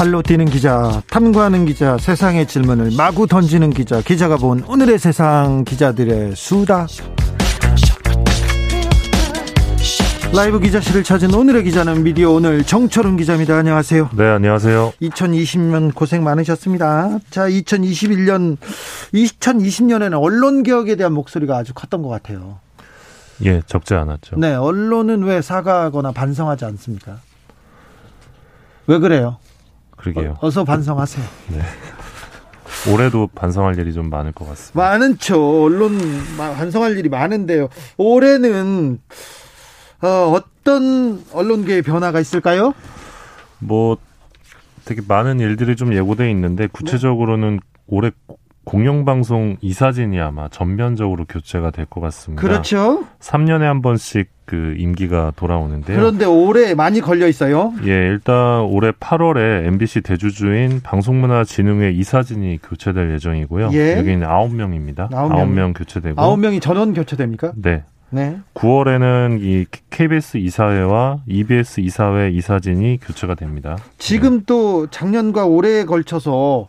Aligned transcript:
발로 0.00 0.22
뛰는 0.22 0.46
기자, 0.46 1.02
탐구하는 1.10 1.66
기자, 1.66 1.98
세상의 1.98 2.46
질문을 2.46 2.92
마구 2.96 3.26
던지는 3.26 3.68
기자, 3.68 4.00
기자가 4.00 4.38
본 4.38 4.64
오늘의 4.66 4.98
세상 4.98 5.62
기자들의 5.62 6.36
수다. 6.36 6.86
라이브 10.34 10.58
기자실을 10.58 11.04
찾은 11.04 11.34
오늘의 11.34 11.64
기자는 11.64 12.02
미디어 12.02 12.30
오늘 12.30 12.64
정철은 12.64 13.18
기자입니다. 13.18 13.58
안녕하세요. 13.58 14.08
네, 14.16 14.24
안녕하세요. 14.26 14.94
2020년 15.02 15.94
고생 15.94 16.24
많으셨습니다. 16.24 17.18
자, 17.28 17.50
2021년, 17.50 18.56
2020년에는 19.12 20.18
언론 20.18 20.62
개혁에 20.62 20.96
대한 20.96 21.12
목소리가 21.12 21.58
아주 21.58 21.74
컸던 21.74 22.00
것 22.00 22.08
같아요. 22.08 22.58
예, 23.44 23.60
적지 23.66 23.92
않았죠. 23.92 24.36
네, 24.38 24.54
언론은 24.54 25.24
왜 25.24 25.42
사과하거나 25.42 26.12
반성하지 26.12 26.64
않습니까? 26.64 27.18
왜 28.86 28.98
그래요? 28.98 29.36
그러게요. 30.00 30.36
어, 30.40 30.50
서 30.50 30.64
반성하세요. 30.64 31.24
네. 31.52 31.60
올해도 32.92 33.28
반성할 33.34 33.78
일이 33.78 33.92
좀 33.92 34.08
많을 34.08 34.32
것 34.32 34.48
같습니다. 34.48 34.80
많은죠. 34.80 35.64
언론 35.64 35.98
반성할 36.36 36.96
일이 36.96 37.08
많은데요. 37.08 37.68
올해는 37.98 39.00
어, 40.02 40.08
어떤 40.34 41.22
언론계의 41.32 41.82
변화가 41.82 42.20
있을까요? 42.20 42.72
뭐 43.58 43.98
되게 44.86 45.02
많은 45.06 45.40
일들이 45.40 45.76
좀 45.76 45.92
예고돼 45.92 46.30
있는데 46.30 46.66
구체적으로는 46.68 47.60
올해 47.86 48.10
공영방송 48.70 49.56
이사진이 49.60 50.20
아마 50.20 50.48
전면적으로 50.48 51.24
교체가 51.28 51.70
될 51.72 51.86
것 51.86 52.00
같습니다. 52.02 52.40
그렇죠. 52.40 53.04
3년에 53.18 53.62
한 53.62 53.82
번씩 53.82 54.28
그 54.44 54.74
임기가 54.78 55.32
돌아오는데요. 55.34 55.98
그런데 55.98 56.24
올해 56.24 56.74
많이 56.74 57.00
걸려 57.00 57.26
있어요. 57.26 57.72
예, 57.84 57.88
일단 57.90 58.60
올해 58.62 58.92
8월에 58.92 59.66
MBC 59.66 60.02
대주주인 60.02 60.80
방송문화진흥회 60.84 61.90
이사진이 61.90 62.60
교체될 62.62 63.12
예정이고요. 63.14 63.70
예. 63.72 63.98
여기는 63.98 64.24
9명입니다. 64.26 65.10
9명. 65.10 65.30
9명 65.32 65.76
교체되고 65.78 66.20
9명이 66.22 66.60
전원 66.62 66.94
교체됩니까? 66.94 67.52
네. 67.56 67.82
네. 68.10 68.38
9월에는 68.54 69.40
이 69.40 69.66
KBS 69.90 70.36
이사회와 70.36 71.22
EBS 71.26 71.80
이사회 71.80 72.30
이사진이 72.30 72.98
교체가 73.02 73.34
됩니다. 73.34 73.76
지금 73.98 74.38
네. 74.38 74.44
또 74.46 74.86
작년과 74.88 75.46
올해에 75.46 75.84
걸쳐서 75.84 76.68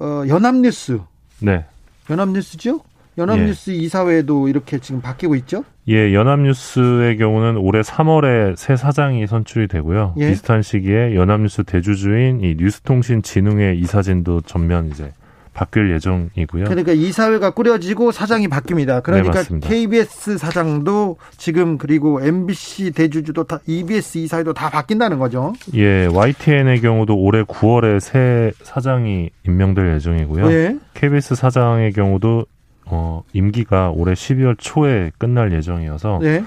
어, 0.00 0.24
연합뉴스. 0.26 0.98
네. 1.44 1.64
연합뉴스죠? 2.10 2.80
연합뉴스 3.18 3.70
예. 3.70 3.74
이사회도 3.74 4.48
이렇게 4.48 4.78
지금 4.78 5.02
바뀌고 5.02 5.34
있죠? 5.36 5.64
예, 5.88 6.14
연합뉴스의 6.14 7.18
경우는 7.18 7.58
올해 7.58 7.80
3월에 7.82 8.56
새 8.56 8.76
사장이 8.76 9.26
선출이 9.26 9.68
되고요. 9.68 10.14
예. 10.18 10.28
비슷한 10.30 10.62
시기에 10.62 11.14
연합뉴스 11.14 11.64
대주주인 11.64 12.40
이 12.40 12.54
뉴스통신진흥회 12.58 13.74
이사진도 13.74 14.40
전면 14.42 14.88
이제 14.88 15.12
바뀔 15.54 15.92
예정이고요. 15.92 16.64
그러니까 16.64 16.92
이사회가 16.92 17.50
꾸려지고 17.50 18.12
사장이 18.12 18.48
바뀝니다. 18.48 19.02
그러니까 19.02 19.42
네, 19.42 19.60
KBS 19.60 20.38
사장도 20.38 21.16
지금 21.36 21.78
그리고 21.78 22.20
MBC 22.22 22.92
대주주도 22.92 23.44
다 23.44 23.60
EBS 23.66 24.18
이사회도 24.18 24.54
다 24.54 24.70
바뀐다는 24.70 25.18
거죠. 25.18 25.52
예, 25.74 26.06
YTN의 26.06 26.80
경우도 26.80 27.16
올해 27.16 27.42
9월에 27.42 28.00
새 28.00 28.52
사장이 28.62 29.30
임명될 29.46 29.94
예정이고요. 29.94 30.52
예. 30.52 30.78
KBS 30.94 31.34
사장의 31.34 31.92
경우도 31.92 32.46
어, 32.86 33.22
임기가 33.32 33.90
올해 33.90 34.14
12월 34.14 34.56
초에 34.58 35.10
끝날 35.18 35.52
예정이어서 35.52 36.18
네. 36.22 36.44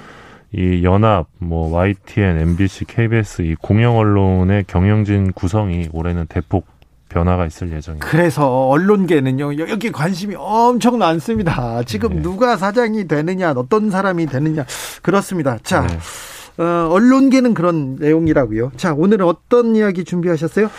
이 0.51 0.83
연합, 0.83 1.27
뭐 1.37 1.69
YTN, 1.69 2.39
MBC, 2.39 2.85
KBS 2.85 3.41
이 3.41 3.55
공영 3.55 3.97
언론의 3.97 4.65
경영진 4.67 5.33
구성이 5.33 5.89
올해는 5.91 6.27
대폭 6.27 6.65
변화가 7.15 7.45
있을 7.45 7.71
예정입니다. 7.71 8.05
그래서 8.05 8.67
언론계는요 8.67 9.57
여기 9.69 9.89
관심이 9.91 10.35
엄청 10.37 10.97
많습니다. 10.97 11.81
지금 11.83 12.15
네. 12.15 12.21
누가 12.21 12.57
사장이 12.57 13.07
되느냐, 13.07 13.51
어떤 13.55 13.89
사람이 13.89 14.25
되느냐 14.25 14.65
그렇습니다. 15.01 15.57
자. 15.63 15.87
네. 15.87 15.97
어, 16.57 16.87
언론계는 16.89 17.53
그런 17.53 17.97
내용이라고요. 17.97 18.71
자, 18.77 18.93
오늘은 18.93 19.25
어떤 19.25 19.75
이야기 19.75 20.05
준비하셨어요? 20.05 20.69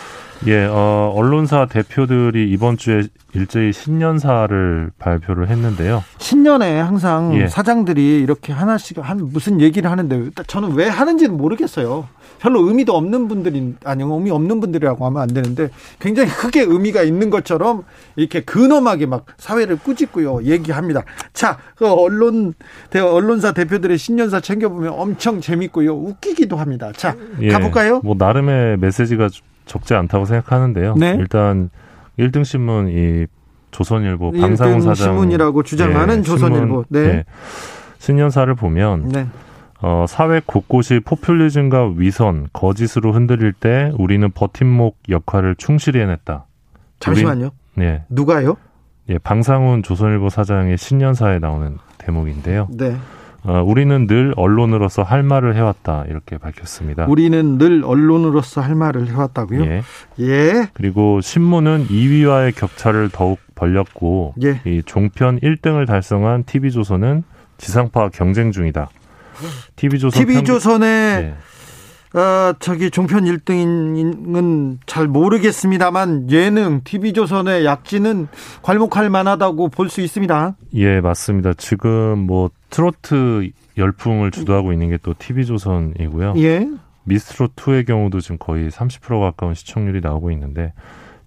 예, 0.46 0.64
어, 0.64 1.12
언론사 1.14 1.66
대표들이 1.66 2.50
이번 2.50 2.78
주에 2.78 3.02
일제히 3.34 3.74
신년사를 3.74 4.90
발표를 4.98 5.50
했는데요. 5.50 6.02
신년에 6.16 6.80
항상 6.80 7.38
예. 7.38 7.48
사장들이 7.48 8.20
이렇게 8.22 8.54
하나씩 8.54 8.96
한 9.02 9.28
무슨 9.30 9.60
얘기를 9.60 9.90
하는데 9.90 10.30
저는 10.46 10.72
왜 10.72 10.88
하는지는 10.88 11.36
모르겠어요. 11.36 12.08
별로 12.38 12.66
의미도 12.66 12.94
없는 12.94 13.28
분들이 13.28 13.74
아니 13.84 14.02
의미 14.02 14.30
없는 14.30 14.60
분들이라고 14.60 15.06
하면 15.06 15.22
안 15.22 15.28
되는데 15.28 15.68
굉장히 15.98 16.30
크게 16.30 16.62
의미가 16.62 17.02
있는 17.02 17.30
것처럼 17.30 17.84
이렇게 18.16 18.40
근엄하게 18.40 19.06
막 19.06 19.26
사회를 19.38 19.78
꾸짖고요 19.78 20.42
얘기합니다. 20.44 21.02
자, 21.32 21.58
그 21.76 21.90
언론 21.90 22.54
대 22.90 23.00
언론사 23.00 23.52
대표들의 23.52 23.96
신년사 23.98 24.40
챙겨 24.40 24.68
보면 24.68 24.92
엄청 24.92 25.40
재밌고요 25.40 25.94
웃기기도 25.94 26.56
합니다. 26.56 26.92
자, 26.94 27.16
예, 27.40 27.48
가볼까요? 27.48 28.00
뭐 28.04 28.14
나름의 28.18 28.78
메시지가 28.78 29.28
적지 29.66 29.94
않다고 29.94 30.24
생각하는데요. 30.24 30.94
네? 30.96 31.16
일단 31.18 31.70
1등 32.18 32.44
신문 32.44 32.88
이 32.88 33.26
조선일보 33.70 34.32
방상훈 34.32 34.80
사장 34.80 34.94
신문이라고 34.94 35.62
주장하는 35.62 36.18
예, 36.18 36.22
조선일보. 36.22 36.84
네. 36.88 37.00
예, 37.00 37.24
신년사를 37.98 38.54
보면 38.54 39.08
네. 39.08 39.26
어, 39.82 40.06
사회 40.08 40.40
곳곳이 40.44 41.00
포퓰리즘과 41.00 41.94
위선, 41.96 42.48
거짓으로 42.52 43.12
흔들릴 43.12 43.52
때 43.52 43.92
우리는 43.98 44.30
버팀목 44.30 44.98
역할을 45.08 45.56
충실히 45.56 46.00
해냈다. 46.00 46.46
잠시만요. 47.00 47.50
우린, 47.76 47.88
예. 47.88 48.04
누가요? 48.08 48.56
예, 49.08 49.18
방상훈 49.18 49.82
조선일보 49.82 50.30
사장의 50.30 50.78
신년사에 50.78 51.38
나오는 51.38 51.78
대목인데요. 51.98 52.68
네. 52.72 52.96
어, 53.44 53.62
우리는 53.64 54.08
늘 54.08 54.34
언론으로서 54.36 55.04
할 55.04 55.22
말을 55.22 55.54
해왔다 55.54 56.06
이렇게 56.08 56.36
밝혔습니다. 56.36 57.06
우리는 57.06 57.58
늘 57.58 57.84
언론으로서 57.84 58.60
할 58.60 58.74
말을 58.74 59.06
해왔다고요? 59.08 59.64
예. 59.64 59.82
예. 60.18 60.68
그리고 60.72 61.20
신문은 61.20 61.86
2위와의 61.86 62.56
격차를 62.56 63.10
더욱 63.12 63.38
벌렸고 63.54 64.34
예. 64.42 64.60
이 64.66 64.82
종편 64.84 65.38
1등을 65.40 65.86
달성한 65.86 66.42
TV조선은 66.44 67.22
지상파 67.58 68.08
경쟁 68.08 68.50
중이다. 68.50 68.88
TV조선 69.76 70.24
TV조선의 70.26 71.14
평... 71.22 71.22
네. 71.22 71.34
어, 72.20 72.54
저기 72.60 72.90
종편 72.90 73.24
1등은 73.24 74.78
잘 74.86 75.06
모르겠습니다만 75.06 76.30
예능 76.30 76.80
TV조선의 76.84 77.64
약진은 77.64 78.28
괄목할 78.62 79.10
만하다고 79.10 79.68
볼 79.68 79.88
수 79.90 80.00
있습니다. 80.00 80.56
예, 80.74 81.00
맞습니다. 81.00 81.52
지금 81.54 82.18
뭐 82.20 82.50
트로트 82.70 83.50
열풍을 83.76 84.30
주도하고 84.30 84.72
있는 84.72 84.90
게 84.90 84.98
또 85.02 85.14
TV조선이고요. 85.18 86.34
예. 86.38 86.66
미스트롯 87.04 87.54
2의 87.54 87.86
경우도 87.86 88.20
지금 88.20 88.38
거의 88.38 88.70
30% 88.70 89.20
가까운 89.20 89.54
시청률이 89.54 90.00
나오고 90.00 90.30
있는데 90.32 90.72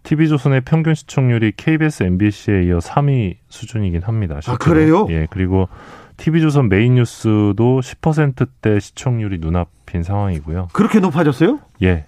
TV조선의 0.04 0.62
평균 0.62 0.96
시청률이 0.96 1.54
KBS, 1.56 2.04
MBC에 2.04 2.64
이어 2.64 2.80
3위 2.80 3.36
수준이긴 3.50 4.02
합니다. 4.04 4.40
실제로. 4.42 4.56
아, 4.56 4.58
그래요? 4.58 5.08
예, 5.10 5.28
그리고 5.30 5.70
TV조선 6.20 6.68
메인 6.68 6.96
뉴스도 6.96 7.80
10%대 7.80 8.80
시청률이 8.80 9.38
눈앞인 9.40 10.04
상황이고요. 10.04 10.68
그렇게 10.74 11.00
높아졌어요? 11.00 11.60
예. 11.82 12.06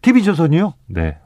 TV조선이요? 0.00 0.72
네. 0.86 1.18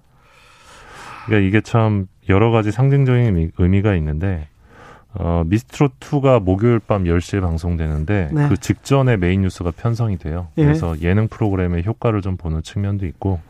그러니까 1.27 1.47
이게 1.47 1.61
참 1.61 2.09
여러 2.29 2.51
가지 2.51 2.73
상징적인 2.73 3.53
의미가 3.57 3.95
있는데 3.95 4.49
어, 5.15 5.45
미스트롯2가 5.47 6.43
목요일 6.43 6.81
밤 6.81 7.05
10시에 7.05 7.41
방송되는데 7.41 8.31
네. 8.33 8.49
그 8.49 8.57
직전에 8.57 9.17
메인 9.17 9.43
뉴스가 9.43 9.71
편성이 9.71 10.19
돼요. 10.19 10.49
예. 10.59 10.65
그래서 10.65 11.01
예능 11.01 11.29
프로그램의 11.29 11.85
효과를 11.85 12.23
좀 12.23 12.37
보는 12.37 12.62
측면도 12.62 13.07
있고 13.07 13.41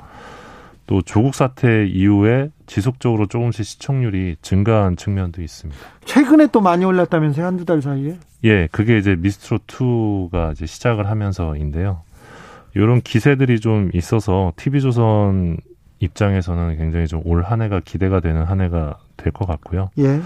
또 0.86 1.00
조국 1.02 1.34
사태 1.34 1.86
이후에 1.86 2.50
지속적으로 2.74 3.26
조금씩 3.26 3.64
시청률이 3.64 4.36
증가한 4.42 4.96
측면도 4.96 5.42
있습니다. 5.42 5.80
최근에 6.04 6.46
또 6.52 6.60
많이 6.60 6.84
올랐다면서요? 6.84 7.44
한두 7.44 7.64
달 7.64 7.82
사이에? 7.82 8.16
예, 8.44 8.68
그게 8.70 8.96
이제 8.96 9.16
미스트롯2가 9.16 10.52
이제 10.52 10.66
시작을 10.66 11.10
하면서인데요. 11.10 12.02
이런 12.76 13.00
기세들이 13.00 13.58
좀 13.58 13.90
있어서 13.92 14.52
TV조선 14.54 15.56
입장에서는 15.98 16.76
굉장히 16.78 17.08
좀 17.08 17.22
올 17.24 17.42
한 17.42 17.60
해가 17.60 17.80
기대가 17.84 18.20
되는 18.20 18.44
한 18.44 18.60
해가 18.60 18.98
될 19.16 19.32
것 19.32 19.46
같고요. 19.48 19.90
예. 19.98 20.20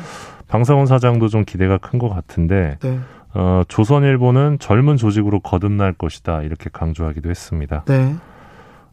방상훈 0.47 0.85
사장도 0.85 1.29
좀 1.29 1.44
기대가 1.47 1.79
큰 1.79 1.99
것 1.99 2.11
같은데 2.11 2.76
네. 2.82 2.99
어, 3.32 3.62
조선일보는 3.69 4.58
젊은 4.61 4.99
조직으로 4.99 5.40
거듭날 5.40 5.94
것이다 5.94 6.43
이렇게 6.43 6.69
강조하기도 6.70 7.31
했습니다. 7.31 7.85
네. 7.87 8.14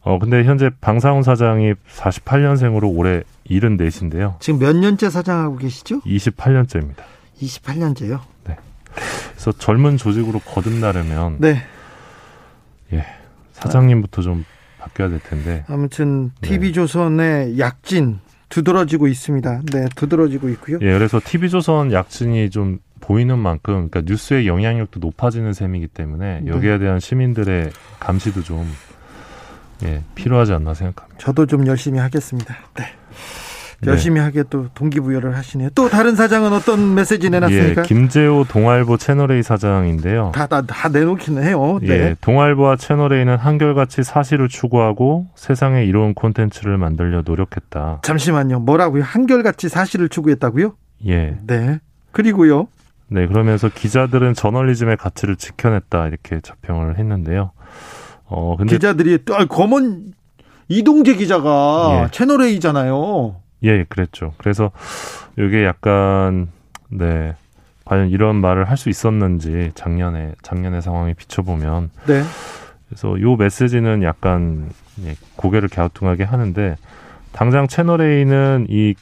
어 0.03 0.17
근데 0.17 0.43
현재 0.43 0.69
방상훈 0.81 1.23
사장이 1.23 1.73
48년생으로 1.95 2.95
올해 2.97 3.23
74인데요. 3.47 4.39
지금 4.39 4.59
몇 4.59 4.75
년째 4.75 5.09
사장하고 5.09 5.57
계시죠? 5.57 6.01
28년째입니다. 6.01 7.03
28년째요? 7.39 8.19
네. 8.47 8.57
그래서 8.93 9.51
젊은 9.51 9.97
조직으로 9.97 10.39
거듭나려면 10.39 11.37
네. 11.39 11.63
예. 12.93 13.05
사장님부터 13.53 14.21
좀 14.21 14.45
바뀌어야 14.79 15.09
될 15.09 15.19
텐데. 15.19 15.63
아무튼 15.67 16.31
TV조선의 16.41 17.47
네. 17.49 17.59
약진 17.59 18.19
두드러지고 18.49 19.07
있습니다. 19.07 19.61
네, 19.71 19.87
두드러지고 19.95 20.49
있고요. 20.49 20.79
예, 20.81 20.93
그래서 20.93 21.21
TV조선 21.23 21.93
약진이 21.93 22.49
좀 22.49 22.79
보이는 22.99 23.37
만큼 23.37 23.89
그러니까 23.89 24.01
뉴스의 24.05 24.47
영향력도 24.47 24.99
높아지는 24.99 25.53
셈이기 25.53 25.87
때문에 25.87 26.41
네. 26.41 26.51
여기에 26.51 26.79
대한 26.79 26.99
시민들의 26.99 27.71
감시도 27.99 28.43
좀 28.43 28.67
예, 29.83 30.03
필요하지 30.15 30.53
않나 30.53 30.73
생각합니다. 30.73 31.17
저도 31.19 31.45
좀 31.45 31.67
열심히 31.67 31.99
하겠습니다. 31.99 32.55
네. 32.75 32.85
네. 33.81 33.91
열심히 33.91 34.19
네. 34.19 34.25
하게 34.25 34.43
또 34.49 34.67
동기부여를 34.75 35.35
하시네요. 35.35 35.69
또 35.73 35.89
다른 35.89 36.15
사장은 36.15 36.53
어떤 36.53 36.93
메시지 36.93 37.29
내놨습니까? 37.31 37.81
예, 37.81 37.85
김재호 37.85 38.45
동아일보 38.47 38.97
채널A 38.97 39.41
사장인데요. 39.41 40.31
다, 40.35 40.45
다, 40.45 40.61
다 40.61 40.89
내놓기는 40.89 41.43
해요. 41.43 41.79
네. 41.81 41.89
예, 41.89 42.15
동아일보와 42.21 42.75
채널A는 42.75 43.37
한결같이 43.37 44.03
사실을 44.03 44.49
추구하고 44.49 45.27
세상에 45.35 45.83
이로운 45.83 46.13
콘텐츠를 46.13 46.77
만들려 46.77 47.23
노력했다. 47.25 48.01
잠시만요. 48.03 48.59
뭐라고요? 48.59 49.03
한결같이 49.03 49.67
사실을 49.67 50.09
추구했다고요? 50.09 50.75
예. 51.07 51.37
네. 51.47 51.79
그리고요. 52.11 52.67
네, 53.07 53.27
그러면서 53.27 53.67
기자들은 53.67 54.35
저널리즘의 54.35 54.97
가치를 54.97 55.35
지켜냈다 55.35 56.07
이렇게 56.07 56.39
자평을 56.39 56.97
했는데요. 56.97 57.51
어, 58.31 58.55
근데 58.57 58.75
기자들이 58.75 59.19
아, 59.31 59.45
검은 59.45 60.13
이동재 60.69 61.15
기자가 61.15 62.03
예. 62.05 62.11
채널 62.11 62.41
A잖아요. 62.41 63.35
예, 63.63 63.83
그랬죠. 63.83 64.33
그래서 64.37 64.71
이게 65.37 65.65
약간 65.65 66.47
네 66.89 67.35
과연 67.85 68.09
이런 68.09 68.37
말을 68.37 68.69
할 68.69 68.77
수 68.77 68.89
있었는지 68.89 69.71
작년에 69.75 70.33
작년의 70.43 70.81
상황에 70.81 71.13
비춰보면 71.13 71.89
네. 72.07 72.23
그래서 72.87 73.19
요 73.21 73.35
메시지는 73.35 74.01
약간 74.03 74.69
예, 75.05 75.15
고개를 75.35 75.67
갸우뚱하게 75.69 76.23
하는데 76.23 76.77
당장 77.33 77.67
채널 77.67 78.01
A는 78.01 78.67
이 78.69 78.95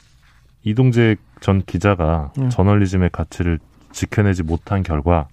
이동재 0.64 1.16
전 1.40 1.62
기자가 1.62 2.32
음. 2.38 2.50
저널리즘의 2.50 3.10
가치를 3.12 3.58
지켜내지 3.92 4.42
못한 4.42 4.82
결과 4.82 5.28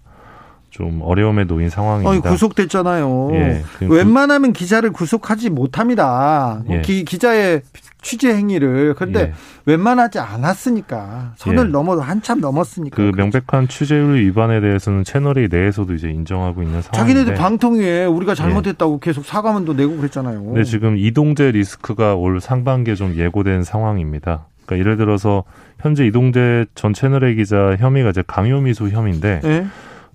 좀 0.70 1.02
어려움에 1.02 1.46
놓인 1.46 1.70
상황입니다. 1.70 2.30
어, 2.30 2.32
구속됐잖아요. 2.32 3.30
예, 3.34 3.64
웬만하면 3.82 4.54
기자를 4.54 4.92
구속하지 4.92 5.50
못합니다. 5.50 6.62
예. 6.70 6.82
기, 6.82 7.06
기자의 7.06 7.62
취재 8.02 8.34
행위를 8.34 8.94
그런데 8.96 9.20
예. 9.20 9.34
웬만하지 9.66 10.20
않았으니까 10.20 11.34
선을 11.38 11.68
예. 11.68 11.72
넘어도 11.72 12.02
한참 12.02 12.42
넘었으니까 12.42 12.96
그. 12.96 13.12
명백한 13.16 13.70
취재율 13.70 14.20
위반에 14.20 14.60
대해서는 14.62 15.04
채널A 15.04 15.48
내에서도 15.50 15.94
이제 15.94 16.10
인정하고 16.10 16.62
있는 16.62 16.82
상황인데 16.82 16.98
자기네들 16.98 17.36
방통위에 17.42 18.06
우리가 18.06 18.36
잘못했다고 18.36 18.96
예. 18.96 19.00
계속 19.02 19.26
사과문도 19.26 19.74
내고 19.74 19.98
그랬잖아요. 19.98 20.52
네 20.54 20.64
지금 20.64 20.98
이동재 20.98 21.52
리스크가 21.52 22.16
올 22.16 22.40
상반기에 22.40 22.96
좀 22.96 23.16
예고된 23.16 23.64
상황입니다. 23.64 24.48
그러니까 24.66 24.80
예를 24.80 24.98
들어서 24.98 25.44
현재 25.80 26.06
이동재 26.06 26.66
전 26.76 26.94
채널A 26.94 27.36
기자 27.36 27.76
혐의가 27.80 28.10
이제 28.10 28.22
강요미수 28.28 28.90
혐의인데. 28.90 29.42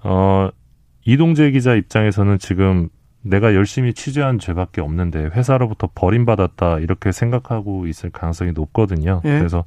예? 0.04 0.08
어, 0.08 0.50
이동재 1.04 1.50
기자 1.50 1.74
입장에서는 1.74 2.38
지금 2.38 2.88
내가 3.22 3.54
열심히 3.54 3.94
취재한 3.94 4.38
죄밖에 4.38 4.80
없는데 4.80 5.30
회사로부터 5.34 5.88
버림받았다 5.94 6.80
이렇게 6.80 7.12
생각하고 7.12 7.86
있을 7.86 8.10
가능성이 8.10 8.52
높거든요. 8.52 9.20
예. 9.24 9.38
그래서 9.38 9.64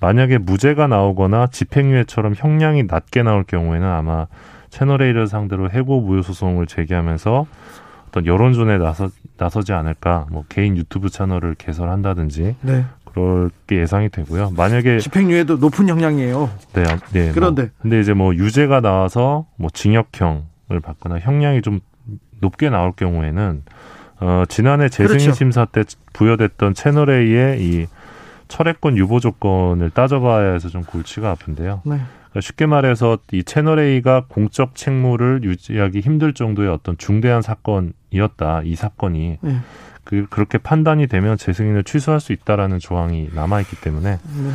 만약에 0.00 0.38
무죄가 0.38 0.86
나오거나 0.86 1.48
집행유예처럼 1.48 2.34
형량이 2.36 2.84
낮게 2.84 3.22
나올 3.22 3.44
경우에는 3.44 3.86
아마 3.86 4.26
채널A를 4.70 5.26
상대로 5.26 5.70
해고 5.70 6.00
무효 6.00 6.22
소송을 6.22 6.66
제기하면서 6.66 7.46
어떤 8.08 8.26
여론전에 8.26 8.78
나서 8.78 9.08
나서지 9.36 9.72
않을까. 9.72 10.26
뭐 10.30 10.44
개인 10.48 10.76
유튜브 10.76 11.10
채널을 11.10 11.54
개설한다든지 11.54 12.56
네. 12.60 12.84
그럴 13.16 13.50
게 13.66 13.80
예상이 13.80 14.10
되고요. 14.10 14.52
만약에 14.54 14.98
집행유예도 14.98 15.56
높은 15.56 15.88
형량이에요. 15.88 16.50
네, 16.74 16.84
네. 17.12 17.24
뭐 17.24 17.32
그런데 17.32 17.62
뭐, 17.62 17.70
근데 17.80 18.00
이제 18.00 18.12
뭐 18.12 18.34
유죄가 18.34 18.82
나와서 18.82 19.46
뭐 19.56 19.70
징역형을 19.72 20.80
받거나 20.82 21.20
형량이 21.20 21.62
좀 21.62 21.80
높게 22.42 22.68
나올 22.68 22.92
경우에는 22.92 23.62
어 24.20 24.44
지난해 24.50 24.90
재승인 24.90 25.18
그렇죠. 25.18 25.32
심사 25.32 25.64
때 25.64 25.84
부여됐던 26.12 26.74
채널 26.74 27.08
A의 27.08 27.62
이 27.62 27.86
철회권 28.48 28.98
유보 28.98 29.20
조건을 29.20 29.88
따져봐야 29.90 30.52
해서 30.52 30.68
좀 30.68 30.84
골치가 30.84 31.30
아픈데요. 31.30 31.80
네. 31.86 31.96
그러니까 31.96 32.40
쉽게 32.42 32.66
말해서 32.66 33.16
이 33.32 33.44
채널 33.44 33.78
A가 33.78 34.26
공적 34.28 34.74
책무를 34.74 35.40
유지하기 35.42 36.00
힘들 36.00 36.34
정도의 36.34 36.68
어떤 36.68 36.98
중대한 36.98 37.40
사건이었다. 37.40 38.60
이 38.64 38.74
사건이 38.74 39.38
네. 39.40 39.56
그 40.06 40.26
그렇게 40.30 40.56
판단이 40.56 41.08
되면 41.08 41.36
재승인을 41.36 41.84
취소할 41.84 42.20
수 42.20 42.32
있다라는 42.32 42.78
조항이 42.78 43.28
남아 43.34 43.60
있기 43.62 43.76
때문에 43.76 44.18
네. 44.22 44.50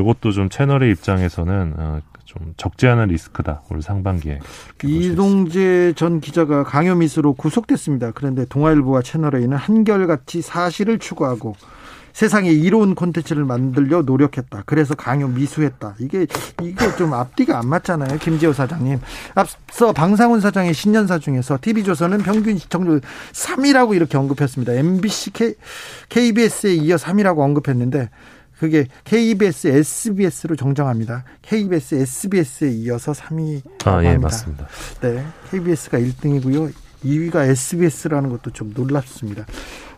이것도 0.00 0.30
좀 0.30 0.48
채널의 0.48 0.90
입장에서는 0.92 1.74
어, 1.76 2.00
좀 2.24 2.54
적지 2.56 2.86
않은 2.86 3.08
리스크다 3.08 3.62
올 3.70 3.82
상반기에 3.82 4.38
이동재 4.84 5.94
전 5.96 6.20
기자가 6.20 6.62
강요 6.62 6.94
미수로 6.94 7.34
구속됐습니다. 7.34 8.12
그런데 8.14 8.44
동아일보와 8.44 9.02
채널A는 9.02 9.56
한결같이 9.56 10.42
사실을 10.42 11.00
추구하고 11.00 11.56
세상에 12.18 12.50
이로운 12.50 12.96
콘텐츠를 12.96 13.44
만들려 13.44 14.02
노력했다. 14.02 14.64
그래서 14.66 14.96
강요 14.96 15.28
미수했다. 15.28 15.94
이게 16.00 16.26
이게 16.60 16.96
좀 16.96 17.14
앞뒤가 17.14 17.60
안 17.60 17.68
맞잖아요. 17.68 18.18
김재호 18.18 18.52
사장님. 18.52 18.98
앞서 19.36 19.92
방상훈 19.92 20.40
사장의 20.40 20.74
신년사 20.74 21.20
중에서 21.20 21.58
TV조선은 21.60 22.18
평균 22.24 22.58
시청률 22.58 23.02
3위라고 23.32 23.94
이렇게 23.94 24.18
언급했습니다. 24.18 24.72
MBC, 24.72 25.30
K, 25.30 25.54
KBS에 26.08 26.74
이어 26.74 26.96
3위라고 26.96 27.38
언급했는데 27.38 28.10
그게 28.58 28.88
KBS, 29.04 29.68
SBS로 29.68 30.56
정정합니다. 30.56 31.22
KBS, 31.42 31.94
SBS에 31.94 32.70
이어서 32.72 33.12
3위. 33.12 33.62
아, 33.84 34.02
예, 34.02 34.18
맞습니다. 34.18 34.66
네. 35.02 35.24
KBS가 35.52 36.00
1등이고요. 36.00 36.72
2위가 37.04 37.48
SBS라는 37.48 38.30
것도 38.30 38.50
좀 38.50 38.72
놀랍습니다. 38.74 39.46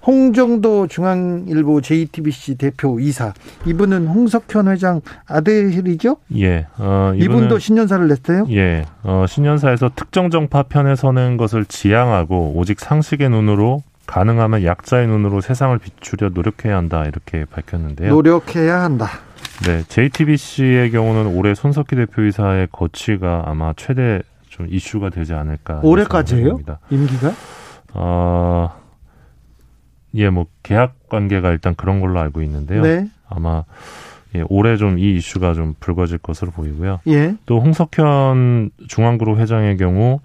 홍정도 0.07 0.87
중앙일보 0.87 1.81
JTBC 1.81 2.57
대표 2.57 2.99
이사 3.01 3.33
이분은 3.67 4.07
홍석현 4.07 4.69
회장 4.69 5.01
아들이죠? 5.27 6.17
예. 6.37 6.67
어, 6.79 7.13
이분도 7.15 7.59
신년사를 7.59 8.09
냈어요? 8.09 8.47
예. 8.51 8.85
어, 9.03 9.27
신년사에서 9.29 9.91
특정 9.95 10.31
정파 10.31 10.63
편에 10.63 10.97
서는 10.97 11.37
것을 11.37 11.65
지향하고 11.67 12.55
오직 12.57 12.81
상식의 12.81 13.29
눈으로 13.31 13.83
가능하면 14.07 14.65
약자의 14.65 15.07
눈으로 15.07 15.41
세상을 15.41 15.79
비추려 15.79 16.31
노력해야 16.31 16.77
한다 16.77 17.05
이렇게 17.05 17.45
밝혔는데요. 17.45 18.11
노력해야 18.11 18.83
한다. 18.83 19.07
네, 19.67 19.85
JTBC의 19.87 20.91
경우는 20.91 21.37
올해 21.37 21.55
손석희 21.55 21.95
대표이사의 21.95 22.69
거취가 22.73 23.45
아마 23.47 23.73
최대 23.77 24.23
좀 24.49 24.67
이슈가 24.69 25.11
되지 25.11 25.35
않을까. 25.35 25.81
올해까지예요? 25.85 26.59
임기가? 26.91 27.33
어, 27.95 28.80
예, 30.15 30.31
뭐 30.31 30.47
계약 30.63 31.09
관계가 31.09 31.51
일단 31.51 31.75
그런 31.75 32.01
걸로 32.01 32.21
알고 32.21 32.43
있는데요. 32.43 32.83
네. 32.83 33.09
아마 33.29 33.65
예, 34.35 34.45
올해 34.49 34.77
좀 34.77 34.99
이 34.99 35.17
이슈가 35.17 35.55
좀 35.55 35.75
불거질 35.81 36.19
것으로 36.19 36.51
보이고요. 36.53 37.01
예. 37.09 37.35
또 37.47 37.61
홍석현 37.61 38.71
중앙그룹 38.89 39.39
회장의 39.39 39.77
경우 39.77 40.21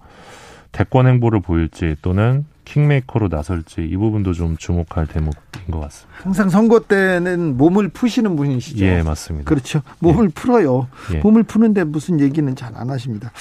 대권 0.71 1.07
행보를 1.07 1.39
보일지 1.39 1.95
또는 2.01 2.45
킹메이커로 2.65 3.27
나설지 3.29 3.81
이 3.83 3.95
부분도 3.95 4.33
좀 4.33 4.57
주목할 4.57 5.05
대목인 5.07 5.71
것 5.71 5.79
같습니다. 5.81 6.19
항상 6.23 6.49
선거 6.49 6.79
때는 6.79 7.57
몸을 7.57 7.89
푸시는 7.89 8.35
분이시죠. 8.35 8.83
예, 8.83 9.03
맞습니다. 9.03 9.47
그렇죠. 9.47 9.81
몸을 9.99 10.25
예. 10.25 10.29
풀어요. 10.33 10.87
예. 11.13 11.19
몸을 11.19 11.43
푸는데 11.43 11.83
무슨 11.83 12.19
얘기는 12.19 12.53
잘 12.55 12.75
안 12.75 12.89
하십니다. 12.89 13.31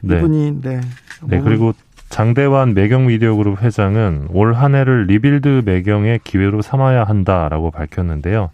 네. 0.00 0.16
이분이 0.16 0.62
네. 0.62 0.80
네, 1.26 1.40
그리고 1.40 1.74
장대환 2.08 2.74
매경미디어그룹 2.74 3.62
회장은 3.62 4.28
올 4.32 4.54
한 4.54 4.74
해를 4.74 5.04
rebuild 5.06 5.62
매경의 5.64 6.20
기회로 6.24 6.62
삼아야 6.62 7.04
한다라고 7.04 7.70
밝혔는데요. 7.70 8.50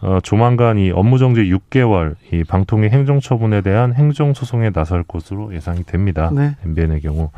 어, 0.00 0.18
조만간 0.22 0.78
이 0.78 0.90
업무정지 0.90 1.42
6개월 1.42 2.14
이 2.32 2.44
방통위 2.44 2.88
행정처분에 2.88 3.62
대한 3.62 3.94
행정소송에 3.94 4.70
나설 4.70 5.02
것으로 5.02 5.54
예상이 5.54 5.84
됩니다. 5.84 6.30
네. 6.32 6.56
MBN의 6.64 7.00
경우. 7.00 7.30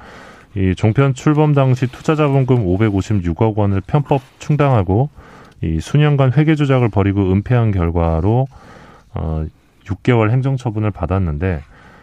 이 0.57 0.75
종편 0.75 1.15
출범 1.15 1.55
당시 1.55 1.87
투자자본금 1.87 2.67
556억 2.67 3.55
원을 3.57 3.81
편법 3.87 4.21
충당하고 4.41 5.09
이 5.63 5.79
수년간 5.81 6.33
회계 6.33 6.55
조작을 6.55 6.89
벌이고 6.89 7.33
은폐한 7.33 7.71
결과로 7.71 8.49
어, 9.15 9.47
6개월 9.85 10.31
행정 10.31 10.57
처분을 10.57 10.91
받았는데 10.91 11.63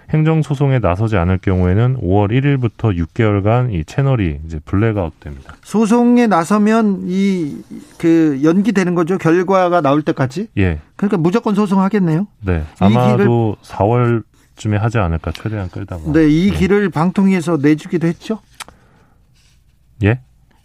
행정소송에 0.09 0.79
나서지 0.79 1.17
않을 1.17 1.39
경우에는 1.39 1.97
5월 2.01 2.31
1일부터 2.31 2.97
6개월간 2.97 3.73
이 3.73 3.83
채널이 3.83 4.39
이제 4.45 4.59
블랙아웃 4.63 5.19
됩니다. 5.19 5.55
소송에 5.63 6.27
나서면 6.27 7.03
이 7.07 7.57
그 7.97 8.39
연기되는 8.43 8.95
거죠. 8.95 9.17
결과가 9.17 9.81
나올 9.81 10.01
때까지. 10.01 10.49
예. 10.57 10.79
그러니까 10.95 11.17
무조건 11.17 11.55
소송하겠네요. 11.55 12.27
네. 12.41 12.63
아마도 12.79 13.57
4월 13.63 14.23
쯤에 14.55 14.77
하지 14.77 14.97
않을까 14.97 15.31
최대한 15.31 15.69
끌다가. 15.69 16.11
네, 16.11 16.27
이 16.27 16.49
예. 16.49 16.51
길을 16.51 16.89
방통위에서 16.89 17.57
내주기도 17.57 18.07
했죠. 18.07 18.39
예? 20.03 20.21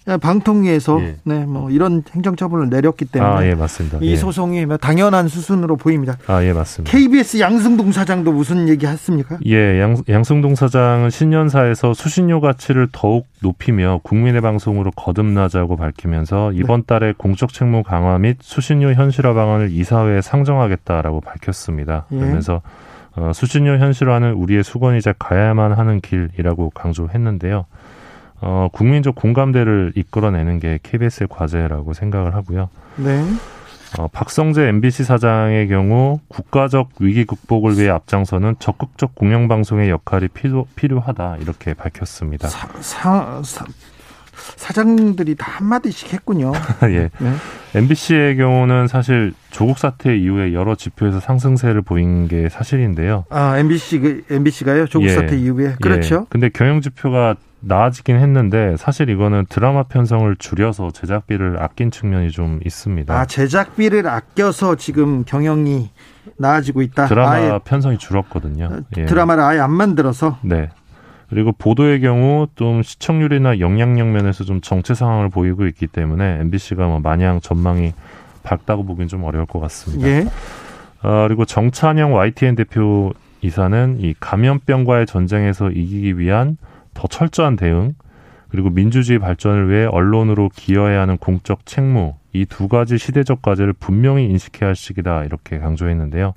예, 0.08 0.16
방통위에서 0.16 1.00
예. 1.00 1.16
네, 1.22 1.46
뭐 1.46 1.70
이런 1.70 2.02
행정처분을 2.12 2.70
내렸기 2.70 3.04
때문에 3.04 3.32
아, 3.32 3.46
예, 3.46 3.54
맞습니다. 3.54 3.98
이 4.00 4.12
예. 4.12 4.16
소송이 4.16 4.66
뭐 4.66 4.76
당연한 4.76 5.28
수순으로 5.28 5.76
보입니다. 5.76 6.16
아, 6.26 6.42
예, 6.42 6.52
맞습니다. 6.52 6.90
KBS 6.96 7.38
양승동 7.38 7.92
사장도 7.92 8.32
무슨 8.32 8.68
얘기 8.68 8.86
했습니까? 8.86 9.38
예, 9.46 9.80
양, 9.80 9.96
양승동 10.08 10.56
사장은 10.56 11.10
신년사에서 11.10 11.94
수신료 11.94 12.40
가치를 12.40 12.88
더욱 12.90 13.26
높이며 13.40 14.00
국민의 14.02 14.40
방송으로 14.40 14.90
거듭나자고 14.92 15.76
밝히면서 15.76 16.52
이번 16.52 16.80
네. 16.80 16.86
달에 16.86 17.14
공적 17.16 17.52
책무 17.52 17.84
강화 17.84 18.18
및 18.18 18.38
수신료 18.40 18.92
현실화 18.94 19.34
방안을 19.34 19.70
이사회에 19.70 20.20
상정하겠다라고 20.20 21.20
밝혔습니다. 21.20 22.06
예. 22.10 22.16
그러면서 22.16 22.60
어, 23.14 23.30
수신료 23.34 23.78
현실화는 23.78 24.32
우리의 24.32 24.64
수건이자 24.64 25.14
가야만 25.18 25.72
하는 25.72 26.00
길이라고 26.00 26.70
강조했는데요. 26.70 27.66
어, 28.42 28.68
국민적 28.72 29.14
공감대를 29.14 29.92
이끌어내는 29.94 30.58
게 30.58 30.80
KBS의 30.82 31.28
과제라고 31.30 31.94
생각을 31.94 32.34
하고요. 32.34 32.68
네. 32.96 33.24
어, 33.98 34.08
박성재 34.08 34.62
MBC 34.68 35.04
사장의 35.04 35.68
경우 35.68 36.18
국가적 36.28 36.90
위기 36.98 37.24
극복을 37.24 37.78
위해 37.78 37.88
앞장서는 37.90 38.56
적극적 38.58 39.14
공영방송의 39.14 39.90
역할이 39.90 40.28
필요, 40.28 40.66
필요하다 40.74 41.36
이렇게 41.40 41.74
밝혔습니다. 41.74 42.48
사, 42.48 42.68
사, 42.80 43.42
사 43.44 43.64
사장들이 44.56 45.36
다 45.36 45.52
한마디씩 45.52 46.12
했군요. 46.12 46.52
예. 46.84 47.10
네. 47.18 47.32
MBC의 47.74 48.36
경우는 48.38 48.88
사실 48.88 49.34
조국 49.50 49.78
사태 49.78 50.16
이후에 50.16 50.52
여러 50.52 50.74
지표에서 50.74 51.20
상승세를 51.20 51.82
보인 51.82 52.26
게 52.26 52.48
사실인데요. 52.48 53.24
아, 53.30 53.58
MBC, 53.58 54.24
MBC가요? 54.30 54.86
조국 54.86 55.06
예. 55.06 55.10
사태 55.10 55.36
이후에? 55.38 55.76
그렇죠. 55.80 56.22
예. 56.22 56.26
근데 56.28 56.48
경영 56.48 56.80
지표가 56.80 57.36
나아지긴 57.62 58.16
했는데 58.16 58.76
사실 58.76 59.08
이거는 59.08 59.46
드라마 59.48 59.84
편성을 59.84 60.34
줄여서 60.36 60.90
제작비를 60.90 61.62
아낀 61.62 61.90
측면이 61.90 62.30
좀 62.30 62.60
있습니다. 62.64 63.14
아 63.14 63.24
제작비를 63.24 64.06
아껴서 64.08 64.74
지금 64.76 65.24
경영이 65.24 65.90
나아지고 66.36 66.82
있다. 66.82 67.06
드라마 67.06 67.58
편성이 67.60 67.98
줄었거든요. 67.98 68.64
어, 68.66 68.80
예. 68.96 69.04
드라마를 69.06 69.42
아예 69.42 69.60
안 69.60 69.72
만들어서. 69.72 70.38
네. 70.42 70.70
그리고 71.30 71.52
보도의 71.52 72.00
경우 72.00 72.46
좀 72.56 72.82
시청률이나 72.82 73.58
영향력 73.58 74.08
면에서 74.08 74.44
좀 74.44 74.60
정체 74.60 74.92
상황을 74.92 75.30
보이고 75.30 75.66
있기 75.66 75.86
때문에 75.86 76.40
MBC가 76.40 76.86
뭐 76.88 77.00
마냥 77.00 77.40
전망이 77.40 77.94
밝다고 78.42 78.84
보기는 78.84 79.08
좀 79.08 79.24
어려울 79.24 79.46
것 79.46 79.60
같습니다. 79.60 80.06
예. 80.08 80.26
어, 81.02 81.24
그리고 81.26 81.44
정찬영 81.44 82.14
YTN 82.14 82.56
대표 82.56 83.12
이사는 83.40 83.98
이 84.00 84.14
감염병과의 84.20 85.06
전쟁에서 85.06 85.70
이기기 85.70 86.18
위한 86.18 86.58
더 86.94 87.06
철저한 87.08 87.56
대응 87.56 87.94
그리고 88.48 88.68
민주주의 88.70 89.18
발전을 89.18 89.70
위해 89.70 89.86
언론으로 89.86 90.50
기여해야 90.54 91.00
하는 91.00 91.16
공적 91.16 91.64
책무 91.66 92.14
이 92.34 92.46
두 92.46 92.68
가지 92.68 92.98
시대적 92.98 93.42
과제를 93.42 93.72
분명히 93.74 94.24
인식해야 94.26 94.68
할 94.68 94.76
시기다 94.76 95.24
이렇게 95.24 95.58
강조했는데요. 95.58 96.34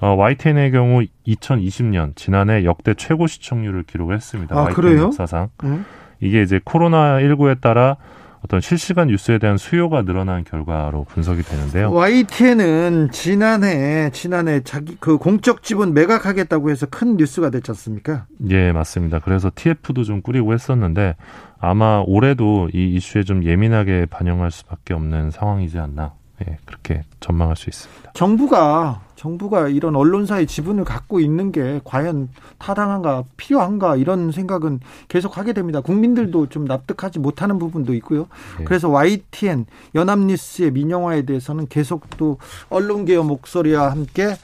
어, 0.00 0.06
YTN의 0.16 0.70
경우 0.72 1.02
2020년 1.26 2.14
지난해 2.16 2.64
역대 2.64 2.94
최고 2.94 3.26
시청률을 3.26 3.84
기록했습니다. 3.84 4.54
아, 4.56 4.62
YTN 4.64 4.74
그래요? 4.74 5.02
역사상 5.04 5.48
음? 5.64 5.84
이게 6.20 6.42
이제 6.42 6.60
코로나 6.64 7.18
19에 7.20 7.60
따라 7.60 7.96
어떤 8.44 8.60
실시간 8.60 9.08
뉴스에 9.08 9.38
대한 9.38 9.56
수요가 9.56 10.02
늘어난 10.02 10.44
결과로 10.44 11.04
분석이 11.04 11.42
되는데요. 11.42 11.90
YTN은 11.90 13.08
지난해 13.10 14.10
지난해 14.12 14.60
자기 14.62 14.96
그 15.00 15.16
공적 15.16 15.62
지분 15.62 15.94
매각하겠다고 15.94 16.70
해서 16.70 16.86
큰 16.86 17.16
뉴스가 17.16 17.48
됐지 17.48 17.70
않습니까? 17.70 18.26
예, 18.50 18.70
맞습니다. 18.72 19.20
그래서 19.20 19.50
TF도 19.54 20.04
좀 20.04 20.20
꾸리고 20.20 20.52
했었는데 20.52 21.16
아마 21.58 22.02
올해도 22.06 22.68
이 22.74 22.94
이슈에 22.96 23.22
좀 23.22 23.44
예민하게 23.44 24.06
반영할 24.06 24.50
수밖에 24.50 24.92
없는 24.92 25.30
상황이지 25.30 25.78
않나. 25.78 26.12
예, 26.46 26.58
그렇게 26.66 27.02
전망할 27.20 27.56
수 27.56 27.70
있습니다. 27.70 28.12
정부가 28.12 29.00
정부가 29.24 29.68
이런 29.68 29.96
언론사의 29.96 30.46
지분을 30.46 30.84
갖고 30.84 31.18
있는 31.18 31.50
게 31.50 31.80
과연 31.84 32.28
타당한가 32.58 33.24
필요한가 33.38 33.96
이런 33.96 34.30
생각은 34.30 34.80
계속 35.08 35.38
하게 35.38 35.54
됩니다. 35.54 35.80
국민들도 35.80 36.50
좀 36.50 36.66
납득하지 36.66 37.20
못하는 37.20 37.58
부분도 37.58 37.94
있고요. 37.94 38.26
네. 38.58 38.64
그래서 38.64 38.90
YTN 38.90 39.64
연합뉴스의 39.94 40.72
민영화에 40.72 41.22
대해서는 41.22 41.68
계속 41.68 42.04
또 42.18 42.36
언론개혁 42.68 43.24
목소리와 43.24 43.90
함께 43.92 44.36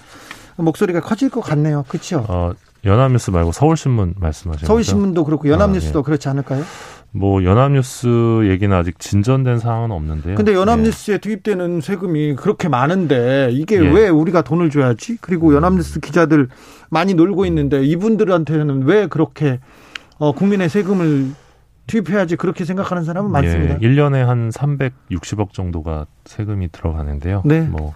목소리가 0.56 1.00
커질 1.00 1.28
것 1.28 1.42
같네요. 1.42 1.84
그렇죠? 1.86 2.24
어, 2.28 2.52
연합뉴스 2.86 3.30
말고 3.30 3.52
서울신문 3.52 4.14
말씀하시는 4.16 4.66
서울신문도 4.66 5.24
그렇고 5.24 5.50
연합뉴스도 5.50 5.98
아, 5.98 6.00
예. 6.00 6.04
그렇지 6.04 6.28
않을까요? 6.30 6.64
뭐 7.12 7.42
연합뉴스 7.42 8.48
얘기는 8.48 8.74
아직 8.76 8.98
진전된 8.98 9.58
상황은 9.58 9.90
없는데요. 9.90 10.36
근데 10.36 10.54
연합뉴스에 10.54 11.14
예. 11.14 11.18
투입되는 11.18 11.80
세금이 11.80 12.36
그렇게 12.36 12.68
많은데 12.68 13.48
이게 13.52 13.76
예. 13.76 13.80
왜 13.80 14.08
우리가 14.08 14.42
돈을 14.42 14.70
줘야지? 14.70 15.18
그리고 15.20 15.54
연합뉴스 15.54 16.00
기자들 16.00 16.48
많이 16.88 17.14
놀고 17.14 17.46
있는데 17.46 17.84
이분들한테는 17.84 18.84
왜 18.84 19.08
그렇게 19.08 19.58
어, 20.18 20.32
국민의 20.32 20.68
세금을 20.68 21.32
투입해야지 21.88 22.36
그렇게 22.36 22.64
생각하는 22.64 23.02
사람은 23.02 23.32
많습니다. 23.32 23.74
예. 23.74 23.88
1년에 23.88 24.24
한 24.24 24.50
360억 24.50 25.52
정도가 25.52 26.06
세금이 26.26 26.70
들어가는데요. 26.70 27.42
네. 27.44 27.62
뭐 27.62 27.94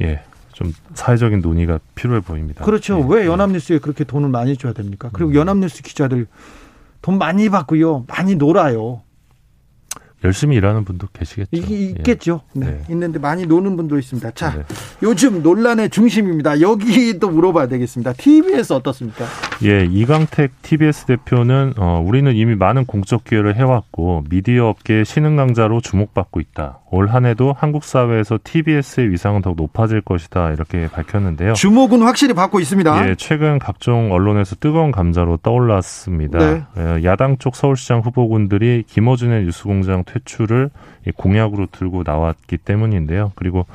예. 0.00 0.20
좀 0.52 0.72
사회적인 0.94 1.40
논의가 1.40 1.80
필요해 1.96 2.20
보입니다. 2.20 2.64
그렇죠. 2.64 3.00
예. 3.00 3.04
왜 3.08 3.26
연합뉴스에 3.26 3.80
그렇게 3.80 4.04
돈을 4.04 4.28
많이 4.28 4.56
줘야 4.56 4.72
됩니까? 4.72 5.10
그리고 5.12 5.32
음. 5.32 5.34
연합뉴스 5.34 5.82
기자들 5.82 6.28
돈 7.04 7.18
많이 7.18 7.50
받고요. 7.50 8.06
많이 8.08 8.34
놀아요. 8.34 9.03
열심히 10.24 10.56
일하는 10.56 10.84
분도 10.84 11.06
계시겠죠. 11.12 11.50
이게 11.52 11.76
있겠죠. 11.90 12.40
예. 12.56 12.60
네. 12.60 12.66
네. 12.66 12.80
있는데 12.90 13.18
많이 13.18 13.46
노는 13.46 13.76
분도 13.76 13.98
있습니다. 13.98 14.30
자, 14.32 14.54
네. 14.56 14.64
요즘 15.02 15.42
논란의 15.42 15.90
중심입니다. 15.90 16.60
여기도 16.60 17.30
물어봐야 17.30 17.68
되겠습니다. 17.68 18.14
TBS 18.14 18.72
어떻습니까? 18.72 19.24
예, 19.64 19.84
이강택 19.84 20.62
TBS 20.62 21.06
대표는 21.06 21.74
어, 21.76 22.02
우리는 22.04 22.34
이미 22.34 22.54
많은 22.56 22.86
공적 22.86 23.24
기회를 23.24 23.56
해왔고 23.56 24.24
미디어 24.30 24.68
업계의 24.68 25.04
신흥 25.04 25.36
강자로 25.36 25.80
주목받고 25.80 26.40
있다. 26.40 26.80
올 26.90 27.08
한해도 27.08 27.54
한국 27.56 27.84
사회에서 27.84 28.38
TBS의 28.42 29.10
위상은 29.10 29.42
더욱 29.42 29.56
높아질 29.56 30.00
것이다 30.00 30.52
이렇게 30.52 30.88
밝혔는데요. 30.88 31.54
주목은 31.54 32.02
확실히 32.02 32.34
받고 32.34 32.60
있습니다. 32.60 33.08
예, 33.08 33.14
최근 33.16 33.58
각종 33.58 34.12
언론에서 34.12 34.56
뜨거운 34.56 34.92
감자로 34.92 35.38
떠올랐습니다. 35.38 36.38
네. 36.38 36.62
예, 36.78 37.04
야당 37.04 37.36
쪽 37.38 37.56
서울시장 37.56 38.00
후보군들이 38.00 38.84
김어준의 38.86 39.44
뉴스공장 39.44 40.04
퇴출을 40.14 40.70
공약으로 41.16 41.66
들고 41.70 42.02
나왔기 42.04 42.58
때문인데요. 42.58 43.32
그리고 43.34 43.66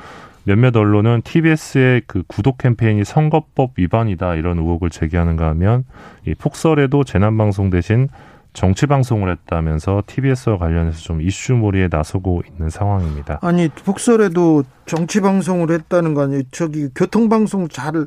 몇몇 0.44 0.74
언론은 0.74 1.22
TBS의 1.22 2.02
그 2.06 2.22
구독 2.26 2.58
캠페인이 2.58 3.04
선거법 3.04 3.72
위반이다 3.76 4.34
이런 4.34 4.58
의혹을 4.58 4.90
제기하는가 4.90 5.48
하면 5.50 5.84
이 6.26 6.34
폭설에도 6.34 7.04
재난 7.04 7.36
방송 7.36 7.70
대신 7.70 8.08
정치 8.52 8.86
방송을 8.86 9.30
했다면서 9.30 10.02
TBS와 10.06 10.58
관련해서 10.58 10.98
좀 10.98 11.20
이슈몰이에 11.22 11.88
나서고 11.90 12.42
있는 12.48 12.68
상황입니다. 12.68 13.38
아니 13.42 13.68
폭설에도 13.68 14.64
정치 14.86 15.20
방송을 15.20 15.70
했다는 15.70 16.14
거 16.14 16.22
아니에요? 16.22 16.42
저기 16.50 16.88
교통 16.94 17.28
방송 17.28 17.68
잘 17.68 18.06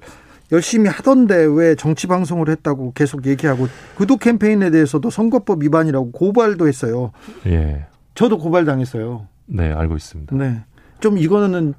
열심히 0.52 0.90
하던데 0.90 1.48
왜 1.50 1.76
정치 1.76 2.08
방송을 2.08 2.50
했다고 2.50 2.92
계속 2.94 3.26
얘기하고 3.26 3.68
구독 3.96 4.20
캠페인에 4.20 4.70
대해서도 4.70 5.10
선거법 5.10 5.64
위반이라고 5.64 6.12
고발도 6.12 6.68
했어요. 6.68 7.12
예. 7.48 7.86
저도 8.16 8.38
고발당했어요. 8.38 9.28
네, 9.46 9.72
알고 9.72 9.96
있습니다. 9.96 10.36
네. 10.36 10.62
좀 11.00 11.18
이거는 11.18 11.74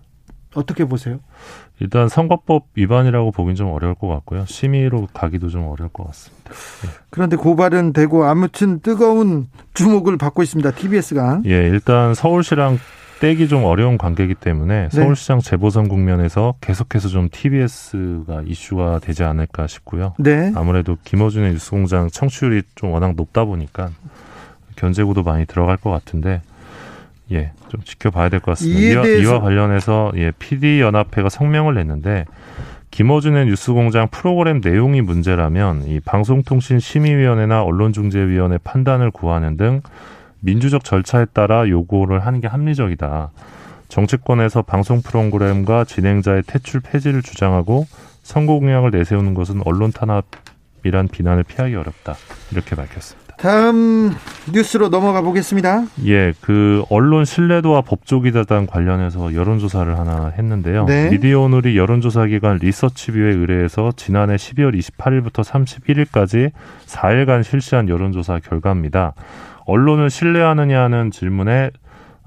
어떻게 0.55 0.85
보세요? 0.85 1.21
일단 1.81 2.09
선거법 2.09 2.67
위반이라고 2.75 3.33
보긴 3.33 3.57
좀 3.57 3.73
어려울 3.73 3.95
것 3.95 4.07
같고요. 4.09 4.45
심의로 4.47 5.09
가기도 5.13 5.49
좀 5.49 5.67
어려울 5.67 5.91
것 5.91 6.07
같습니다. 6.07 6.51
네. 6.51 6.89
그런데 7.11 7.37
고발은 7.37 7.93
되고 7.93 8.25
아무튼 8.25 8.81
뜨거운 8.81 9.49
주목을 9.75 10.17
받고 10.17 10.43
있습니다. 10.43 10.71
TBS가. 10.73 11.43
예, 11.47 11.69
일단 11.69 12.15
서울시랑 12.15 12.79
떼기 13.21 13.49
좀 13.49 13.65
어려운 13.65 13.97
관계이기 13.97 14.35
때문에 14.35 14.89
네. 14.89 14.89
서울시장 14.91 15.41
재보선 15.41 15.89
국면에서 15.89 16.55
계속해서 16.61 17.09
좀 17.09 17.29
TBS가 17.31 18.43
이슈가 18.47 18.99
되지 19.01 19.25
않을까 19.25 19.67
싶고요. 19.67 20.15
네. 20.19 20.53
아무래도 20.55 20.97
김어준의 21.05 21.53
뉴스공장 21.53 22.11
청취율이 22.11 22.63
좀 22.75 22.93
워낙 22.93 23.15
높다 23.15 23.45
보니까 23.45 23.91
견제구도 24.85 25.23
많이 25.23 25.47
들어갈 25.47 25.77
것 25.79 25.91
같은데 25.91 26.43
예, 27.33 27.53
좀 27.69 27.83
지켜봐야 27.83 28.29
될 28.29 28.41
것 28.41 28.53
같습니다. 28.53 28.81
이와, 29.03 29.07
이와 29.07 29.41
관련해서 29.41 30.13
예, 30.17 30.31
PD 30.39 30.81
연합회가 30.81 31.29
성명을 31.31 31.75
냈는데 31.75 32.27
김어준의 32.91 33.47
뉴스공장 33.47 34.09
프로그램 34.09 34.61
내용이 34.63 35.01
문제라면 35.01 35.85
이 35.89 36.01
방송통신심의위원회나 36.01 37.63
언론중재위원회 37.63 38.59
판단을 38.63 39.11
구하는 39.11 39.57
등 39.57 39.81
민주적 40.41 40.85
절차에 40.85 41.25
따라 41.33 41.67
요구를 41.69 42.25
하는 42.27 42.41
게 42.41 42.47
합리적이다. 42.49 43.31
정치권에서 43.89 44.63
방송 44.63 45.01
프로그램과 45.03 45.85
진행자의 45.85 46.43
퇴출 46.47 46.81
폐지를 46.81 47.23
주장하고 47.23 47.87
선거 48.23 48.59
공약을 48.59 48.91
내세우는 48.91 49.35
것은 49.35 49.63
언론 49.65 49.91
탄압이란 49.93 51.09
비난을 51.09 51.43
피하기 51.45 51.75
어렵다. 51.75 52.15
이렇게 52.53 52.77
밝혔습니다. 52.77 53.24
다음 53.45 54.11
뉴스로 54.51 54.89
넘어가 54.89 55.21
보겠습니다. 55.21 55.85
예, 56.07 56.33
그 56.41 56.83
언론 56.89 57.27
신뢰도와 57.27 57.83
법조기자단 57.83 58.67
관련해서 58.67 59.35
여론조사를 59.35 59.99
하나 59.99 60.33
했는데요. 60.35 60.87
네. 60.87 61.11
미디어 61.11 61.41
오늘이 61.41 61.77
여론조사 61.77 62.25
기관 62.29 62.57
리서치뷰에 62.57 63.35
의뢰해서 63.35 63.93
지난해 63.97 64.37
12월 64.37 64.75
28일부터 64.75 65.45
31일까지 65.45 66.53
4일간 66.87 67.43
실시한 67.43 67.91
여론조사 67.91 68.41
결과입니다. 68.43 69.13
언론을 69.67 70.09
신뢰하느냐는 70.09 71.11
질문에 71.11 71.71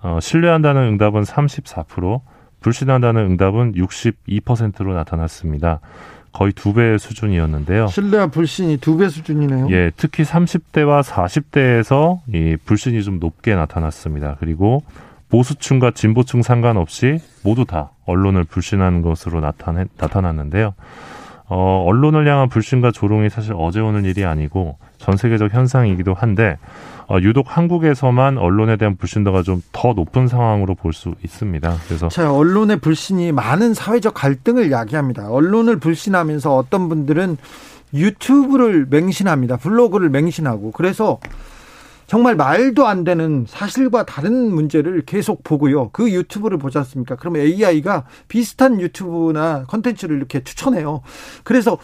어, 0.03 0.19
신뢰한다는 0.21 0.83
응답은 0.83 1.23
34%, 1.23 2.21
불신한다는 2.59 3.21
응답은 3.23 3.73
62%로 3.73 4.93
나타났습니다. 4.93 5.79
거의 6.31 6.53
두 6.53 6.73
배 6.73 6.97
수준이었는데요. 6.97 7.87
신뢰와 7.87 8.27
불신이 8.27 8.77
두 8.77 8.97
배 8.97 9.09
수준이네요. 9.09 9.67
예, 9.71 9.91
특히 9.97 10.23
30대와 10.23 11.01
40대에서 11.03 12.19
이 12.33 12.57
불신이 12.65 13.03
좀 13.03 13.19
높게 13.19 13.55
나타났습니다. 13.55 14.37
그리고 14.39 14.83
보수층과 15.29 15.91
진보층 15.91 16.41
상관없이 16.41 17.19
모두 17.43 17.65
다 17.65 17.91
언론을 18.05 18.43
불신하는 18.45 19.01
것으로 19.01 19.41
나타났는데요. 19.97 20.73
어, 21.49 21.83
언론을 21.87 22.27
향한 22.27 22.49
불신과 22.49 22.91
조롱이 22.91 23.29
사실 23.29 23.53
어제 23.57 23.79
오늘 23.79 24.05
일이 24.05 24.23
아니고 24.25 24.77
전 24.97 25.17
세계적 25.17 25.53
현상이기도 25.53 26.13
한데 26.13 26.57
어, 27.09 27.17
유독 27.21 27.45
한국에서만 27.55 28.37
언론에 28.37 28.75
대한 28.77 28.97
불신도가 28.97 29.43
좀 29.43 29.61
더 29.71 29.93
높은 29.93 30.27
상황으로 30.27 30.75
볼 30.75 30.91
수 30.93 31.13
있습니다. 31.23 31.77
그래서 31.87 32.09
자, 32.09 32.33
언론의 32.33 32.77
불신이 32.79 33.31
많은 33.31 33.73
사회적 33.73 34.13
갈등을 34.13 34.71
야기합니다. 34.71 35.29
언론을 35.29 35.77
불신하면서 35.77 36.55
어떤 36.55 36.89
분들은 36.89 37.37
유튜브를 37.93 38.87
맹신합니다. 38.89 39.57
블로그를 39.57 40.09
맹신하고 40.09 40.71
그래서 40.71 41.19
정말 42.07 42.35
말도 42.35 42.87
안 42.87 43.03
되는 43.03 43.45
사실과 43.47 44.05
다른 44.05 44.53
문제를 44.53 45.03
계속 45.05 45.43
보고요. 45.43 45.89
그 45.91 46.09
유튜브를 46.11 46.57
보지 46.57 46.77
않습니까? 46.79 47.15
그러면 47.17 47.41
AI가 47.41 48.05
비슷한 48.29 48.79
유튜브나 48.79 49.65
컨텐츠를 49.65 50.15
이렇게 50.17 50.41
추천해요. 50.43 51.01
그래서 51.43 51.77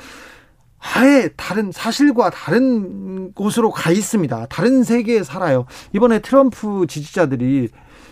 아예 0.83 1.29
다른 1.37 1.71
사실과 1.71 2.29
다른 2.29 3.31
곳으로 3.33 3.71
가 3.71 3.91
있습니다. 3.91 4.47
다른 4.47 4.83
세계에 4.83 5.23
살아요. 5.23 5.65
이번에 5.93 6.19
트럼프 6.19 6.85
지지자들이 6.87 7.69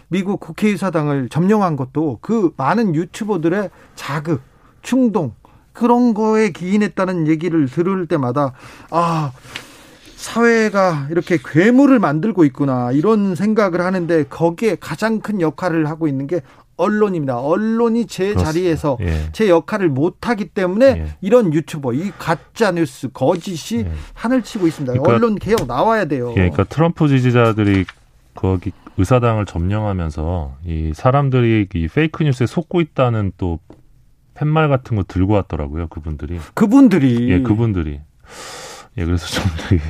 미국 0.08 0.40
국회의사당을 0.40 1.30
점령한 1.30 1.76
것도 1.76 2.20
그 2.22 2.54
많은 2.58 2.96
유튜버들의 2.96 3.70
자극, 3.96 4.42
충동 4.82 5.34
그런 5.74 6.14
거에 6.14 6.52
기인했다는 6.52 7.28
얘기를 7.28 7.68
들을 7.68 8.08
때마다 8.08 8.54
아 8.90 9.32
사회가 10.16 11.08
이렇게 11.10 11.38
괴물을 11.44 11.98
만들고 11.98 12.46
있구나 12.46 12.92
이런 12.92 13.36
생각을 13.36 13.82
하는데 13.82 14.24
거기에 14.26 14.76
가장 14.80 15.20
큰 15.20 15.42
역할을 15.42 15.90
하고 15.90 16.08
있는 16.08 16.28
게 16.28 16.42
언론입니다. 16.78 17.40
언론이 17.40 18.08
제 18.08 18.30
그렇습니다. 18.30 18.52
자리에서 18.52 18.98
예. 19.02 19.30
제 19.34 19.50
역할을 19.50 19.90
못하기 19.90 20.50
때문에 20.50 20.86
예. 20.86 21.06
이런 21.22 21.54
유튜버, 21.54 21.94
이 21.94 22.12
가짜 22.18 22.72
뉴스, 22.72 23.10
거짓이 23.10 23.82
예. 23.82 23.92
하늘 24.14 24.42
치고 24.42 24.68
있습니다. 24.68 24.94
그러니까, 24.94 25.14
언론 25.14 25.36
개혁 25.36 25.68
나와야 25.68 26.06
돼요. 26.06 26.32
예, 26.32 26.36
그러니까 26.50 26.64
트럼프 26.64 27.08
지지자들이 27.08 27.86
거기 28.34 28.72
의사당을 28.98 29.46
점령하면서 29.46 30.58
이 30.66 30.92
사람들이 30.96 31.68
이 31.74 31.88
페이크 31.88 32.24
뉴스에 32.24 32.48
속고 32.48 32.82
있다는 32.82 33.34
또 33.38 33.60
팻말 34.34 34.70
같은 34.70 34.96
거 34.98 35.04
들고 35.08 35.34
왔더라고요. 35.34 35.88
그분들이. 35.88 36.40
그분들이. 36.54 37.30
예, 37.32 37.42
그분들이. 37.42 38.00
예, 38.98 39.06
그래서 39.06 39.28
좀 39.28 39.44
되게 39.70 39.82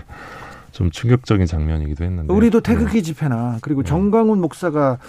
좀 0.71 0.89
충격적인 0.91 1.45
장면이기도 1.45 2.03
했는데. 2.03 2.33
우리도 2.33 2.61
태극기 2.61 2.97
네. 2.97 3.01
집회나 3.01 3.59
그리고 3.61 3.83
네. 3.83 3.89
정광훈 3.89 4.39
목사가 4.41 4.99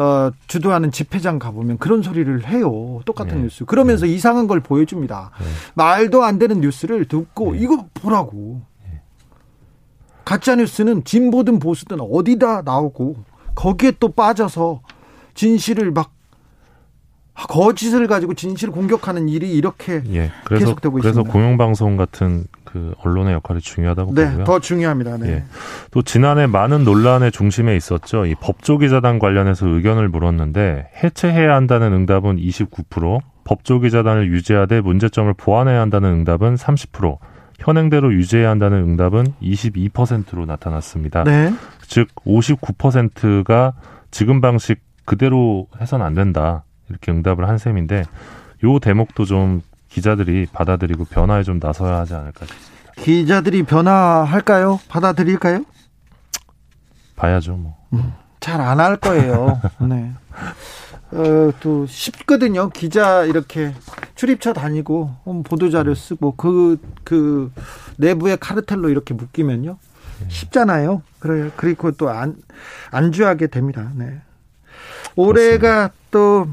어, 0.00 0.32
주도하는 0.46 0.92
집회장 0.92 1.38
가보면 1.38 1.76
그런 1.76 2.00
소리를 2.00 2.46
해요. 2.46 3.02
똑같은 3.04 3.36
네. 3.36 3.42
뉴스. 3.42 3.66
그러면서 3.66 4.06
네. 4.06 4.12
이상한 4.12 4.46
걸 4.46 4.60
보여줍니다. 4.60 5.30
네. 5.38 5.46
말도 5.74 6.24
안 6.24 6.38
되는 6.38 6.62
뉴스를 6.62 7.04
듣고 7.04 7.52
네. 7.52 7.58
이거 7.58 7.84
보라고. 7.92 8.62
네. 8.82 9.02
가짜 10.24 10.54
뉴스는 10.54 11.04
진보든 11.04 11.58
보수든 11.58 11.98
어디다 12.00 12.62
나오고 12.62 13.16
거기에 13.54 13.92
또 14.00 14.08
빠져서 14.08 14.80
진실을 15.34 15.90
막 15.90 16.12
거짓을 17.48 18.06
가지고 18.06 18.34
진실을 18.34 18.72
공격하는 18.72 19.28
일이 19.28 19.52
이렇게 19.52 20.02
예, 20.12 20.30
그래서, 20.44 20.66
계속되고 20.66 20.98
있습니다. 20.98 21.22
그래서 21.22 21.22
공영방송 21.22 21.96
같은 21.96 22.44
그 22.64 22.94
언론의 23.02 23.34
역할이 23.34 23.60
중요하다고 23.60 24.14
네, 24.14 24.30
보고요. 24.30 24.44
더 24.44 24.58
중요합니다. 24.60 25.16
네. 25.18 25.28
예. 25.28 25.44
또 25.90 26.02
지난해 26.02 26.46
많은 26.46 26.84
논란의 26.84 27.32
중심에 27.32 27.74
있었죠. 27.76 28.26
이 28.26 28.34
법조기자단 28.36 29.18
관련해서 29.18 29.66
의견을 29.66 30.08
물었는데 30.08 30.90
해체해야 31.02 31.54
한다는 31.54 31.92
응답은 31.92 32.36
29%, 32.36 33.20
법조기자단을 33.44 34.28
유지하되 34.28 34.80
문제점을 34.80 35.32
보완해야 35.34 35.80
한다는 35.80 36.10
응답은 36.10 36.54
30%, 36.54 37.18
현행대로 37.58 38.12
유지해야 38.12 38.50
한다는 38.50 38.78
응답은 38.78 39.34
22%로 39.42 40.46
나타났습니다. 40.46 41.24
네. 41.24 41.52
즉 41.82 42.08
59%가 42.24 43.74
지금 44.10 44.40
방식 44.40 44.80
그대로 45.04 45.66
해선 45.80 46.02
안 46.02 46.14
된다. 46.14 46.64
이렇게 46.90 47.12
응답을 47.12 47.48
한 47.48 47.56
셈인데 47.56 48.04
요 48.64 48.78
대목도 48.78 49.24
좀 49.24 49.62
기자들이 49.88 50.46
받아들이고 50.52 51.06
변화에 51.06 51.42
좀 51.42 51.58
나서야 51.60 51.98
하지 51.98 52.14
않을까 52.14 52.46
싶습니다. 52.46 52.92
기자들이 52.98 53.62
변화할까요? 53.62 54.78
받아들일까요? 54.88 55.64
봐야죠, 57.16 57.56
뭐. 57.56 57.76
음, 57.92 58.12
잘안 58.40 58.80
할 58.80 58.96
거예요. 58.96 59.60
네. 59.88 60.12
어, 61.12 61.50
또 61.60 61.86
쉽거든요. 61.86 62.68
기자 62.70 63.24
이렇게 63.24 63.74
출입처 64.14 64.52
다니고 64.52 65.14
음, 65.26 65.42
보도자료 65.42 65.94
쓰고 65.94 66.36
그, 66.36 66.78
그 67.04 67.50
내부의 67.96 68.36
카르텔로 68.38 68.90
이렇게 68.90 69.14
묶이면요. 69.14 69.76
네. 70.20 70.26
쉽잖아요. 70.28 71.02
그래 71.18 71.50
그리고 71.56 71.90
또 71.92 72.10
안, 72.10 72.36
안주하게 72.90 73.48
됩니다. 73.48 73.90
네. 73.94 74.20
올해가 75.16 75.90
또 76.10 76.48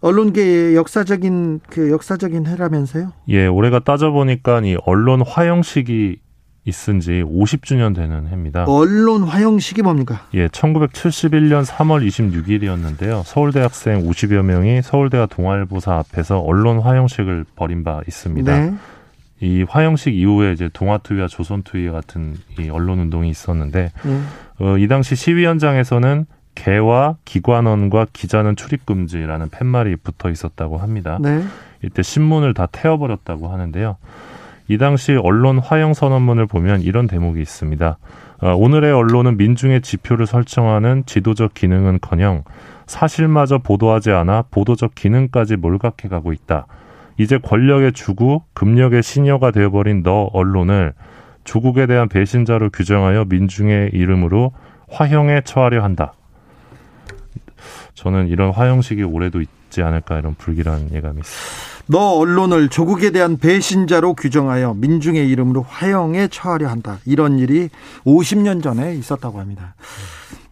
언론계의 0.00 0.76
역사적인 0.76 1.60
그 1.68 1.90
역사적인 1.90 2.46
해라면서요? 2.46 3.12
예, 3.28 3.46
올해가 3.46 3.78
따져 3.80 4.10
보니까 4.10 4.60
이 4.60 4.76
언론 4.84 5.22
화형식이 5.22 6.18
있은 6.64 7.00
지 7.00 7.22
50주년 7.22 7.94
되는 7.94 8.28
해입니다. 8.28 8.64
언론 8.64 9.22
화형식이 9.24 9.82
뭡니까? 9.82 10.26
예, 10.34 10.48
1971년 10.48 11.64
3월 11.64 12.06
26일이었는데요. 12.06 13.22
서울대 13.24 13.60
학생 13.60 14.06
50여 14.06 14.42
명이 14.42 14.82
서울대와 14.82 15.26
동아일보사 15.26 15.94
앞에서 15.94 16.38
언론 16.38 16.80
화형식을 16.80 17.46
벌인 17.56 17.82
바 17.82 18.00
있습니다. 18.06 18.58
네. 18.58 18.74
이 19.42 19.64
화형식 19.66 20.14
이후에 20.14 20.52
이제 20.52 20.68
동아투위와 20.70 21.28
조선투위 21.28 21.88
같은 21.88 22.36
이 22.58 22.68
언론 22.68 22.98
운동이 23.00 23.30
있었는데 23.30 23.90
네. 24.04 24.20
어, 24.58 24.76
이 24.76 24.86
당시 24.86 25.16
시위 25.16 25.46
현장에서는 25.46 26.26
개와 26.54 27.16
기관원과 27.24 28.08
기자는 28.12 28.56
출입 28.56 28.86
금지라는 28.86 29.50
팻말이 29.50 29.96
붙어 29.96 30.30
있었다고 30.30 30.78
합니다. 30.78 31.18
네. 31.20 31.42
이때 31.82 32.02
신문을 32.02 32.54
다 32.54 32.66
태워버렸다고 32.66 33.48
하는데요. 33.48 33.96
이 34.68 34.78
당시 34.78 35.12
언론 35.14 35.58
화형 35.58 35.94
선언문을 35.94 36.46
보면 36.46 36.82
이런 36.82 37.06
대목이 37.06 37.40
있습니다. 37.40 37.98
어, 38.42 38.54
오늘의 38.54 38.92
언론은 38.92 39.36
민중의 39.36 39.82
지표를 39.82 40.26
설정하는 40.26 41.04
지도적 41.06 41.54
기능은커녕 41.54 42.44
사실마저 42.86 43.58
보도하지 43.58 44.10
않아 44.10 44.44
보도적 44.50 44.94
기능까지 44.94 45.56
몰각해 45.56 46.08
가고 46.08 46.32
있다. 46.32 46.66
이제 47.18 47.38
권력의 47.38 47.92
주구, 47.92 48.42
금력의 48.54 49.02
신여가 49.02 49.50
되어버린 49.50 50.02
너 50.02 50.30
언론을 50.32 50.94
조국에 51.44 51.86
대한 51.86 52.08
배신자로 52.08 52.70
규정하여 52.70 53.26
민중의 53.28 53.90
이름으로 53.92 54.52
화형에 54.88 55.42
처하려 55.44 55.82
한다. 55.82 56.14
저는 57.94 58.28
이런 58.28 58.50
화형식이 58.50 59.02
올해도 59.02 59.40
있지 59.40 59.82
않을까 59.82 60.18
이런 60.18 60.34
불길한 60.34 60.90
예감이 60.92 61.20
있습니다. 61.20 61.70
너 61.86 61.98
언론을 62.18 62.68
조국에 62.68 63.10
대한 63.10 63.36
배신자로 63.38 64.14
규정하여 64.14 64.74
민중의 64.74 65.28
이름으로 65.28 65.62
화형에 65.62 66.28
처하려 66.28 66.68
한다. 66.68 66.98
이런 67.04 67.38
일이 67.38 67.68
50년 68.04 68.62
전에 68.62 68.94
있었다고 68.94 69.40
합니다. 69.40 69.74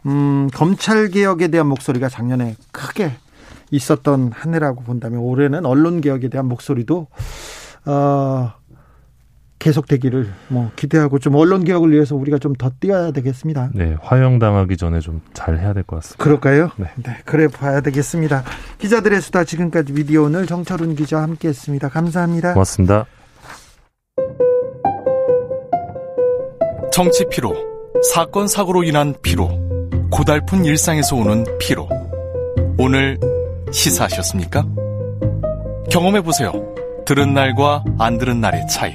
음, 0.06 0.48
검찰 0.52 1.08
개혁에 1.08 1.48
대한 1.48 1.68
목소리가 1.68 2.08
작년에 2.08 2.56
크게 2.72 3.12
있었던 3.70 4.32
한 4.34 4.54
해라고 4.54 4.82
본다면 4.82 5.20
올해는 5.20 5.66
언론 5.66 6.00
개혁에 6.00 6.28
대한 6.28 6.46
목소리도 6.46 7.06
어, 7.86 8.52
계속되기를 9.58 10.28
뭐 10.48 10.70
기대하고 10.76 11.18
좀 11.18 11.34
언론 11.34 11.64
개혁을 11.64 11.90
위해서 11.92 12.14
우리가 12.16 12.38
좀 12.38 12.54
더 12.58 12.70
뛰어야 12.80 13.10
되겠습니다. 13.12 13.70
네, 13.74 13.96
화형 14.00 14.38
당하기 14.38 14.76
전에 14.76 15.00
좀 15.00 15.20
잘 15.34 15.58
해야 15.58 15.72
될 15.72 15.82
것 15.84 15.96
같습니다. 15.96 16.22
그럴까요? 16.24 16.70
네. 16.76 16.86
네. 17.04 17.16
그래 17.24 17.48
봐야 17.48 17.80
되겠습니다. 17.80 18.42
기자들의 18.78 19.20
수다 19.20 19.44
지금까지 19.44 19.92
미디어 19.92 20.22
오늘 20.22 20.46
정철훈 20.46 20.94
기자와 20.96 21.22
함께했습니다. 21.24 21.88
감사합니다. 21.88 22.52
고맙습니다. 22.54 23.06
정치 26.92 27.24
피로, 27.30 27.54
사건 28.12 28.48
사고로 28.48 28.82
인한 28.82 29.14
피로, 29.22 29.48
고달픈 30.10 30.64
일상에서 30.64 31.16
오는 31.16 31.44
피로. 31.58 31.88
오늘 32.78 33.18
시사하셨습니까? 33.70 34.64
경험해 35.90 36.22
보세요. 36.22 36.52
들은 37.06 37.34
날과 37.34 37.84
안 37.98 38.18
들은 38.18 38.40
날의 38.40 38.66
차이. 38.68 38.94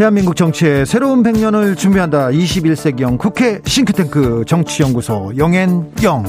대한민국 0.00 0.34
정치의 0.34 0.86
새로운 0.86 1.22
100년을 1.22 1.76
준비한다. 1.76 2.28
21세기형 2.28 3.18
국회 3.18 3.60
싱크탱크 3.66 4.44
정치연구소 4.46 5.34
영앤영. 5.36 6.24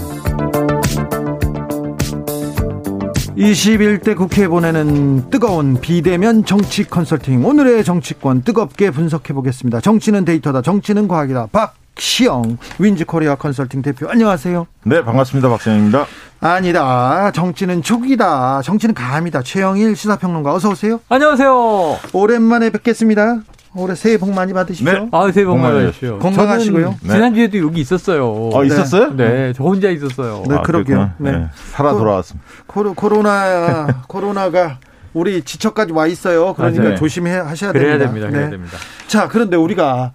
21대 3.38 4.18
국회에 4.18 4.50
보내는 4.50 5.30
뜨거운 5.30 5.80
비대면 5.80 6.44
정치 6.44 6.84
컨설팅. 6.84 7.46
오늘의 7.46 7.86
정치권 7.86 8.42
뜨겁게 8.42 8.92
분석해 8.92 9.34
보겠습니다. 9.34 9.80
정치는 9.80 10.26
데이터다. 10.26 10.62
정치는 10.62 11.08
과학이다. 11.08 11.48
박시영 11.54 12.58
윈즈 12.78 13.06
코리아 13.06 13.36
컨설팅 13.36 13.82
대표. 13.82 14.10
안녕하세요. 14.10 14.68
네, 14.84 15.02
반갑습니다. 15.02 15.48
박시영입니다. 15.48 16.08
아니다. 16.42 17.32
정치는 17.32 17.84
촉이다. 17.84 18.64
정치는 18.64 18.94
감이다. 18.96 19.44
최영일 19.44 19.96
시사평론가 19.96 20.54
어서 20.54 20.72
오세요. 20.72 21.00
안녕하세요. 21.08 22.00
오랜만에 22.12 22.70
뵙겠습니다. 22.72 23.40
올해 23.76 23.96
새해 23.96 24.18
복 24.18 24.34
많이 24.34 24.52
받으십시오. 24.54 24.92
네. 24.92 25.10
아, 25.12 25.32
새해 25.32 25.46
복 25.46 25.58
많이 25.58 25.74
받으십시오. 25.76 26.20
건강하시고요. 26.20 26.96
네. 27.04 27.10
지난주에도 27.10 27.58
여기 27.60 27.82
있었어요. 27.82 28.50
어, 28.54 28.64
있었어요? 28.66 29.16
네. 29.16 29.30
네. 29.30 29.54
저 29.54 29.64
혼자 29.64 29.90
있었어요. 29.90 30.44
네, 30.48 30.56
아, 30.56 30.62
그러게요. 30.62 31.12
네. 31.18 31.32
네. 31.32 31.48
살아 31.72 31.94
돌아왔습니다. 31.94 32.46
코로, 32.68 32.94
코로나, 32.94 33.88
코로나가 34.08 34.80
우리 35.14 35.42
지척까지 35.42 35.94
와 35.94 36.08
있어요. 36.08 36.54
그러니까 36.54 36.84
맞아요. 36.84 36.96
조심해 36.98 37.32
하셔야 37.32 37.72
그래야 37.72 37.98
됩니다. 37.98 38.28
됩니다. 38.28 38.30
그래야 38.30 38.50
됩니다. 38.50 38.78
자, 39.08 39.28
그런데 39.30 39.56
우리가 39.56 40.12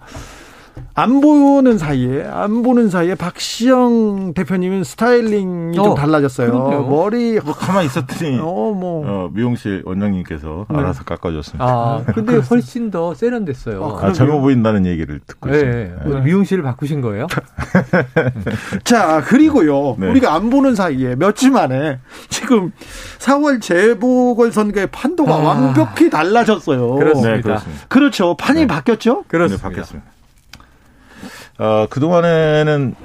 안 0.93 1.21
보는 1.21 1.77
사이에 1.77 2.23
안 2.25 2.63
보는 2.63 2.89
사이에 2.89 3.15
박시영 3.15 4.33
대표님은 4.33 4.83
스타일링이 4.83 5.77
어, 5.79 5.83
좀 5.83 5.95
달라졌어요. 5.95 6.51
그럼요. 6.51 6.87
머리 6.89 7.39
뭐 7.39 7.53
가만 7.53 7.85
있었더니 7.85 8.37
어 8.41 8.67
뭐 8.77 9.03
어, 9.07 9.29
미용실 9.33 9.81
원장님께서 9.85 10.65
네. 10.69 10.77
알아서 10.77 11.03
깎아줬습니다. 11.03 11.63
아 11.65 12.03
근데 12.13 12.37
훨씬 12.37 12.91
더 12.91 13.13
세련됐어요. 13.13 13.81
어, 13.81 13.99
아, 13.99 14.11
젊어 14.11 14.39
보인다는 14.39 14.85
얘기를 14.85 15.19
듣고 15.25 15.49
네. 15.49 15.57
있습니다. 15.59 16.19
네. 16.19 16.25
미용실을 16.25 16.63
바꾸신 16.63 17.01
거예요? 17.01 17.27
자 18.83 19.21
그리고요 19.21 19.95
네. 19.97 20.09
우리가 20.09 20.33
안 20.33 20.49
보는 20.49 20.75
사이에 20.75 21.15
며칠 21.15 21.51
만에 21.51 21.99
지금 22.29 22.71
4월 23.19 23.61
재보궐 23.61 24.51
선거의 24.51 24.87
판도가 24.87 25.33
아. 25.33 25.37
완벽히 25.37 26.09
달라졌어요. 26.09 26.95
그렇습니다. 26.95 27.35
네, 27.35 27.41
그렇습니다. 27.41 27.85
그렇죠. 27.87 28.35
판이 28.37 28.61
네. 28.61 28.67
바뀌었죠? 28.67 29.23
그렇습니다. 29.27 29.69
바뀌었습니다. 29.69 30.16
어, 31.57 31.87
그동안에는 31.89 32.95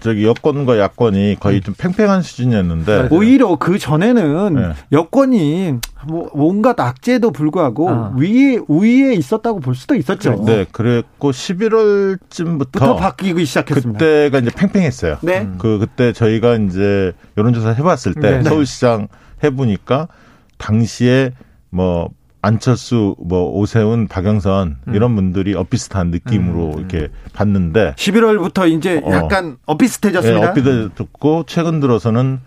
저기 0.00 0.24
여권과 0.24 0.78
야권이 0.78 1.36
거의 1.38 1.60
좀 1.60 1.74
팽팽한 1.76 2.22
수준이었는데 2.22 3.08
오히려 3.10 3.56
그 3.56 3.78
전에는 3.78 4.54
네. 4.54 4.72
여권이 4.92 5.74
뭐 6.06 6.30
온갖 6.32 6.80
악재에도 6.80 7.30
불구하고 7.30 7.90
아. 7.90 8.14
위에 8.16 8.58
우위에 8.66 9.12
있었다고 9.12 9.60
볼 9.60 9.74
수도 9.74 9.94
있었죠. 9.94 10.42
네, 10.46 10.64
그랬고 10.72 11.30
11월쯤부터 11.30 12.96
바뀌기 12.96 13.44
시작했습니다. 13.44 13.98
그때가 13.98 14.38
이제 14.38 14.50
팽팽했어요. 14.56 15.18
네. 15.20 15.46
그 15.58 15.78
그때 15.78 16.14
저희가 16.14 16.56
이제 16.56 17.12
여론조사 17.36 17.72
해봤을 17.72 18.14
때 18.14 18.38
네. 18.38 18.42
서울시장 18.42 19.08
해보니까 19.44 20.08
당시에 20.56 21.32
뭐 21.68 22.08
안철수, 22.42 23.16
뭐 23.18 23.50
오세훈, 23.52 24.08
박영선 24.08 24.78
음. 24.88 24.94
이런 24.94 25.14
분들이 25.14 25.54
엇비슷한 25.54 26.10
느낌으로 26.10 26.72
음. 26.74 26.78
이렇게 26.78 27.08
봤는데 27.32 27.94
11월부터 27.96 28.70
이제 28.70 29.00
어. 29.04 29.12
약간 29.12 29.58
어. 29.66 29.72
엇비슷해졌습니다. 29.72 30.40
네, 30.40 30.46
엇비슷해졌고 30.48 31.44
최근 31.46 31.80
들어서는 31.80 32.40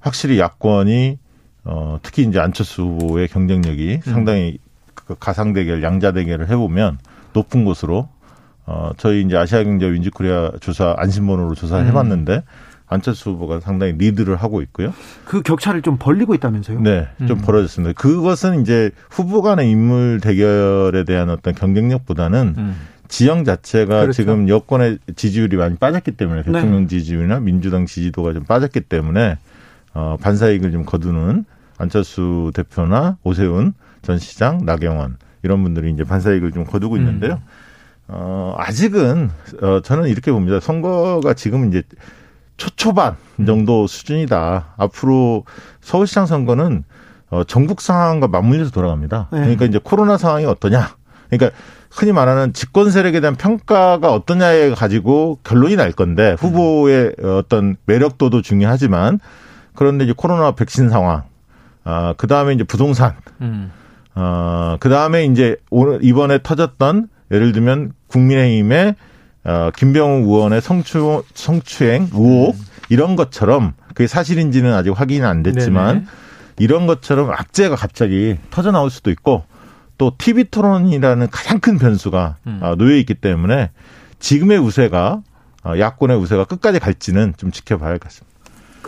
확실히 0.00 0.38
야권이 0.38 1.18
어 1.64 1.98
특히 2.02 2.22
이제 2.22 2.38
안철수 2.38 2.82
후보의 2.82 3.28
경쟁력이 3.28 4.00
음. 4.06 4.12
상당히 4.12 4.58
그 4.94 5.16
가상 5.18 5.52
대결, 5.52 5.82
양자 5.82 6.12
대결을 6.12 6.48
해보면 6.48 6.98
높은 7.32 7.64
곳으로 7.64 8.08
어 8.66 8.90
저희 8.96 9.22
이제 9.22 9.36
아시아경제 9.36 9.90
윈지코리아 9.92 10.52
조사 10.60 10.94
안심번호로 10.96 11.54
조사를 11.54 11.84
음. 11.84 11.88
해봤는데 11.88 12.42
안철수 12.88 13.30
후보가 13.30 13.60
상당히 13.60 13.92
리드를 13.92 14.36
하고 14.36 14.62
있고요. 14.62 14.92
그 15.24 15.42
격차를 15.42 15.82
좀 15.82 15.96
벌리고 15.98 16.34
있다면서요? 16.34 16.80
네, 16.80 17.08
좀 17.26 17.38
음. 17.38 17.42
벌어졌습니다. 17.42 18.00
그것은 18.00 18.62
이제 18.62 18.90
후보 19.10 19.42
간의 19.42 19.70
인물 19.70 20.20
대결에 20.20 21.04
대한 21.04 21.30
어떤 21.30 21.54
경쟁력보다는 21.54 22.54
음. 22.56 22.76
지형 23.08 23.44
자체가 23.44 24.02
그렇죠. 24.02 24.12
지금 24.12 24.48
여권의 24.48 24.98
지지율이 25.14 25.56
많이 25.56 25.76
빠졌기 25.76 26.12
때문에 26.12 26.42
네. 26.42 26.52
대통령 26.52 26.82
네. 26.82 26.86
지지율이나 26.86 27.40
민주당 27.40 27.86
지지도가 27.86 28.32
좀 28.32 28.44
빠졌기 28.44 28.80
때문에 28.82 29.38
어, 29.94 30.16
반사이익을 30.20 30.72
좀 30.72 30.84
거두는 30.84 31.44
안철수 31.78 32.50
대표나 32.54 33.16
오세훈 33.22 33.74
전 34.02 34.18
시장, 34.18 34.64
나경원 34.64 35.16
이런 35.42 35.62
분들이 35.62 35.90
이제 35.92 36.04
반사이익을 36.04 36.52
좀 36.52 36.64
거두고 36.64 36.96
있는데요. 36.96 37.34
음. 37.34 37.38
어, 38.08 38.54
아직은 38.58 39.30
어, 39.62 39.80
저는 39.82 40.08
이렇게 40.08 40.30
봅니다. 40.30 40.60
선거가 40.60 41.34
지금 41.34 41.68
이제 41.68 41.82
초초반 42.56 43.16
정도 43.44 43.86
수준이다. 43.86 44.74
앞으로 44.76 45.44
서울시장 45.80 46.26
선거는 46.26 46.84
어, 47.30 47.44
전국 47.44 47.80
상황과 47.80 48.28
맞물려서 48.28 48.70
돌아갑니다. 48.70 49.28
네. 49.32 49.40
그러니까 49.40 49.64
이제 49.64 49.80
코로나 49.82 50.16
상황이 50.16 50.44
어떠냐. 50.44 50.96
그러니까 51.28 51.56
흔히 51.90 52.12
말하는 52.12 52.52
집권 52.52 52.90
세력에 52.90 53.20
대한 53.20 53.36
평가가 53.36 54.12
어떠냐에 54.12 54.74
가지고 54.74 55.38
결론이 55.42 55.76
날 55.76 55.92
건데 55.92 56.36
후보의 56.38 57.14
어떤 57.22 57.76
매력도도 57.86 58.42
중요하지만 58.42 59.18
그런데 59.74 60.04
이제 60.04 60.14
코로나 60.16 60.52
백신 60.52 60.88
상황, 60.88 61.22
아, 61.84 62.14
그 62.16 62.26
다음에 62.26 62.54
이제 62.54 62.64
부동산, 62.64 63.14
음. 63.40 63.70
어, 64.14 64.76
그 64.80 64.88
다음에 64.88 65.24
이제 65.26 65.56
오늘 65.70 65.98
이번에 66.02 66.40
터졌던 66.42 67.08
예를 67.30 67.52
들면 67.52 67.92
국민의힘의 68.08 68.94
어, 69.46 69.70
김병우 69.76 70.26
의원의 70.26 70.60
성추, 70.60 71.22
성추행 71.34 72.10
의혹 72.12 72.56
음. 72.56 72.60
이런 72.88 73.14
것처럼 73.16 73.74
그게 73.88 74.06
사실인지는 74.06 74.72
아직 74.74 74.90
확인이 74.90 75.24
안 75.24 75.42
됐지만 75.42 75.94
네네. 75.94 76.06
이런 76.58 76.86
것처럼 76.86 77.30
악재가 77.30 77.76
갑자기 77.76 78.36
터져 78.50 78.72
나올 78.72 78.90
수도 78.90 79.10
있고 79.10 79.44
또 79.98 80.12
TV 80.18 80.44
토론이라는 80.50 81.28
가장 81.30 81.60
큰 81.60 81.78
변수가 81.78 82.36
음. 82.46 82.58
어, 82.62 82.74
놓여 82.76 82.96
있기 82.96 83.14
때문에 83.14 83.70
지금의 84.18 84.58
우세가 84.58 85.22
어, 85.64 85.78
야권의 85.78 86.16
우세가 86.18 86.44
끝까지 86.44 86.78
갈지는 86.78 87.34
좀 87.36 87.50
지켜봐야 87.50 87.90
할 87.90 87.98
것 87.98 88.08
같습니다. 88.08 88.35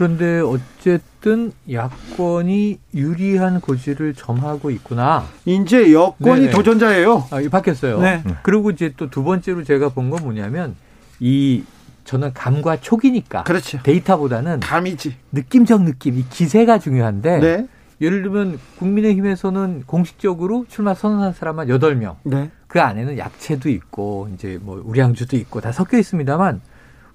그런데 0.03 0.39
어쨌든 0.39 1.51
야권이 1.69 2.79
유리한 2.95 3.61
고지를 3.61 4.15
점하고 4.15 4.71
있구나. 4.71 5.27
이제 5.45 5.93
여권이 5.93 6.43
네네. 6.43 6.53
도전자예요. 6.53 7.25
아, 7.33 7.41
바뀌었어요. 7.51 8.01
네. 8.01 8.23
그리고 8.45 8.71
이제 8.71 8.93
또 8.97 9.11
두 9.11 9.25
번째로 9.25 9.65
제가 9.65 9.89
본 9.89 10.09
건 10.11 10.23
뭐냐면 10.23 10.77
이 11.19 11.65
저는 12.05 12.33
감과 12.33 12.77
촉이니까. 12.81 13.43
그렇죠. 13.43 13.81
데이터보다는 13.83 14.61
감이지. 14.61 15.17
느낌적 15.33 15.83
느낌, 15.83 16.17
이 16.17 16.25
기세가 16.31 16.79
중요한데. 16.79 17.39
네. 17.41 17.67
예를 18.01 18.23
들면 18.23 18.61
국민의힘에서는 18.79 19.83
공식적으로 19.85 20.65
출마 20.69 20.95
선언한 20.95 21.33
사람만 21.33 21.67
8명. 21.67 22.15
네. 22.23 22.53
그 22.69 22.81
안에는 22.81 23.19
약체도 23.19 23.69
있고 23.69 24.29
이제 24.33 24.61
뭐 24.63 24.81
우량주도 24.87 25.37
있고 25.39 25.61
다 25.61 25.73
섞여 25.73 25.99
있습니다만 25.99 26.61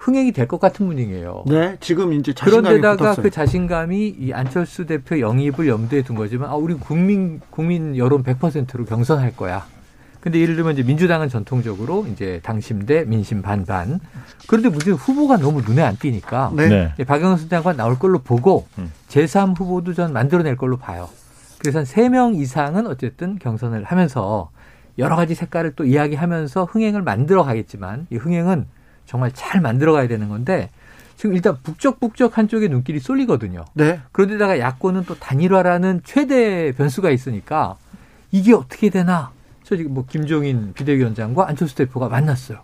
흥행이 0.04 0.34
될 0.34 0.48
것 0.48 0.60
같은 0.60 0.86
분위기예요. 0.86 1.46
네, 1.48 1.78
지금 1.80 2.12
이제 2.12 2.34
자신감이 2.34 2.64
그런데다가 2.80 2.98
붙었어요. 2.98 3.24
그 3.24 3.30
자신감이 3.30 4.16
이 4.20 4.34
안철수 4.34 4.86
대표 4.86 5.20
영입을 5.20 5.68
염두에 5.68 6.02
둔 6.04 6.18
거지만 6.18 6.50
아 6.50 6.56
우리 6.56 6.74
국민 6.74 7.40
국민 7.50 7.96
여론 7.96 8.22
100%로 8.24 8.84
경선할 8.84 9.36
거야. 9.38 9.66
근데 10.20 10.40
예를 10.40 10.56
들면 10.56 10.74
이제 10.74 10.84
민주당은 10.84 11.30
전통적으로 11.30 12.06
이제 12.12 12.42
당심 12.44 12.86
대 12.86 13.06
민심 13.06 13.42
반반. 13.42 14.00
그런데 14.48 14.70
문제는 14.70 14.98
후보가 14.98 15.38
너무 15.38 15.62
눈에 15.62 15.82
안 15.82 15.96
띄니까 15.98 16.52
네. 16.56 16.94
네. 16.98 17.04
박영선 17.06 17.48
장관 17.50 17.78
나올 17.78 17.98
걸로 17.98 18.20
보고 18.20 18.68
음. 18.78 18.92
제3 19.08 19.58
후보도 19.58 19.94
전 19.94 20.12
만들어낼 20.14 20.58
걸로 20.58 20.78
봐요. 20.78 21.10
그래서 21.60 21.80
한 21.80 21.86
3명 21.86 22.36
이상은 22.40 22.88
어쨌든 22.88 23.40
경선을 23.40 23.86
하면서 23.86 24.50
여러 24.98 25.16
가지 25.16 25.34
색깔을 25.34 25.74
또 25.78 25.86
이야기하면서 25.86 26.66
흥행을 26.66 27.02
만들어 27.02 27.44
가겠지만 27.44 28.08
이 28.10 28.18
흥행은 28.18 28.66
정말 29.06 29.32
잘 29.34 29.62
만들어 29.62 29.94
가야 29.94 30.08
되는 30.08 30.30
건데 30.30 30.70
지금 31.16 31.36
일단 31.36 31.58
북적북적 31.64 32.38
한쪽에 32.38 32.68
눈길이 32.68 33.00
쏠리거든요. 33.00 33.66
네. 33.74 34.00
그런데다가 34.12 34.60
야권은 34.60 35.06
또 35.06 35.16
단일화라는 35.16 36.02
최대 36.04 36.72
변수가 36.74 37.12
있으니까 37.12 37.78
이게 38.32 38.54
어떻게 38.54 38.90
되나? 38.90 39.32
저 39.64 39.78
지금 39.78 39.94
뭐 39.94 40.06
김종인 40.08 40.74
비대위원장과 40.74 41.48
안철수 41.48 41.76
대표가 41.76 42.10
만났어요. 42.10 42.60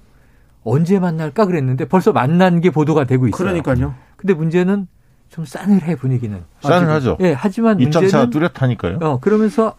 언제 0.64 1.00
만날까 1.00 1.46
그랬는데 1.46 1.86
벌써 1.86 2.12
만난 2.12 2.60
게 2.60 2.70
보도가 2.70 3.06
되고 3.06 3.28
있어요. 3.28 3.38
그러니까요. 3.38 3.96
근데 4.18 4.34
문제는 4.34 4.88
좀 5.30 5.46
싸늘해 5.46 5.96
분위기는. 5.96 6.44
싸늘하죠. 6.62 7.18
예, 7.22 7.34
하지만 7.34 7.80
입장차가 7.80 8.30
뚜렷하니까요. 8.30 8.98
어, 9.02 9.20
그러면서 9.20 9.76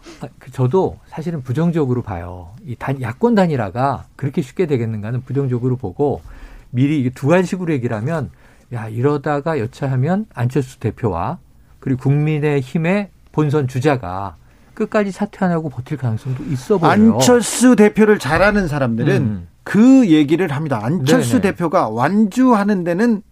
저도 0.53 0.99
사실은 1.09 1.43
부정적으로 1.43 2.03
봐요. 2.03 2.53
이 2.65 2.77
단, 2.77 3.03
야권 3.03 3.35
단일화가 3.35 4.07
그렇게 4.17 4.43
쉽게 4.43 4.67
되겠는가는 4.67 5.23
부정적으로 5.23 5.77
보고 5.77 6.23
미리 6.71 7.09
두 7.11 7.29
가지식으로 7.29 7.73
얘기를 7.73 7.97
하면 7.97 8.31
야 8.73 8.89
이러다가 8.89 9.59
여차하면 9.59 10.27
안철수 10.35 10.79
대표와 10.79 11.39
그리고 11.81 12.03
국민의힘의 12.03 13.11
본선 13.33 13.69
주자가 13.69 14.37
끝까지 14.75 15.11
사퇴 15.11 15.45
안 15.45 15.51
하고 15.51 15.69
버틸 15.69 15.97
가능성도 15.97 16.45
있어 16.45 16.79
보여요. 16.79 16.93
안철수 16.93 17.77
대표를 17.77 18.19
잘 18.19 18.43
아는 18.43 18.69
사람들은 18.69 19.17
음. 19.17 19.49
그 19.63 20.09
얘기를 20.09 20.51
합니다. 20.51 20.81
안철수 20.83 21.41
네네. 21.41 21.43
대표가 21.43 21.89
완주하는 21.89 22.85
데는 22.85 23.23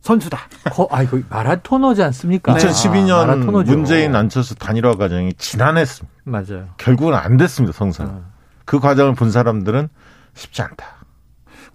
선수다. 0.00 0.38
거, 0.70 0.88
아, 0.92 1.02
이거 1.02 1.18
마라토너지 1.28 2.02
않습니까? 2.04 2.54
2012년 2.54 3.28
아, 3.28 3.34
문재인 3.34 4.14
안철수 4.14 4.54
단일화 4.54 4.94
과정이 4.96 5.34
지난했습니다. 5.34 6.16
맞아요. 6.24 6.68
결국은 6.76 7.14
안 7.14 7.36
됐습니다, 7.36 7.76
성사. 7.76 8.04
어. 8.04 8.24
그 8.64 8.78
과정을 8.78 9.14
본 9.14 9.32
사람들은 9.32 9.88
쉽지 10.34 10.62
않다. 10.62 10.95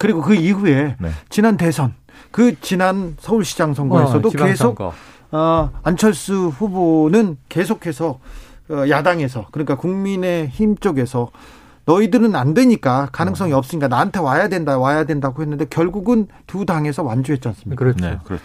그리고 0.02 0.22
그 0.22 0.34
이후에 0.34 0.96
네. 1.00 1.12
지난 1.30 1.58
대선, 1.58 1.94
그 2.32 2.60
지난 2.60 3.16
서울시장 3.20 3.76
선거에서도 3.76 4.28
어, 4.28 4.32
계속 4.32 4.82
어, 5.32 5.70
안철수 5.84 6.48
후보는 6.48 7.38
계속해서 7.50 8.20
어, 8.70 8.90
야당에서 8.90 9.46
그러니까 9.52 9.76
국민의 9.76 10.48
힘 10.48 10.76
쪽에서 10.76 11.30
너희들은 11.86 12.36
안 12.36 12.56
되니까 12.56 13.10
가능성이 13.12 13.54
어. 13.54 13.58
없으니까 13.58 13.88
나한테 13.90 14.20
와야 14.20 14.48
된다 14.50 14.80
와야 14.80 15.04
된다고 15.04 15.44
했는데 15.44 15.66
결국은 15.70 16.28
두 16.48 16.66
당에서 16.66 17.04
완주했지 17.04 17.48
않습니까? 17.50 17.78
그렇죠. 17.78 18.04
네, 18.04 18.18
그렇죠. 18.24 18.44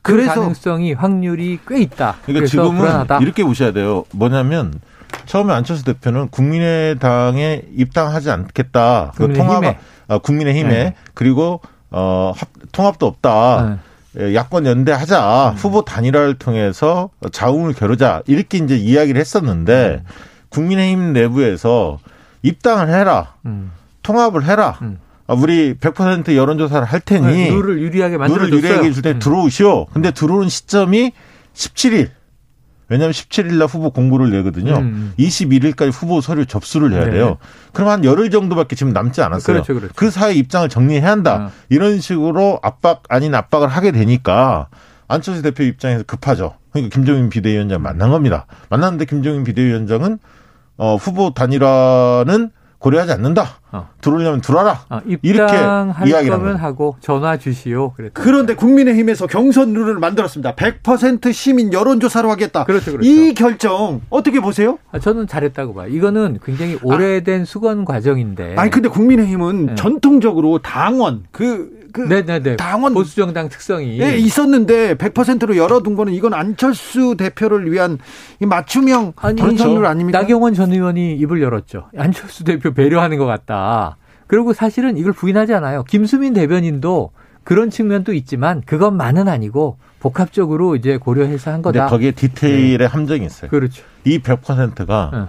그 0.00 0.12
그래서 0.12 0.40
가능성이 0.40 0.94
확률이 0.94 1.58
꽤 1.68 1.82
있다. 1.82 2.16
그러니까 2.24 2.46
지금은 2.46 2.78
불안하다. 2.78 3.18
이렇게 3.18 3.44
보셔야 3.44 3.72
돼요. 3.72 4.04
뭐냐면 4.12 4.80
처음에 5.26 5.52
안철수 5.52 5.84
대표는 5.84 6.28
국민의당에 6.28 7.62
입당하지 7.74 8.30
않겠다. 8.30 9.12
그 9.16 9.32
통합 9.32 9.64
아, 10.06 10.18
국민의힘에 10.18 10.68
네. 10.68 10.94
그리고 11.14 11.60
어 11.90 12.32
합, 12.36 12.48
통합도 12.72 13.06
없다. 13.06 13.68
네. 13.68 13.78
예, 14.16 14.34
야권 14.34 14.66
연대하자 14.66 15.50
음. 15.50 15.56
후보 15.56 15.82
단일화를 15.84 16.34
통해서 16.34 17.10
자웅을 17.32 17.74
겨루자 17.74 18.22
이렇게 18.26 18.58
이제 18.58 18.76
이야기를 18.76 19.20
했었는데 19.20 20.02
음. 20.04 20.10
국민의힘 20.50 21.12
내부에서 21.12 21.98
입당을 22.42 22.88
해라 22.88 23.34
음. 23.46 23.72
통합을 24.02 24.44
해라 24.44 24.78
음. 24.82 24.98
아, 25.26 25.34
우리 25.34 25.74
100% 25.74 26.36
여론조사를 26.36 26.86
할 26.86 27.00
테니 27.00 27.26
네, 27.26 27.50
룰을 27.50 27.80
유리하게 27.80 28.18
만들어 28.18 28.44
룰을 28.44 28.58
유리하게 28.58 28.92
줄때 28.92 29.12
음. 29.12 29.18
들어오시오. 29.18 29.86
근데 29.86 30.10
들어오는 30.10 30.48
시점이 30.48 31.12
17일. 31.54 32.10
왜냐하면 32.88 33.12
17일 33.12 33.54
날 33.54 33.66
후보 33.66 33.90
공고를 33.90 34.30
내거든요. 34.30 34.78
음. 34.78 35.14
21일까지 35.18 35.90
후보 35.92 36.20
서류 36.20 36.46
접수를 36.46 36.92
해야 36.92 37.10
돼요. 37.10 37.26
네. 37.26 37.36
그럼 37.72 37.88
한 37.88 38.04
열흘 38.04 38.30
정도밖에 38.30 38.76
지금 38.76 38.92
남지 38.92 39.22
않았어요. 39.22 39.54
그렇죠, 39.54 39.74
그렇죠. 39.74 39.92
그 39.96 40.10
사이 40.10 40.36
입장을 40.38 40.68
정리해야 40.68 41.10
한다. 41.10 41.46
어. 41.46 41.50
이런 41.68 42.00
식으로 42.00 42.60
압박 42.62 43.02
아닌 43.08 43.34
압박을 43.34 43.68
하게 43.68 43.92
되니까 43.92 44.68
안철수 45.08 45.42
대표 45.42 45.62
입장에서 45.62 46.04
급하죠. 46.04 46.56
그러니까 46.72 46.94
김종인 46.94 47.30
비대위원장 47.30 47.82
만난 47.82 48.10
겁니다. 48.10 48.46
만났는데 48.68 49.06
김종인 49.06 49.44
비대위원장은 49.44 50.18
어, 50.76 50.96
후보 50.96 51.32
단일화는 51.32 52.50
고려하지 52.84 53.12
않는다. 53.12 53.60
어. 53.72 53.88
들어오려면 54.02 54.42
들어와라. 54.42 54.84
어, 54.90 55.00
이렇게 55.06 55.56
이야기를 56.06 56.34
하면 56.34 56.56
하고 56.56 56.96
전화 57.00 57.38
주시오. 57.38 57.94
그랬다. 57.94 58.22
그런데 58.22 58.54
국민의힘에서 58.54 59.26
경선 59.26 59.72
룰을 59.72 59.98
만들었습니다. 59.98 60.54
100% 60.54 61.32
시민 61.32 61.72
여론조사로 61.72 62.30
하겠다. 62.30 62.64
그렇죠, 62.64 62.92
그렇죠. 62.92 63.08
이 63.08 63.32
결정 63.32 64.02
어떻게 64.10 64.40
보세요? 64.40 64.78
아, 64.92 64.98
저는 64.98 65.26
잘했다고 65.26 65.72
봐요. 65.72 65.88
이거는 65.88 66.40
굉장히 66.44 66.78
오래된 66.82 67.42
아. 67.42 67.44
수건 67.46 67.86
과정인데. 67.86 68.56
아니 68.58 68.70
근데 68.70 68.90
국민의힘은 68.90 69.66
네. 69.66 69.74
전통적으로 69.76 70.58
당원 70.58 71.24
그 71.30 71.83
그 71.94 72.00
네네네. 72.00 72.56
당원 72.56 72.92
보수 72.92 73.14
정당 73.14 73.48
특성이 73.48 73.98
네, 73.98 74.18
있었는데 74.18 74.96
100%로 74.96 75.56
열어둔 75.56 75.94
거는 75.94 76.12
이건 76.12 76.34
안철수 76.34 77.14
대표를 77.16 77.70
위한 77.70 77.98
맞춤형 78.40 79.12
전선룰 79.16 79.76
그렇죠. 79.76 79.86
아닙니까? 79.86 80.20
나경원 80.20 80.54
전 80.54 80.72
의원이 80.72 81.14
입을 81.14 81.40
열었죠. 81.40 81.90
안철수 81.96 82.42
대표 82.42 82.74
배려하는 82.74 83.16
것 83.16 83.26
같다. 83.26 83.96
그리고 84.26 84.52
사실은 84.52 84.96
이걸 84.96 85.12
부인하지 85.12 85.54
않아요. 85.54 85.84
김수민 85.84 86.34
대변인도 86.34 87.12
그런 87.44 87.70
측면도 87.70 88.12
있지만 88.14 88.62
그것만은 88.66 89.28
아니고 89.28 89.78
복합적으로 90.00 90.74
이제 90.74 90.96
고려해서 90.96 91.52
한 91.52 91.62
거다. 91.62 91.78
근데 91.78 91.90
거기에 91.90 92.10
디테일의 92.10 92.78
네. 92.78 92.84
함정이 92.86 93.24
있어요. 93.24 93.50
그렇죠. 93.50 93.84
이 94.02 94.18
100%가 94.18 95.10
네. 95.12 95.20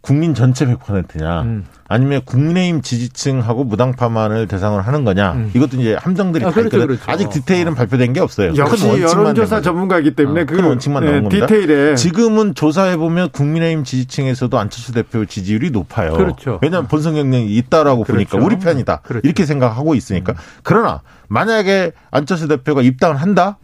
국민 0.00 0.34
전체 0.34 0.64
100%냐 0.64 1.42
음. 1.42 1.64
아니면 1.86 2.22
국민의힘 2.24 2.82
지지층하고 2.82 3.64
무당파만을 3.64 4.46
대상으로 4.46 4.82
하는 4.82 5.04
거냐 5.04 5.32
음. 5.32 5.50
이것도 5.54 5.76
이제 5.78 5.96
함정들이 5.98 6.44
아, 6.44 6.48
다 6.48 6.54
그렇죠. 6.54 6.78
그렇죠. 6.78 7.02
아직 7.06 7.28
디테일은 7.28 7.72
어. 7.72 7.74
발표된 7.74 8.12
게 8.12 8.20
없어요. 8.20 8.54
역시 8.56 8.86
여론조사 8.86 9.60
전문가이기 9.60 10.14
때문에 10.14 10.42
어, 10.42 10.44
그 10.46 10.66
원칙만 10.66 11.04
네, 11.04 11.10
나온 11.10 11.24
겁니다. 11.24 11.46
디테일에 11.46 11.96
지금은 11.96 12.54
조사해 12.54 12.96
보면 12.96 13.30
국민의힘 13.30 13.84
지지층에서도 13.84 14.58
안철수 14.58 14.92
대표 14.92 15.26
지지율이 15.26 15.70
높아요. 15.70 16.12
그렇죠. 16.12 16.58
왜냐하면 16.62 16.88
본선 16.88 17.14
경쟁이 17.14 17.54
있다라고 17.56 18.04
그렇죠. 18.04 18.30
보니까 18.30 18.46
우리 18.46 18.58
편이다 18.58 19.00
그렇죠. 19.02 19.26
이렇게 19.26 19.44
생각하고 19.44 19.94
있으니까 19.94 20.32
음. 20.32 20.36
그러나 20.62 21.02
만약에 21.28 21.92
안철수 22.10 22.48
대표가 22.48 22.82
입당을 22.82 23.16
한다. 23.16 23.58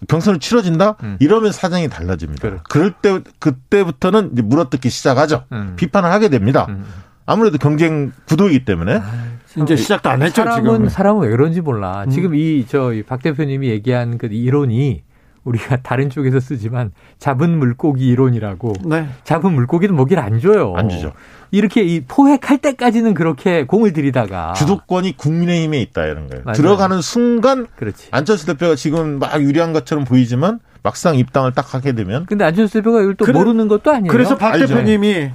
음. 0.00 0.06
경선을 0.08 0.38
치러진다 0.40 0.96
음. 1.02 1.16
이러면 1.20 1.52
사정이 1.52 1.88
달라집니다. 1.88 2.40
그래. 2.48 2.60
그럴 2.68 2.92
때 2.92 3.20
그때부터는 3.38 4.30
이제 4.32 4.42
물어뜯기 4.42 4.90
시작하죠. 4.90 5.44
음. 5.52 5.74
비판을 5.76 6.10
하게 6.10 6.28
됩니다. 6.28 6.66
음. 6.68 6.84
아무래도 7.26 7.58
경쟁 7.58 8.12
구도이기 8.26 8.64
때문에 8.64 9.00
아, 9.02 9.62
이제 9.62 9.76
시작도 9.76 10.08
안 10.08 10.22
했죠. 10.22 10.42
사람은 10.44 10.62
지금 10.62 10.88
사람은 10.88 11.22
왜 11.24 11.30
그런지 11.30 11.60
몰라. 11.60 12.04
음. 12.04 12.10
지금 12.10 12.34
이 12.34 12.64
저 12.66 12.90
박 13.06 13.22
대표님이 13.22 13.68
얘기한 13.68 14.16
그 14.18 14.26
이론이 14.30 15.02
우리가 15.48 15.78
다른 15.82 16.10
쪽에서 16.10 16.40
쓰지만 16.40 16.92
잡은 17.18 17.58
물고기 17.58 18.06
이론이라고. 18.08 18.74
네. 18.84 19.08
잡은 19.24 19.52
물고기는 19.54 19.94
먹이를 19.96 20.22
안 20.22 20.40
줘요. 20.40 20.74
안 20.76 20.88
주죠. 20.88 21.12
이렇게 21.50 21.82
이 21.82 22.00
포획할 22.06 22.58
때까지는 22.58 23.14
그렇게 23.14 23.64
공을 23.64 23.92
들이다가 23.92 24.52
주도권이 24.52 25.16
국민의힘에 25.16 25.80
있다 25.80 26.04
이런 26.04 26.28
거예요. 26.28 26.44
맞아요. 26.44 26.56
들어가는 26.56 27.00
순간 27.00 27.66
그렇지. 27.76 28.08
안철수 28.10 28.46
대표가 28.46 28.74
지금 28.74 29.18
막 29.18 29.40
유리한 29.40 29.72
것처럼 29.72 30.04
보이지만 30.04 30.60
막상 30.82 31.16
입당을 31.16 31.52
딱 31.52 31.74
하게 31.74 31.92
되면 31.92 32.26
근데 32.26 32.44
안철수 32.44 32.74
대표가 32.74 33.00
이걸 33.00 33.14
또 33.14 33.24
그래, 33.24 33.38
모르는 33.38 33.68
것도 33.68 33.90
아니에요. 33.90 34.12
그래서 34.12 34.36
박 34.36 34.54
알죠. 34.54 34.66
대표님이 34.66 35.30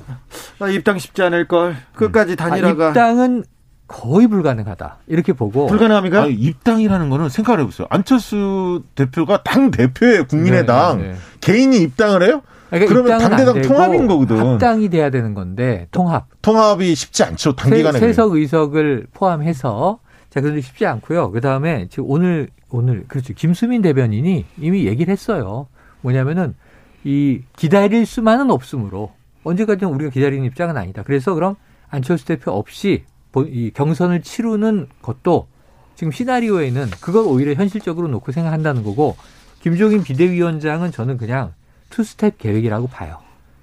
아, 0.59 0.67
입당 0.69 0.99
쉽지 0.99 1.21
않을 1.23 1.47
걸 1.47 1.75
끝까지 1.95 2.33
음. 2.33 2.35
단일화가 2.35 2.85
아, 2.85 2.89
입당은 2.89 3.43
거의 3.87 4.27
불가능하다 4.27 4.97
이렇게 5.07 5.33
보고 5.33 5.67
불가능합니까? 5.67 6.23
아니, 6.23 6.33
입당이라는 6.33 7.09
거는 7.09 7.29
생각을 7.29 7.61
해보세요. 7.61 7.87
안철수 7.89 8.83
대표가 8.95 9.43
당 9.43 9.71
대표예요 9.71 10.25
국민의당 10.25 10.97
네, 10.97 11.03
네, 11.03 11.09
네. 11.11 11.17
개인이 11.41 11.77
입당을 11.77 12.23
해요? 12.23 12.41
그러니까 12.69 12.91
그러면 12.93 13.19
당대당 13.19 13.61
통합인 13.61 14.07
거거든. 14.07 14.37
합당이 14.37 14.89
돼야 14.89 15.09
되는 15.11 15.33
건데 15.33 15.87
통합. 15.91 16.27
통합이 16.41 16.95
쉽지 16.95 17.23
않죠. 17.23 17.55
단기간에. 17.55 17.99
세, 17.99 18.13
석 18.13 18.33
의석을 18.33 19.07
포함해서 19.13 19.99
자 20.31 20.41
그런데 20.41 20.61
쉽지 20.61 20.85
않고요. 20.87 21.31
그 21.31 21.41
다음에 21.41 21.87
지금 21.89 22.05
오늘 22.07 22.47
오늘 22.69 23.03
그렇죠. 23.07 23.33
김수민 23.35 23.83
대변인이 23.83 24.45
이미 24.57 24.87
얘기를 24.87 25.11
했어요. 25.11 25.67
뭐냐면은 26.01 26.55
이 27.03 27.41
기다릴 27.55 28.07
수만은 28.07 28.49
없으므로 28.49 29.11
언제까지는 29.43 29.93
우리가 29.93 30.09
기다리는 30.09 30.43
입장은 30.45 30.75
아니다. 30.75 31.03
그래서 31.03 31.35
그럼 31.35 31.55
안철수 31.89 32.25
대표 32.25 32.51
없이 32.51 33.03
이 33.41 33.71
경선을 33.73 34.21
치르는 34.21 34.87
것도 35.01 35.47
지금 35.95 36.11
시나리오에는 36.11 36.91
그걸 37.01 37.25
오히려 37.25 37.53
현실적으로 37.53 38.07
놓고 38.07 38.31
생각한다는 38.31 38.83
거고 38.83 39.15
김종인 39.61 40.03
비대위원장은 40.03 40.91
저는 40.91 41.17
그냥 41.17 41.53
투스텝 41.89 42.37
계획이라고 42.37 42.87
봐요. 42.87 43.17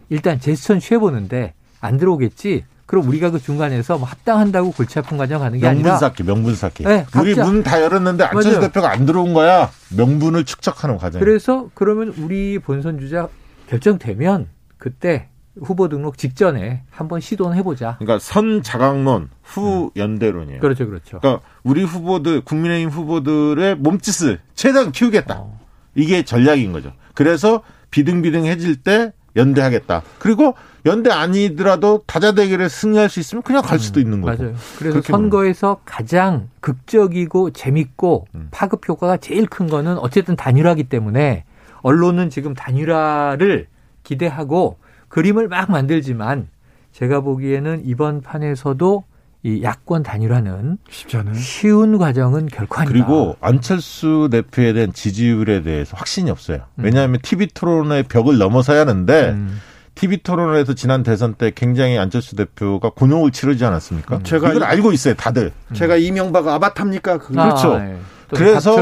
일단 0.09 0.41
제스처는 0.41 0.81
취해보는데 0.81 1.55
안 1.81 1.97
들어오겠지. 1.97 2.65
그럼 2.87 3.07
우리가 3.07 3.31
그 3.31 3.39
중간에서 3.41 3.99
뭐 3.99 4.09
합당한다고 4.09 4.73
골치 4.73 4.99
아픈 4.99 5.17
과정 5.17 5.39
가는 5.41 5.57
게 5.59 5.65
명분 5.65 5.81
아니라 5.87 5.97
쌓기, 5.99 6.25
명분 6.25 6.57
쌓기. 6.57 6.83
네, 6.85 7.07
우리 7.17 7.37
문 7.37 7.63
다 7.63 7.81
열었는데 7.81 8.25
안철수 8.25 8.49
맞아요. 8.49 8.61
대표가 8.63 8.91
안 8.91 9.07
들어온 9.07 9.33
거야. 9.33 9.71
명분을 9.97 10.45
축적하는 10.45 10.99
과정. 10.99 11.21
그래서 11.21 11.71
그러면 11.75 12.09
우리 12.19 12.59
본선 12.59 12.99
주자 12.99 13.29
결정되면 13.69 14.49
그때 14.79 15.29
후보 15.61 15.89
등록 15.89 16.19
직전에 16.19 16.83
한번 16.91 17.21
시도는 17.21 17.57
해보자. 17.59 17.97
그러니까 17.99 18.19
선 18.19 18.63
자강론, 18.63 19.31
후 19.43 19.85
음. 19.87 19.91
연대론이에요. 19.97 20.61
그렇죠, 20.61 20.87
그렇죠. 20.87 21.19
그러니까 21.21 21.43
우리 21.63 21.83
후보들, 21.85 22.43
국민의힘 22.43 22.89
후보들의 22.91 23.77
몸짓을 23.77 24.41
최대한 24.55 24.93
키우겠다. 24.93 25.39
어. 25.39 25.61
이게 25.95 26.25
전략인 26.25 26.73
거죠. 26.73 26.93
그래서 27.15 27.63
비등비등해질 27.91 28.77
때 28.77 29.13
연대하겠다. 29.37 30.03
그리고 30.19 30.55
연대 30.87 31.11
아니더라도 31.11 32.03
다자 32.07 32.33
대결에 32.33 32.69
승리할 32.69 33.09
수 33.09 33.21
있으면 33.21 33.43
그냥 33.43 33.63
갈 33.63 33.79
수도 33.79 34.01
음, 34.01 34.03
있는 34.03 34.21
거죠. 34.23 34.43
맞아요. 34.43 34.57
그래서 34.79 35.03
선거에서 35.03 35.75
보면. 35.75 35.83
가장 35.85 36.49
극적이고 36.61 37.51
재밌고 37.51 38.27
음. 38.35 38.49
파급 38.51 38.89
효과가 38.89 39.19
제일 39.19 39.47
큰 39.47 39.69
거는 39.69 39.99
어쨌든 39.99 40.37
단일화기 40.37 40.85
때문에 40.85 41.45
언론은 41.83 42.31
지금 42.31 42.55
단일화를 42.55 43.67
기대하고 44.03 44.79
그림을 45.11 45.49
막 45.49 45.71
만들지만 45.71 46.49
제가 46.93 47.21
보기에는 47.21 47.83
이번 47.85 48.23
판에서도 48.23 49.05
이 49.43 49.63
야권 49.63 50.03
단일화는 50.03 50.79
쉽지 50.91 51.17
않은 51.17 51.35
쉬운 51.35 51.99
과정은 51.99 52.47
결코 52.47 52.77
아니다. 52.81 52.93
그리고 52.93 53.37
안철수 53.41 54.29
대표에 54.31 54.73
대한 54.73 54.93
지지율에 54.93 55.63
대해서 55.63 55.97
확신이 55.97 56.31
없어요. 56.31 56.59
음. 56.79 56.85
왜냐하면 56.85 57.21
TV 57.23 57.49
토론의 57.55 58.05
벽을 58.05 58.39
넘어서야 58.39 58.81
하는데 58.81 59.31
음. 59.31 59.61
TV 59.95 60.19
토론에서 60.19 60.75
지난 60.75 61.03
대선 61.03 61.35
때 61.35 61.53
굉장히 61.55 61.99
안철수 61.99 62.37
대표가 62.37 62.91
곤혹을 62.91 63.33
치르지 63.33 63.65
않았습니까? 63.65 64.19
음. 64.19 64.23
제가 64.23 64.51
이걸 64.51 64.65
알고 64.65 64.93
있어요, 64.93 65.15
다들. 65.15 65.53
음. 65.71 65.75
제가 65.75 65.97
이명박 65.97 66.47
아바타입니까? 66.47 67.19
그 67.19 67.33
그렇죠. 67.33 67.75
아, 67.75 67.79
네. 67.79 67.99
그래서 68.37 68.77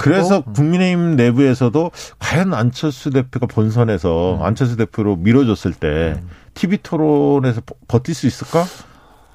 그래서 0.00 0.42
음. 0.46 0.52
국민의힘 0.52 1.16
내부에서도 1.16 1.90
과연 2.18 2.54
안철수 2.54 3.10
대표가 3.10 3.46
본선에서 3.46 4.38
음. 4.38 4.42
안철수 4.42 4.76
대표로 4.76 5.16
밀어줬을 5.16 5.72
때 5.72 6.20
TV 6.54 6.78
토론에서 6.82 7.62
버틸 7.88 8.14
수 8.14 8.26
있을까? 8.26 8.64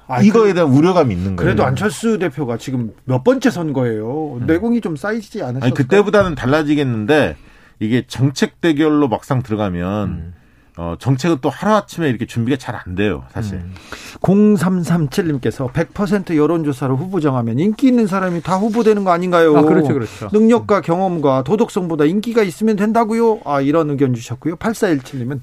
아, 0.08 0.20
이거에 0.20 0.48
그 0.48 0.54
대한 0.54 0.70
우려감이 0.70 1.14
있는 1.14 1.36
거예요. 1.36 1.46
그래도 1.46 1.64
안철수 1.64 2.18
대표가 2.18 2.58
지금 2.58 2.92
몇 3.04 3.24
번째 3.24 3.50
선거예요. 3.50 4.34
음. 4.40 4.46
내공이 4.46 4.80
좀 4.80 4.96
쌓이지 4.96 5.42
않으셨어요? 5.42 5.64
아니 5.64 5.74
그때보다는 5.74 6.34
달라지겠는데 6.34 7.36
이게 7.78 8.04
정책 8.06 8.60
대결로 8.60 9.08
막상 9.08 9.42
들어가면 9.42 10.08
음. 10.08 10.34
어, 10.76 10.96
정책은 10.98 11.38
또 11.42 11.50
하루아침에 11.50 12.08
이렇게 12.08 12.26
준비가 12.26 12.56
잘 12.56 12.72
안 12.86 12.94
돼요, 12.94 13.24
사실. 13.32 13.56
음. 13.56 13.74
0337님께서 14.20 15.70
100% 15.72 16.36
여론조사로 16.36 16.96
후보 16.96 17.20
정하면 17.20 17.58
인기 17.58 17.88
있는 17.88 18.06
사람이 18.06 18.42
다 18.42 18.56
후보되는 18.56 19.04
거 19.04 19.10
아닌가요? 19.10 19.56
아, 19.56 19.62
그렇죠, 19.62 19.92
그렇죠. 19.92 20.28
능력과 20.32 20.80
경험과 20.80 21.44
도덕성보다 21.44 22.06
인기가 22.06 22.42
있으면 22.42 22.76
된다고요? 22.76 23.40
아, 23.44 23.60
이런 23.60 23.90
의견 23.90 24.14
주셨고요. 24.14 24.56
8417님은 24.56 25.40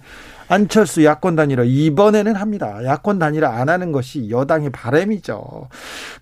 안철수 0.49 1.05
야권 1.05 1.35
단일화 1.35 1.63
이번에는 1.63 2.35
합니다. 2.35 2.83
야권 2.83 3.19
단일화 3.19 3.47
안 3.49 3.69
하는 3.69 3.91
것이 3.91 4.29
여당의 4.31 4.71
바람이죠. 4.71 5.69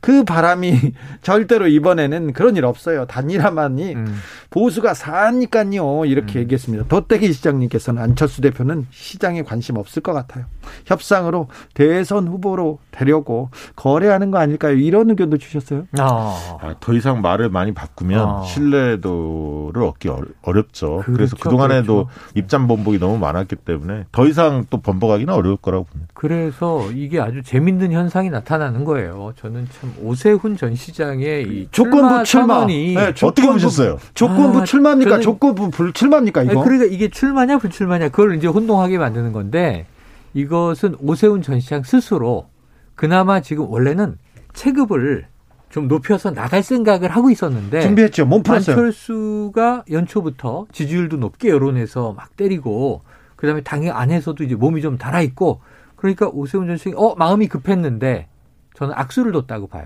그 0.01 0.25
바람이 0.25 0.75
절대로 1.23 1.67
이번에는 1.67 2.33
그런 2.33 2.57
일 2.57 2.65
없어요. 2.65 3.05
단일화만이 3.05 3.95
음. 3.95 4.15
보수가 4.49 4.93
사니까요. 4.93 6.05
이렇게 6.05 6.39
음. 6.39 6.41
얘기했습니다. 6.41 6.85
덧대기 6.89 7.31
시장님께서는 7.31 8.01
안철수 8.01 8.41
대표는 8.41 8.87
시장에 8.91 9.43
관심 9.43 9.77
없을 9.77 10.03
것 10.03 10.11
같아요. 10.13 10.45
협상으로 10.85 11.47
대선 11.73 12.27
후보로 12.27 12.79
되려고 12.91 13.49
거래하는 13.75 14.31
거 14.31 14.39
아닐까요? 14.39 14.73
이런 14.73 15.09
의견도 15.09 15.37
주셨어요. 15.37 15.87
아. 15.97 16.57
아, 16.61 16.75
더 16.81 16.93
이상 16.93 17.21
말을 17.21 17.49
많이 17.49 17.73
바꾸면 17.73 18.27
아. 18.27 18.41
신뢰도를 18.43 19.83
얻기 19.83 20.09
어렵죠. 20.41 20.97
그렇죠, 20.97 21.03
그래서 21.13 21.35
그동안에도 21.37 22.07
그렇죠. 22.07 22.31
입장 22.35 22.67
번복이 22.67 22.99
너무 22.99 23.17
많았기 23.17 23.55
때문에 23.55 24.05
더 24.17 24.25
이상 24.25 24.65
또 24.71 24.81
번복하기는 24.81 25.31
어려울 25.31 25.57
거라고 25.57 25.83
봅니다. 25.83 26.11
그래서 26.15 26.89
이게 26.91 27.21
아주 27.21 27.43
재밌는 27.43 27.91
현상이 27.91 28.31
나타나는 28.31 28.83
거예요. 28.83 29.31
저는 29.35 29.67
참 29.69 29.93
오세훈 30.01 30.57
전 30.57 30.73
시장의 30.73 31.43
이 31.43 31.67
조건부 31.69 32.23
출마 32.23 32.65
네, 32.65 33.13
조건부, 33.13 33.27
어떻게 33.27 33.47
보셨어요? 33.47 33.99
조건부 34.15 34.61
아, 34.61 34.63
출마입니까? 34.63 35.19
조건부 35.19 35.69
불출마입니까? 35.69 36.41
이거? 36.41 36.63
그러니까 36.63 36.85
이게 36.85 37.09
출마냐 37.09 37.59
불출마냐 37.59 38.09
그걸 38.09 38.35
이제 38.35 38.47
혼동하게 38.47 38.97
만드는 38.97 39.33
건데 39.33 39.85
이것은 40.33 40.95
오세훈 40.99 41.43
전 41.43 41.59
시장 41.59 41.83
스스로 41.83 42.47
그나마 42.95 43.41
지금 43.41 43.69
원래는 43.69 44.17
체급을 44.53 45.27
좀 45.69 45.87
높여서 45.87 46.31
나갈 46.31 46.63
생각을 46.63 47.11
하고 47.11 47.29
있었는데 47.29 47.81
준비했죠. 47.81 48.25
몸 48.25 48.41
풀었어요. 48.41 48.77
안철수가 48.77 49.83
연초부터 49.91 50.65
지지율도 50.71 51.17
높게 51.17 51.49
여론에서 51.49 52.13
막 52.13 52.35
때리고 52.35 53.03
그다음에 53.37 53.61
당의 53.61 53.89
안에서도 53.91 54.43
이제 54.43 54.55
몸이 54.55 54.81
좀 54.81 54.97
달아 54.97 55.21
있고 55.21 55.61
그러니까 55.95 56.27
오세훈 56.27 56.67
전 56.67 56.75
시장이 56.77 56.95
어 56.97 57.15
마음이 57.15 57.47
급했는데 57.47 58.27
저는 58.75 58.93
악수를 58.97 59.31
뒀다고 59.31 59.67
봐요. 59.67 59.85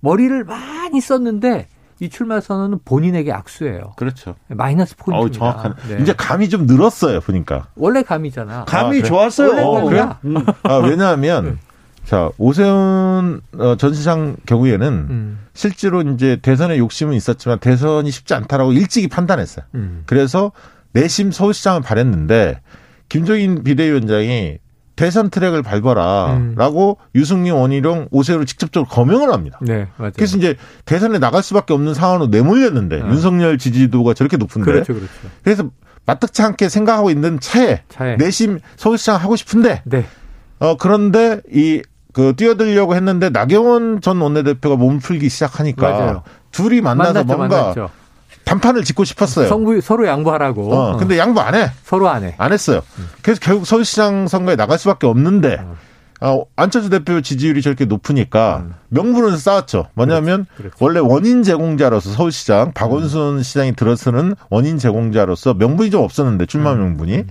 머리를 0.00 0.44
많이 0.44 1.00
썼는데 1.00 1.68
이 2.00 2.08
출마 2.08 2.40
선언은 2.40 2.80
본인에게 2.84 3.32
악수예요. 3.32 3.92
그렇죠. 3.96 4.34
마이너스 4.48 4.96
포인트입니다. 4.96 5.44
어, 5.46 5.52
정확한. 5.52 5.74
네. 5.88 6.02
이제 6.02 6.12
감이 6.16 6.48
좀 6.48 6.66
늘었어요, 6.66 7.20
보니까. 7.20 7.68
원래 7.76 8.02
감이잖아. 8.02 8.64
감이 8.64 8.86
아, 8.86 8.90
그래? 8.90 9.02
좋았어요. 9.02 9.68
원래 9.68 9.88
그래? 9.88 10.08
음. 10.24 10.34
아, 10.64 10.76
왜냐하면 10.78 11.44
네. 11.44 11.56
자 12.04 12.30
오세훈 12.38 13.40
어, 13.58 13.76
전 13.76 13.94
시장 13.94 14.36
경우에는 14.46 14.88
음. 14.88 15.38
실제로 15.54 16.02
이제 16.02 16.38
대선에 16.42 16.78
욕심은 16.78 17.14
있었지만 17.14 17.60
대선이 17.60 18.10
쉽지 18.10 18.34
않다라고 18.34 18.72
일찍이 18.72 19.06
판단했어요. 19.06 19.64
음. 19.76 20.02
그래서 20.06 20.50
내심 20.92 21.30
서울시장을 21.30 21.82
바랬는데 21.82 22.60
김종인 23.12 23.62
비대위원장이 23.62 24.58
대선 24.96 25.30
트랙을 25.30 25.62
밟아라라고 25.62 26.98
음. 27.00 27.08
유승민 27.14 27.54
원희룡 27.54 28.08
오세훈을 28.10 28.46
직접적으로 28.46 28.88
거명을 28.88 29.32
합니다. 29.32 29.58
네, 29.62 29.88
맞아요. 29.96 30.12
그래서 30.14 30.36
이제 30.36 30.56
대선에 30.84 31.18
나갈 31.18 31.42
수밖에 31.42 31.72
없는 31.74 31.94
상황으로 31.94 32.26
내몰렸는데 32.28 33.02
아. 33.02 33.08
윤석열 33.08 33.58
지지도가 33.58 34.14
저렇게 34.14 34.36
높은데 34.36 34.70
그렇죠, 34.70 34.94
그렇죠. 34.94 35.12
그래서 35.42 35.70
마뜩치 36.06 36.42
않게 36.42 36.68
생각하고 36.68 37.10
있는 37.10 37.38
차에, 37.40 37.82
차에. 37.88 38.16
내심 38.16 38.58
서울시장 38.76 39.16
하고 39.16 39.36
싶은데 39.36 39.82
네. 39.84 40.04
어 40.58 40.76
그런데 40.76 41.40
이 41.52 41.82
그 42.12 42.34
뛰어들려고 42.36 42.94
했는데 42.94 43.30
나경원 43.30 44.00
전 44.02 44.20
원내대표가 44.20 44.76
몸풀기 44.76 45.28
시작하니까 45.28 45.90
맞아요. 45.90 46.22
둘이 46.50 46.80
만나서 46.82 47.12
만났죠, 47.24 47.36
뭔가 47.36 47.56
만났죠. 47.56 47.90
단판을 48.44 48.84
짓고 48.84 49.04
싶었어요. 49.04 49.48
성부, 49.48 49.80
서로 49.80 50.06
양보하라고. 50.06 50.74
어, 50.74 50.96
근데 50.96 51.18
양보 51.18 51.40
안 51.40 51.54
해. 51.54 51.70
서로 51.84 52.08
안 52.08 52.24
해. 52.24 52.34
안 52.38 52.52
했어요. 52.52 52.82
그래서 53.22 53.40
결국 53.42 53.66
서울시장 53.66 54.28
선거에 54.28 54.56
나갈 54.56 54.78
수밖에 54.78 55.06
없는데, 55.06 55.58
어. 55.60 55.76
어, 56.22 56.44
안철수 56.54 56.88
대표 56.88 57.20
지지율이 57.20 57.62
저렇게 57.62 57.84
높으니까 57.84 58.62
음. 58.64 58.74
명분을 58.90 59.36
쌓았죠. 59.36 59.88
뭐냐면 59.94 60.46
그렇지, 60.56 60.56
그렇지. 60.56 60.76
원래 60.78 61.00
원인 61.00 61.42
제공자로서 61.42 62.10
서울시장 62.10 62.72
박원순 62.74 63.38
음. 63.38 63.42
시장이 63.42 63.74
들어서는 63.74 64.36
원인 64.48 64.78
제공자로서 64.78 65.54
명분이 65.54 65.90
좀 65.90 66.04
없었는데 66.04 66.46
출마 66.46 66.74
음. 66.74 66.78
명분이 66.78 67.16
음. 67.16 67.26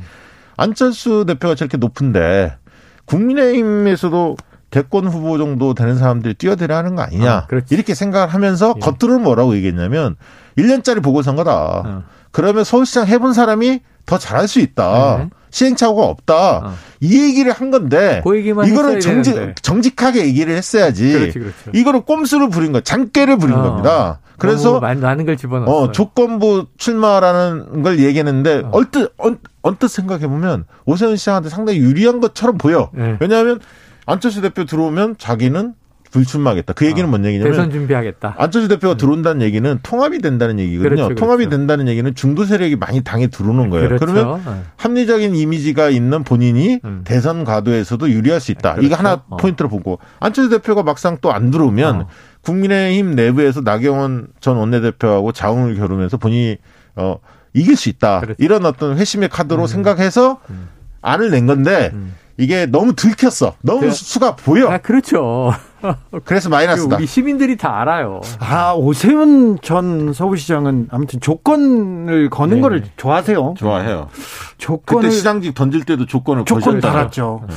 안철수 0.57 1.23
대표가 1.25 1.55
저렇게 1.55 1.77
높은데 1.77 2.57
국민의힘에서도 3.05 4.35
대권 4.71 5.05
후보 5.07 5.37
정도 5.37 5.73
되는 5.73 5.97
사람들이 5.97 6.33
뛰어들어야 6.33 6.79
하는 6.79 6.95
거 6.95 7.03
아니냐. 7.03 7.31
아, 7.31 7.47
이렇게 7.69 7.93
생각을 7.93 8.33
하면서 8.33 8.73
예. 8.77 8.79
겉으로는 8.79 9.23
뭐라고 9.23 9.55
얘기했냐면 9.55 10.15
1년짜리 10.57 11.03
보궐선거다. 11.03 11.53
어. 11.85 12.03
그러면 12.31 12.63
서울시장 12.63 13.05
해본 13.05 13.33
사람이 13.33 13.81
더 14.05 14.17
잘할 14.17 14.47
수 14.47 14.59
있다. 14.59 15.17
네. 15.17 15.29
시행착오가 15.51 16.03
없다. 16.05 16.57
어. 16.57 16.73
이 16.99 17.21
얘기를 17.23 17.51
한 17.51 17.71
건데 17.71 18.21
그 18.23 18.37
이거를 18.37 18.99
정직, 18.99 19.55
정직하게 19.61 20.25
얘기를 20.25 20.55
했어야지. 20.55 21.31
그렇지. 21.33 21.53
이거를 21.73 22.01
꼼수를 22.01 22.49
부린 22.49 22.71
거, 22.71 22.81
장깨를 22.81 23.37
부린 23.37 23.57
어. 23.57 23.61
겁니다. 23.61 24.19
그래서 24.37 24.79
많은 24.79 25.25
걸 25.25 25.37
집어넣었어요. 25.37 25.75
어, 25.75 25.91
조건부 25.91 26.65
출마라는 26.77 27.83
걸 27.83 27.99
얘기했는데 27.99 28.63
어. 28.65 28.69
얼뜻 28.71 29.13
언, 29.17 29.37
언뜻 29.61 29.87
생각해 29.87 30.27
보면 30.27 30.65
오세훈 30.85 31.15
시장한테 31.15 31.49
상당히 31.49 31.77
유리한 31.79 32.19
것처럼 32.21 32.57
보여. 32.57 32.89
네. 32.93 33.17
왜냐하면 33.19 33.59
안철수 34.07 34.41
대표 34.41 34.65
들어오면 34.65 35.15
자기는 35.19 35.75
불출마하겠다. 36.11 36.73
그 36.73 36.85
얘기는 36.85 37.03
어, 37.05 37.09
뭔 37.09 37.25
얘기냐면 37.25 37.51
대선 37.51 37.71
준비하겠다. 37.71 38.35
안철수 38.37 38.67
대표가 38.67 38.95
들어온다는 38.95 39.41
얘기는 39.41 39.79
통합이 39.81 40.19
된다는 40.19 40.59
얘기거든요. 40.59 40.89
그렇죠, 40.89 41.03
그렇죠. 41.05 41.19
통합이 41.19 41.49
된다는 41.49 41.87
얘기는 41.87 42.13
중도 42.15 42.45
세력이 42.45 42.75
많이 42.75 43.01
당에 43.01 43.27
들어오는 43.27 43.69
거예요. 43.69 43.87
그렇죠. 43.87 44.05
그러면 44.05 44.41
네. 44.45 44.51
합리적인 44.77 45.35
이미지가 45.35 45.89
있는 45.89 46.23
본인이 46.23 46.79
음. 46.83 47.01
대선 47.03 47.43
가도에서도 47.43 48.09
유리할 48.09 48.39
수 48.39 48.51
있다. 48.51 48.73
그렇죠. 48.73 48.85
이거 48.85 48.95
하나 48.95 49.23
어. 49.29 49.37
포인트로 49.37 49.69
보고 49.69 49.99
안철수 50.19 50.49
대표가 50.49 50.83
막상 50.83 51.17
또 51.21 51.31
안 51.31 51.49
들어오면 51.49 51.95
어. 52.01 52.07
국민의힘 52.41 53.15
내부에서 53.15 53.61
나경원 53.61 54.27
전 54.41 54.57
원내대표하고 54.57 55.31
자웅을 55.31 55.75
겨루면서 55.75 56.17
본인이 56.17 56.57
어 56.95 57.17
이길 57.53 57.75
수 57.77 57.87
있다. 57.89 58.19
그렇죠. 58.19 58.35
이런 58.43 58.65
어떤 58.65 58.97
회심의 58.97 59.29
카드로 59.29 59.61
음. 59.61 59.67
생각해서 59.67 60.41
음. 60.49 60.67
안을 61.01 61.31
낸 61.31 61.47
건데 61.47 61.91
음. 61.93 62.15
이게 62.37 62.65
너무 62.65 62.95
들켰어. 62.95 63.55
너무 63.61 63.81
그, 63.81 63.91
수가 63.91 64.35
보여. 64.35 64.67
아, 64.67 64.77
그렇죠. 64.79 65.53
그래서 66.25 66.49
마이너스다. 66.49 66.97
우리 66.97 67.05
시민들이 67.05 67.57
다 67.57 67.81
알아요. 67.81 68.21
아, 68.39 68.73
오세훈 68.73 69.59
전 69.61 70.13
서울시장은 70.13 70.89
아무튼 70.91 71.19
조건을 71.19 72.29
거는 72.29 72.55
네. 72.57 72.61
거를 72.61 72.83
좋아하세요. 72.97 73.55
좋아해요. 73.57 74.09
조건을 74.57 75.03
그때 75.03 75.15
시장직 75.15 75.53
던질 75.55 75.83
때도 75.85 76.05
조건을 76.05 76.45
조건 76.45 76.79
달았죠. 76.79 77.41
네. 77.47 77.55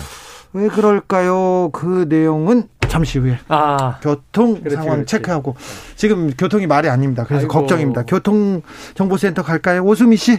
왜 0.55 0.69
그럴까요? 0.69 1.71
그 1.73 2.07
내용은 2.09 2.69
잠시 2.87 3.19
후에 3.19 3.39
아, 3.49 3.99
교통 4.01 4.55
그렇지, 4.61 4.77
상황 4.77 4.93
그렇지. 4.99 5.11
체크하고 5.11 5.57
지금 5.97 6.31
교통이 6.39 6.69
말이 6.69 6.89
아닙니다. 6.89 7.25
그래서 7.25 7.43
아이고. 7.45 7.53
걱정입니다. 7.53 8.05
교통 8.07 8.63
정보센터 8.95 9.43
갈까요? 9.43 9.83
오수미 9.83 10.17
씨. 10.17 10.39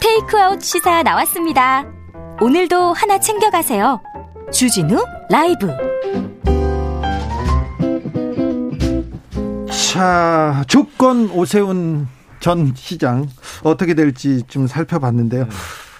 테이크아웃 0.00 0.60
시사 0.62 1.02
나왔습니다. 1.02 1.86
오늘도 2.42 2.92
하나 2.92 3.18
챙겨가세요. 3.18 4.00
주진우 4.52 5.04
라이브. 5.28 5.68
자, 9.92 10.64
조건 10.68 11.30
오세훈 11.30 12.06
전 12.40 12.72
시장 12.74 13.26
어떻게 13.62 13.94
될지 13.94 14.42
좀 14.46 14.66
살펴봤는데요. 14.66 15.44
네. 15.44 15.50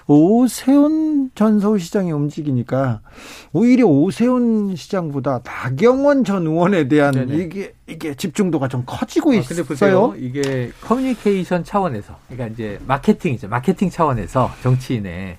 오세훈 0.08 1.30
전 1.34 1.58
서울시장이 1.58 2.12
움직이니까 2.12 3.00
오히려 3.52 3.86
오세훈 3.86 4.76
시장보다 4.76 5.40
나경원 5.44 6.22
전 6.22 6.46
의원에 6.46 6.86
대한 6.86 7.12
네네. 7.12 7.36
이게 7.36 7.74
이게 7.88 8.14
집중도가 8.14 8.68
좀 8.68 8.84
커지고 8.86 9.32
아, 9.32 9.34
있어요. 9.34 9.48
근데 9.48 9.62
보세요. 9.64 10.14
이게 10.16 10.70
커뮤니케이션 10.82 11.64
차원에서 11.64 12.16
그러니까 12.28 12.54
이제 12.54 12.78
마케팅이죠. 12.86 13.48
마케팅 13.48 13.90
차원에서 13.90 14.52
정치인의 14.62 15.38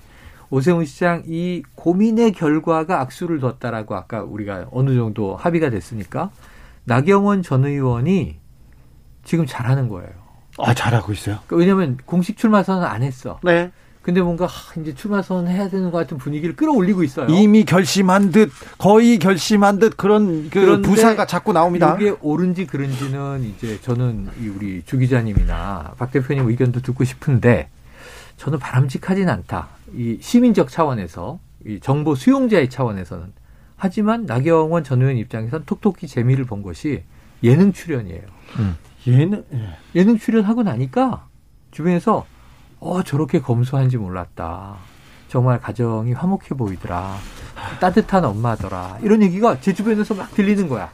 오세훈 0.50 0.84
시장 0.84 1.22
이 1.26 1.62
고민의 1.74 2.32
결과가 2.32 3.00
악수를 3.00 3.40
뒀다라고 3.40 3.94
아까 3.94 4.22
우리가 4.22 4.66
어느 4.70 4.94
정도 4.94 5.36
합의가 5.36 5.70
됐으니까 5.70 6.30
나경원 6.84 7.42
전 7.42 7.66
의원이 7.66 8.36
지금 9.24 9.44
잘하는 9.46 9.88
거예요. 9.88 10.10
아 10.58 10.74
잘하고 10.74 11.12
있어요. 11.12 11.38
그러니까 11.46 11.56
왜냐하면 11.56 11.98
공식 12.04 12.36
출마 12.36 12.62
선언 12.62 12.84
안 12.84 13.02
했어. 13.02 13.38
네. 13.44 13.70
근데 14.00 14.22
뭔가 14.22 14.46
하, 14.46 14.80
이제 14.80 14.94
출마 14.94 15.20
선언 15.20 15.48
해야 15.48 15.68
되는 15.68 15.90
것 15.90 15.98
같은 15.98 16.16
분위기를 16.16 16.56
끌어올리고 16.56 17.02
있어요. 17.02 17.26
이미 17.28 17.64
결심한 17.64 18.32
듯 18.32 18.50
거의 18.78 19.18
결심한 19.18 19.78
듯 19.78 19.98
그런 19.98 20.48
그 20.48 20.80
부사가 20.80 21.26
자꾸 21.26 21.52
나옵니다. 21.52 21.94
이게 22.00 22.14
옳은지 22.22 22.66
그른지는 22.66 23.44
이제 23.44 23.78
저는 23.82 24.30
우리 24.56 24.82
주 24.86 24.96
기자님이나 24.96 25.92
박 25.98 26.10
대표님 26.10 26.48
의견도 26.48 26.80
듣고 26.80 27.04
싶은데 27.04 27.68
저는 28.38 28.58
바람직하진 28.58 29.28
않다. 29.28 29.68
이 29.94 30.16
시민적 30.20 30.70
차원에서 30.70 31.40
이 31.66 31.80
정보 31.80 32.14
수용자의 32.14 32.70
차원에서는 32.70 33.32
하지만 33.76 34.26
나경원 34.26 34.84
전 34.84 35.00
의원 35.02 35.16
입장에선 35.16 35.64
톡톡히 35.66 36.06
재미를 36.06 36.44
본 36.44 36.62
것이 36.62 37.02
예능 37.42 37.72
출연이에요. 37.72 38.22
음. 38.58 38.76
예능 39.06 39.44
예. 39.52 39.76
예능 39.94 40.18
출연하고 40.18 40.62
나니까 40.62 41.26
주변에서 41.70 42.26
어, 42.80 43.02
저렇게 43.02 43.40
검소한지 43.40 43.96
몰랐다. 43.96 44.76
정말 45.28 45.60
가정이 45.60 46.12
화목해 46.12 46.48
보이더라. 46.56 47.16
따뜻한 47.80 48.24
엄마더라. 48.24 48.98
이런 49.02 49.22
얘기가 49.22 49.60
제 49.60 49.74
주변에서 49.74 50.14
막 50.14 50.32
들리는 50.32 50.68
거야. 50.68 50.90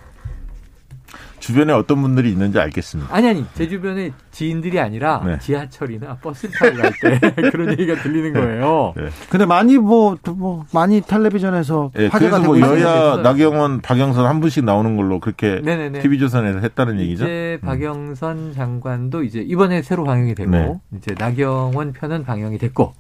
주변에 1.44 1.74
어떤 1.74 2.00
분들이 2.00 2.30
있는지 2.32 2.58
알겠습니다. 2.58 3.14
아니 3.14 3.28
아니 3.28 3.44
제 3.52 3.68
주변에 3.68 4.12
지인들이 4.30 4.80
아니라 4.80 5.20
네. 5.26 5.38
지하철이나 5.38 6.16
버스 6.16 6.50
타고 6.50 6.74
갈 6.74 6.90
때 7.02 7.18
그런 7.52 7.70
얘기가 7.72 7.96
들리는 7.96 8.32
거예요. 8.32 8.94
네. 8.96 9.08
근데 9.28 9.44
많이 9.44 9.76
뭐, 9.76 10.16
뭐 10.36 10.64
많이 10.72 11.02
텔레비전에서 11.02 11.90
네, 11.94 12.06
화제가 12.06 12.40
되고 12.40 12.54
뭐 12.54 12.60
여야 12.62 13.16
나경원, 13.16 13.82
박영선 13.82 14.24
한 14.24 14.40
분씩 14.40 14.64
나오는 14.64 14.96
걸로 14.96 15.20
그렇게 15.20 15.60
네네네. 15.62 16.00
TV조선에서 16.00 16.60
했다는 16.60 16.98
얘기죠. 17.00 17.24
이제 17.24 17.58
음. 17.62 17.66
박영선 17.66 18.36
음. 18.38 18.52
장관도 18.54 19.22
이제 19.22 19.40
이번에 19.40 19.82
새로 19.82 20.04
방영이 20.04 20.34
되고 20.34 20.50
네. 20.50 20.74
이제 20.96 21.14
나경원 21.18 21.92
편은 21.92 22.24
방영이 22.24 22.56
됐고 22.56 22.94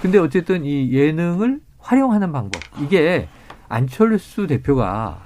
근데 0.00 0.16
어쨌든 0.18 0.64
이 0.64 0.90
예능을 0.90 1.60
활용하는 1.80 2.32
방법 2.32 2.62
이게 2.80 3.28
안철수 3.68 4.46
대표가 4.46 5.23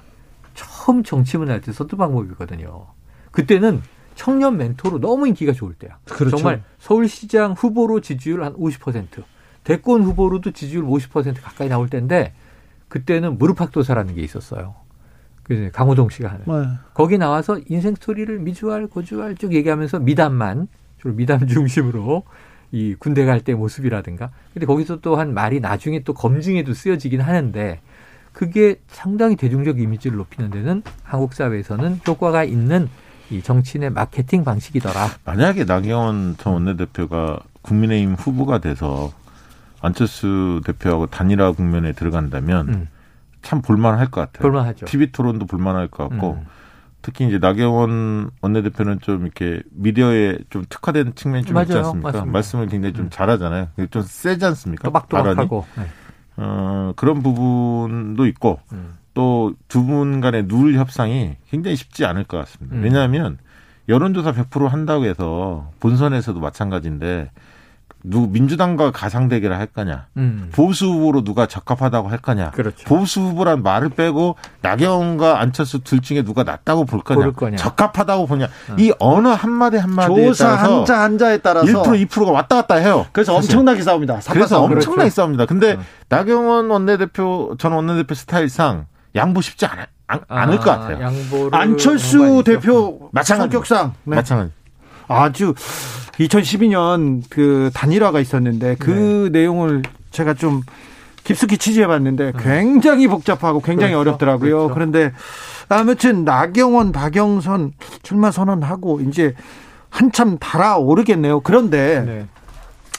처음 0.79 1.03
정치문 1.03 1.49
할때 1.49 1.71
썼던 1.73 1.97
방법이거든요. 1.97 2.87
그때는 3.31 3.81
청년 4.15 4.57
멘토로 4.57 4.99
너무 4.99 5.27
인기가 5.27 5.51
좋을 5.51 5.73
때야. 5.73 5.97
그렇죠. 6.05 6.37
정말 6.37 6.63
서울시장 6.79 7.53
후보로 7.53 8.01
지지율 8.01 8.43
한 8.43 8.53
50%, 8.53 9.23
대권 9.63 10.03
후보로도 10.03 10.51
지지율 10.51 10.85
50% 10.85 11.41
가까이 11.41 11.67
나올 11.69 11.89
때인데 11.89 12.33
그때는 12.87 13.37
무릎팍도사라는 13.37 14.15
게 14.15 14.21
있었어요. 14.21 14.75
그 15.43 15.69
강호동 15.73 16.09
씨가 16.09 16.29
하는. 16.29 16.45
네. 16.45 16.77
거기 16.93 17.17
나와서 17.17 17.59
인생 17.67 17.95
스토리를 17.95 18.39
미주알, 18.39 18.87
고주알 18.87 19.35
쭉 19.35 19.53
얘기하면서 19.53 19.99
미담만 19.99 20.67
주로 20.99 21.13
미담 21.13 21.45
중심으로 21.47 22.23
이 22.71 22.95
군대 22.99 23.25
갈 23.25 23.41
때 23.41 23.53
모습이라든가. 23.55 24.31
근데 24.53 24.65
거기서 24.65 24.99
또 25.01 25.15
한 25.17 25.33
말이 25.33 25.59
나중에 25.59 26.03
또 26.03 26.13
검증에도 26.13 26.73
쓰여지긴 26.73 27.21
하는데 27.21 27.81
그게 28.39 28.79
상당히 28.87 29.35
대중적 29.35 29.81
이미지를 29.81 30.15
높이는 30.15 30.49
데는 30.49 30.81
한국 31.03 31.33
사회에서는 31.33 31.99
효과가 32.07 32.45
있는 32.45 32.87
이 33.29 33.41
정치인의 33.41 33.89
마케팅 33.89 34.45
방식이더라. 34.45 35.09
만약에 35.25 35.65
나경원 35.65 36.37
전 36.37 36.53
원내대표가 36.53 37.41
국민의힘 37.63 38.13
후보가 38.13 38.59
돼서 38.59 39.11
안철수 39.81 40.61
대표하고 40.65 41.07
단일화 41.07 41.51
국면에 41.51 41.91
들어간다면 41.91 42.69
음. 42.69 42.87
참 43.41 43.61
볼만할 43.61 44.09
것 44.09 44.21
같아요. 44.21 44.49
볼만하죠. 44.49 44.85
TV 44.85 45.11
토론도 45.11 45.45
볼만할 45.45 45.89
것 45.89 46.07
같고 46.07 46.37
음. 46.39 46.45
특히 47.01 47.27
이제 47.27 47.39
나경원 47.39 48.31
원내대표는 48.39 49.01
좀 49.01 49.23
이렇게 49.23 49.61
미디어에 49.71 50.37
좀 50.49 50.63
특화된 50.69 51.15
측면이 51.15 51.43
좀 51.43 51.55
맞아요. 51.55 51.63
있지 51.65 51.77
않습니까? 51.77 52.07
맞습니다. 52.07 52.31
말씀을 52.31 52.67
굉장히 52.67 52.93
좀 52.93 53.07
음. 53.07 53.09
잘하잖아요. 53.09 53.67
좀 53.91 54.01
세지 54.01 54.45
않습니까? 54.45 54.83
또박또박하고. 54.83 55.65
네. 55.75 55.87
어, 56.41 56.93
그런 56.95 57.21
부분도 57.21 58.25
있고 58.27 58.59
음. 58.71 58.97
또두 59.13 59.83
분 59.83 60.21
간의 60.21 60.45
누울 60.45 60.75
협상이 60.75 61.35
굉장히 61.49 61.75
쉽지 61.75 62.05
않을 62.05 62.23
것 62.23 62.37
같습니다. 62.37 62.75
음. 62.75 62.83
왜냐하면 62.83 63.37
여론조사 63.89 64.31
100% 64.33 64.67
한다고 64.67 65.05
해서 65.05 65.71
본선에서도 65.79 66.39
마찬가지인데 66.39 67.31
누구 68.03 68.27
민주당과 68.27 68.91
가상 68.91 69.27
대결을 69.27 69.57
할 69.57 69.65
거냐, 69.67 70.07
음. 70.17 70.49
보수 70.53 70.85
후보로 70.87 71.23
누가 71.23 71.45
적합하다고 71.45 72.07
할 72.07 72.17
거냐, 72.19 72.51
그렇죠. 72.51 72.85
보수 72.85 73.19
후보란 73.21 73.61
말을 73.63 73.89
빼고 73.89 74.35
나경원과 74.61 75.39
안철수 75.41 75.79
둘 75.79 76.01
중에 76.01 76.21
누가 76.23 76.43
낫다고 76.43 76.85
볼 76.85 77.01
거냐, 77.01 77.31
거냐. 77.31 77.57
적합하다고 77.57 78.27
보냐, 78.27 78.45
어. 78.45 78.75
이 78.77 78.93
어느 78.99 79.27
한 79.27 79.51
마디 79.51 79.77
한 79.77 79.89
마디에 79.91 80.27
조사 80.27 80.47
따라서 80.55 80.79
한자 80.79 80.99
한자에 81.01 81.37
따라서 81.39 81.65
1% 81.83 82.07
2%가 82.07 82.31
왔다 82.31 82.55
갔다 82.57 82.75
해요. 82.75 83.05
그래서 83.11 83.33
사실. 83.35 83.51
엄청나게 83.51 83.81
싸웁니다. 83.81 84.19
그래서 84.29 84.61
엄청나게 84.61 84.85
그렇죠. 84.95 85.09
싸웁니다. 85.15 85.45
근데 85.45 85.73
어. 85.73 85.79
나경원 86.07 86.69
원내대표 86.69 87.55
전 87.59 87.73
원내대표 87.73 88.15
스타일상 88.15 88.85
양보 89.15 89.41
쉽지 89.41 89.65
않아. 89.65 89.87
안, 90.07 90.21
아, 90.27 90.41
않을 90.41 90.57
것 90.57 90.63
같아요. 90.65 91.11
안철수 91.51 92.41
대표 92.45 93.09
마찬가지. 93.11 93.51
성격상 93.51 93.93
네. 94.05 94.15
마찬가지. 94.15 94.51
아주 95.07 95.53
2012년 96.19 97.23
그 97.29 97.69
단일화가 97.73 98.19
있었는데 98.19 98.75
그 98.79 99.29
네. 99.31 99.39
내용을 99.39 99.83
제가 100.11 100.33
좀 100.33 100.61
깊숙이 101.23 101.57
취재해 101.57 101.87
봤는데 101.87 102.31
네. 102.31 102.43
굉장히 102.43 103.07
복잡하고 103.07 103.61
굉장히 103.61 103.93
그렇죠. 103.93 104.09
어렵더라고요. 104.09 104.57
그렇죠. 104.57 104.73
그런데 104.73 105.13
아무튼 105.69 106.25
나경원, 106.25 106.91
박영선 106.91 107.73
출마 108.01 108.31
선언하고 108.31 109.01
이제 109.01 109.35
한참 109.89 110.37
달아오르겠네요. 110.39 111.41
그런데 111.41 112.03
네. 112.05 112.27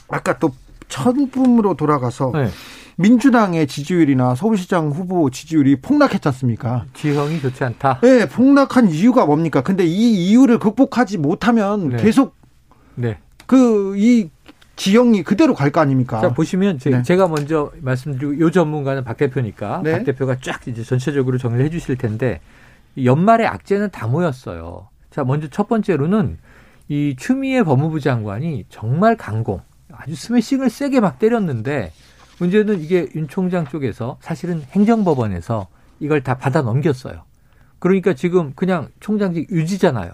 아까 0.09 0.39
또 0.39 0.51
천분으로 0.89 1.75
돌아가서 1.75 2.33
네. 2.35 2.49
민주당의 2.97 3.67
지지율이나 3.67 4.35
서울시장 4.35 4.91
후보 4.91 5.31
지지율이 5.31 5.77
폭락했지 5.81 6.29
않습니까? 6.29 6.85
지형이 6.95 7.41
좋지 7.41 7.65
않다. 7.65 8.01
네, 8.03 8.29
폭락한 8.29 8.91
이유가 8.91 9.25
뭡니까? 9.25 9.63
근데 9.63 9.85
이 9.87 10.29
이유를 10.29 10.59
극복하지 10.59 11.17
못하면 11.17 11.91
네. 11.91 11.97
계속 12.03 12.40
네. 12.97 13.19
그 13.47 13.95
이 13.97 14.31
지형이 14.77 15.25
그대로 15.25 15.55
갈 15.55 15.71
거 15.71 15.81
아닙니까? 15.81 16.21
자, 16.21 16.33
보시면 16.33 16.79
네. 16.79 17.03
제가 17.03 17.29
먼저 17.29 17.71
말씀드리고 17.83 18.39
요 18.41 18.51
전문가는 18.51 19.05
박 19.05 19.17
대표니까 19.19 19.83
네. 19.85 19.93
박 19.93 20.05
대표가 20.05 20.37
쫙 20.41 20.67
이제 20.69 20.83
전체적으로 20.83 21.37
정리를 21.37 21.65
해 21.67 21.69
주실 21.71 21.97
텐데 21.97 22.41
연말에 23.03 23.45
악재는 23.47 23.91
다 23.91 24.07
모였어요. 24.07 24.89
자, 25.11 25.23
먼저 25.25 25.49
첫 25.49 25.69
번째로는 25.69 26.39
이 26.89 27.15
추미애 27.19 27.63
법무부 27.63 28.01
장관이 28.01 28.65
정말 28.71 29.17
강공, 29.17 29.61
아주 29.93 30.15
스매싱을 30.15 30.71
세게 30.71 31.01
막 31.01 31.19
때렸는데 31.19 31.93
문제는 32.39 32.81
이게 32.81 33.07
윤 33.15 33.29
총장 33.29 33.67
쪽에서 33.67 34.17
사실은 34.21 34.63
행정법원에서 34.71 35.69
이걸 36.01 36.23
다 36.23 36.39
받아 36.39 36.63
넘겼어요. 36.63 37.25
그러니까 37.81 38.15
지금 38.15 38.55
그냥 38.55 38.89
총장직 39.01 39.51
유지잖아요. 39.51 40.13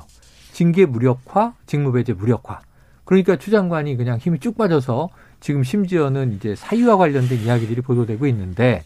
징계 0.57 0.87
무력화, 0.87 1.53
직무배제 1.67 2.15
무력화. 2.15 2.61
그러니까 3.05 3.37
추 3.37 3.51
장관이 3.51 3.95
그냥 3.99 4.17
힘이 4.17 4.41
쭉 4.41 4.57
빠져서 4.57 5.11
지금 5.39 5.63
심지어는 5.63 6.33
이제 6.33 6.55
사유와 6.55 6.97
관련된 6.97 7.41
이야기들이 7.41 7.83
보도되고 7.83 8.27
있는데 8.29 8.83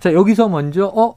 자 0.00 0.12
여기서 0.12 0.50
먼저 0.50 0.86
어 0.94 1.16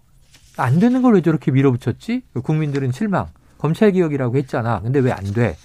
안 0.57 0.79
되는 0.79 1.01
걸 1.01 1.15
왜 1.15 1.21
저렇게 1.21 1.49
밀어붙였지? 1.51 2.23
국민들은 2.43 2.91
실망. 2.93 3.27
검찰 3.57 3.91
개혁이라고 3.91 4.37
했잖아. 4.37 4.79
근데 4.81 4.99
왜 4.99 5.11
안 5.11 5.23
돼? 5.33 5.55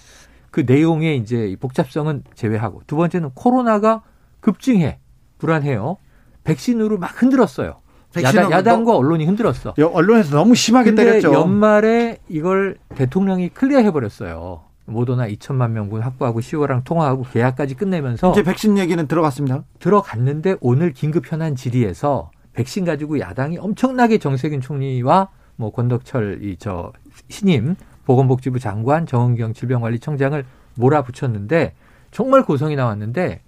그 0.51 0.63
내용의 0.65 1.17
이제 1.19 1.55
복잡성은 1.59 2.23
제외하고 2.35 2.81
두 2.87 2.95
번째는 2.97 3.31
코로나가 3.33 4.01
급증해 4.41 4.99
불안해요. 5.37 5.97
백신으로 6.43 6.97
막 6.97 7.21
흔들었어요. 7.21 7.79
야당, 8.23 8.51
야당과 8.51 8.95
언론이 8.95 9.25
흔들었어. 9.25 9.73
언론에서 9.93 10.35
너무 10.35 10.55
심하게 10.55 10.95
때렸죠. 10.95 11.33
연말에 11.33 12.17
이걸 12.29 12.77
대통령이 12.95 13.49
클리어해 13.49 13.91
버렸어요. 13.91 14.61
모더나 14.85 15.27
2천만 15.27 15.71
명분 15.71 16.01
확보하고 16.01 16.39
10월랑 16.39 16.83
통화하고 16.85 17.23
계약까지 17.31 17.75
끝내면서 17.75 18.31
이제 18.31 18.43
백신 18.43 18.77
얘기는 18.77 19.05
들어갔습니다. 19.07 19.63
들어갔는데 19.79 20.55
오늘 20.61 20.93
긴급 20.93 21.29
현안 21.29 21.55
질의에서 21.55 22.31
백신 22.53 22.85
가지고 22.85 23.19
야당이 23.19 23.57
엄청나게 23.57 24.17
정세균 24.17 24.61
총리와 24.61 25.27
뭐 25.57 25.71
권덕철 25.71 26.39
이 26.43 26.55
저 26.59 26.93
신임 27.29 27.75
보건복지부 28.05 28.59
장관 28.59 29.05
정은경 29.05 29.53
질병관리청장을 29.53 30.45
몰아붙였는데 30.75 31.73
정말 32.11 32.43
고성이 32.45 32.75
나왔는데 32.77 33.41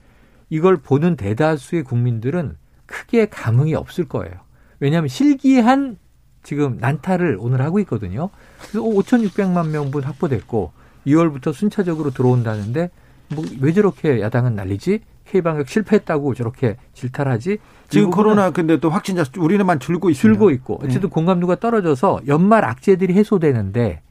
이걸 0.49 0.77
보는 0.77 1.15
대다수의 1.15 1.83
국민들은 1.83 2.57
크게 2.85 3.27
감흥이 3.27 3.75
없을 3.75 4.05
거예요. 4.05 4.33
왜냐하면 4.79 5.07
실기한 5.07 5.97
지금 6.43 6.77
난타를 6.79 7.37
오늘 7.39 7.61
하고 7.61 7.79
있거든요. 7.81 8.29
그래서 8.59 8.81
5,600만 8.81 9.69
명분 9.69 10.03
확보됐고 10.03 10.71
2월부터 11.05 11.53
순차적으로 11.53 12.11
들어온다는데 12.11 12.89
뭐 13.33 13.45
왜 13.59 13.73
저렇게 13.73 14.21
야당은 14.21 14.55
난리지? 14.55 15.01
K방역 15.25 15.69
실패했다고 15.69 16.33
저렇게 16.33 16.77
질타하지? 16.93 17.59
지금 17.89 18.09
코로나 18.09 18.49
근데 18.49 18.77
또 18.77 18.89
확진자 18.89 19.23
우리는만 19.37 19.79
줄고 19.79 20.09
있습니다. 20.09 20.33
줄고 20.33 20.49
있고 20.51 20.75
어쨌든 20.83 21.01
네. 21.01 21.07
공감도가 21.07 21.57
떨어져서 21.59 22.21
연말 22.27 22.65
악재들이 22.65 23.13
해소되는데 23.13 24.01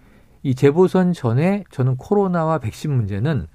이 0.44 0.54
재보선 0.54 1.12
전에 1.12 1.64
저는 1.72 1.96
코로나와 1.96 2.58
백신 2.58 2.92
문제는 2.92 3.48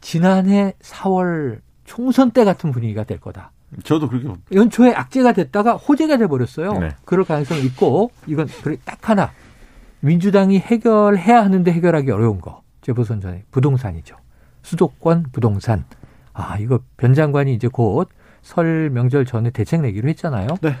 지난해 0.00 0.74
4월 0.82 1.60
총선 1.84 2.32
때 2.32 2.44
같은 2.44 2.72
분위기가 2.72 3.04
될 3.04 3.20
거다. 3.20 3.52
저도 3.82 4.08
그렇게 4.08 4.28
연초에 4.52 4.92
악재가 4.92 5.32
됐다가 5.32 5.74
호재가 5.74 6.16
돼 6.18 6.26
버렸어요. 6.26 6.78
네. 6.78 6.90
그럴 7.04 7.24
가능성이 7.24 7.62
있고 7.64 8.10
이건 8.26 8.48
딱 8.84 9.08
하나 9.08 9.32
민주당이 10.00 10.58
해결해야 10.58 11.42
하는데 11.44 11.70
해결하기 11.72 12.10
어려운 12.10 12.40
거 12.40 12.62
재보선 12.82 13.20
전에 13.20 13.44
부동산이죠. 13.50 14.16
수도권 14.62 15.26
부동산. 15.32 15.84
아 16.32 16.58
이거 16.58 16.80
변 16.96 17.14
장관이 17.14 17.54
이제 17.54 17.68
곧 17.68 18.08
설 18.44 18.90
명절 18.90 19.24
전에 19.24 19.50
대책 19.50 19.80
내기로 19.80 20.08
했잖아요. 20.10 20.46
네. 20.60 20.76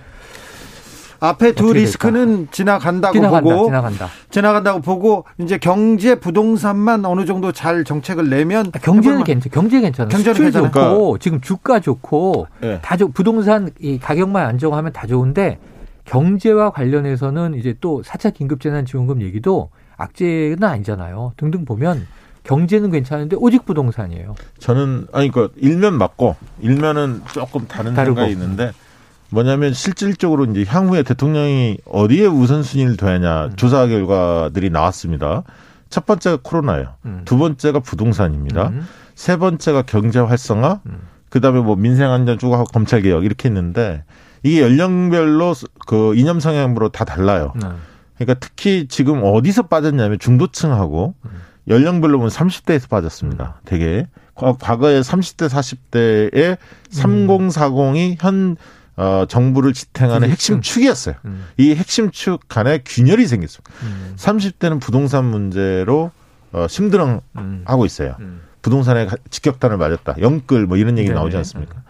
앞에 1.24 1.52
두 1.52 1.72
리스크는 1.72 2.36
될까? 2.36 2.52
지나간다고 2.52 3.14
지나간다, 3.14 3.40
보고 3.50 3.64
지나간다. 3.66 4.08
지나간다고 4.30 4.80
보고 4.80 5.24
이제 5.38 5.58
경제 5.58 6.14
부동산만 6.16 7.04
어느 7.04 7.24
정도 7.24 7.52
잘 7.52 7.84
정책을 7.84 8.28
내면 8.28 8.66
아, 8.74 8.78
경제는 8.78 9.24
괜찮 9.24 9.50
경제 9.50 9.80
괜찮아. 9.80 10.08
경제는 10.08 10.52
좋고 10.52 10.70
그러니까. 10.70 11.18
지금 11.20 11.40
주가 11.40 11.80
좋고 11.80 12.46
네. 12.60 12.78
다 12.82 12.96
좋, 12.96 13.08
부동산 13.12 13.70
이 13.80 13.98
가격만 13.98 14.44
안정하면 14.46 14.92
다 14.92 15.06
좋은데 15.06 15.58
경제와 16.04 16.70
관련해서는 16.70 17.54
이제 17.54 17.74
또 17.80 18.02
4차 18.02 18.34
긴급재난지원금 18.34 19.22
얘기도 19.22 19.70
악재는 19.96 20.62
아니잖아요. 20.62 21.32
등등 21.36 21.64
보면 21.64 22.06
경제는 22.42 22.90
괜찮은데 22.90 23.36
오직 23.38 23.64
부동산이에요. 23.64 24.34
저는 24.58 25.06
아니 25.12 25.30
그 25.30 25.50
일면 25.56 25.96
맞고 25.96 26.36
일면은 26.60 27.22
조금 27.32 27.66
다른 27.66 27.94
다르고. 27.94 28.16
생각이 28.16 28.32
있는데 28.32 28.72
뭐냐면 29.34 29.74
실질적으로 29.74 30.44
이제 30.44 30.64
향후에 30.66 31.02
대통령이 31.02 31.78
어디에 31.86 32.26
우선순위를 32.26 32.96
둬야냐 32.96 33.46
음. 33.46 33.56
조사 33.56 33.86
결과들이 33.86 34.70
나왔습니다. 34.70 35.42
첫 35.90 36.06
번째가 36.06 36.38
코로나예요. 36.42 36.94
음. 37.04 37.22
두 37.24 37.36
번째가 37.36 37.80
부동산입니다. 37.80 38.68
음. 38.68 38.86
세 39.14 39.36
번째가 39.36 39.82
경제 39.82 40.20
활성화, 40.20 40.80
음. 40.86 41.00
그다음에 41.30 41.60
뭐 41.60 41.76
민생 41.76 42.10
안전 42.10 42.38
쭉 42.38 42.52
하고 42.52 42.64
검찰 42.64 43.02
개혁 43.02 43.24
이렇게 43.24 43.48
했는데 43.48 44.04
이게 44.44 44.62
연령별로 44.62 45.54
그 45.86 46.14
이념 46.14 46.38
성향으로 46.38 46.90
다 46.90 47.04
달라요. 47.04 47.52
네. 47.60 47.68
그러니까 48.16 48.38
특히 48.38 48.86
지금 48.88 49.22
어디서 49.24 49.62
빠졌냐면 49.62 50.18
중도층하고 50.20 51.14
음. 51.24 51.30
연령별로 51.66 52.18
보면 52.18 52.30
30대에서 52.30 52.88
빠졌습니다. 52.88 53.60
되게 53.64 54.06
과거에 54.34 55.00
30대 55.00 55.48
40대에 55.48 56.56
3040이 56.92 58.16
현 58.20 58.56
어, 58.96 59.24
정부를 59.28 59.72
지탱하는 59.72 60.30
핵심 60.30 60.60
축이었어요. 60.60 61.16
음. 61.24 61.44
이 61.56 61.74
핵심 61.74 62.10
축 62.10 62.40
간에 62.48 62.80
균열이 62.84 63.26
생겼습니다. 63.26 63.72
음. 63.82 64.14
30대는 64.16 64.80
부동산 64.80 65.24
문제로 65.24 66.12
어, 66.52 66.66
심드렁 66.68 67.20
음. 67.36 67.62
하고 67.64 67.84
있어요. 67.84 68.16
음. 68.20 68.42
부동산에 68.62 69.08
직격탄을 69.30 69.76
맞았다. 69.76 70.16
영끌 70.20 70.66
뭐 70.66 70.76
이런 70.76 70.96
얘기 70.96 71.08
네. 71.08 71.14
나오지 71.14 71.36
않습니까? 71.36 71.82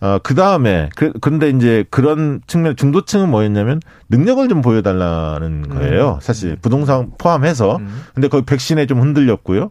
어, 0.00 0.18
그 0.20 0.34
다음에, 0.34 0.88
그, 0.96 1.12
근데 1.20 1.48
이제 1.48 1.84
그런 1.88 2.40
측면, 2.48 2.74
중도층은 2.74 3.30
뭐였냐면 3.30 3.80
능력을 4.08 4.48
좀 4.48 4.60
보여달라는 4.60 5.64
음. 5.64 5.68
거예요. 5.68 6.18
사실 6.20 6.50
음. 6.50 6.56
부동산 6.60 7.12
포함해서. 7.18 7.78
근데 8.12 8.26
거기 8.26 8.44
백신에 8.44 8.86
좀 8.86 9.00
흔들렸고요. 9.00 9.70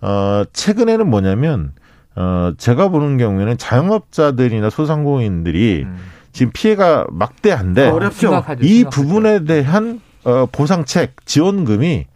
어, 0.00 0.42
최근에는 0.52 1.08
뭐냐면 1.08 1.72
어, 2.16 2.52
제가 2.58 2.88
보는 2.88 3.18
경우에는 3.18 3.58
자영업자들이나 3.58 4.70
소상공인들이 4.70 5.84
음. 5.86 5.96
지금 6.32 6.52
피해가 6.52 7.06
막대한데 7.10 7.88
어렵죠. 7.88 8.44
이. 8.60 8.84
부분에 8.84 9.44
대한 9.44 10.00
어, 10.24 10.46
보상책, 10.50 11.24
지원금이 11.24 12.06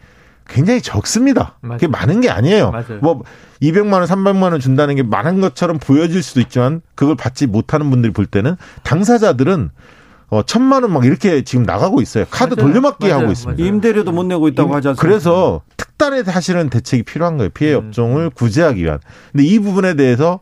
굉장히 0.46 0.82
적습니다. 0.82 1.56
맞아요. 1.60 1.78
그게 1.78 1.86
많은 1.86 2.20
게 2.20 2.28
아니에요. 2.30 2.70
맞아요. 2.70 2.98
뭐 3.00 3.22
200만 3.62 3.94
원, 3.94 4.04
300만 4.04 4.52
원 4.52 4.60
준다는 4.60 4.94
게 4.94 5.02
많은 5.02 5.40
것처럼 5.40 5.78
보여질 5.78 6.22
수도 6.22 6.40
있지만 6.40 6.82
그걸 6.94 7.16
받지 7.16 7.46
못하는 7.46 7.90
분들이 7.90 8.12
볼 8.12 8.26
때는 8.26 8.56
당사자들은 8.82 9.70
어, 10.28 10.42
천만 10.42 10.82
원 10.82 10.92
막 10.92 11.04
이렇게 11.04 11.42
지금 11.42 11.64
나가고 11.64 12.00
있어요. 12.00 12.24
카드 12.30 12.54
맞아요. 12.54 12.66
돌려막기 12.68 13.06
맞아요. 13.08 13.20
하고 13.22 13.32
있습니다. 13.32 13.62
맞아요. 13.62 13.68
임대료도 13.74 14.12
못 14.12 14.24
내고 14.24 14.48
있다고 14.48 14.74
하지 14.74 14.88
않습니까? 14.88 15.00
그래서 15.02 15.62
특단의 15.76 16.24
사실은 16.24 16.70
대책이 16.70 17.02
필요한 17.04 17.36
거예요. 17.36 17.50
피해 17.50 17.74
음. 17.74 17.86
업종을 17.88 18.30
구제하기 18.30 18.82
위한. 18.82 18.98
근데 19.32 19.44
이 19.44 19.58
부분에 19.58 19.94
대해서 19.94 20.40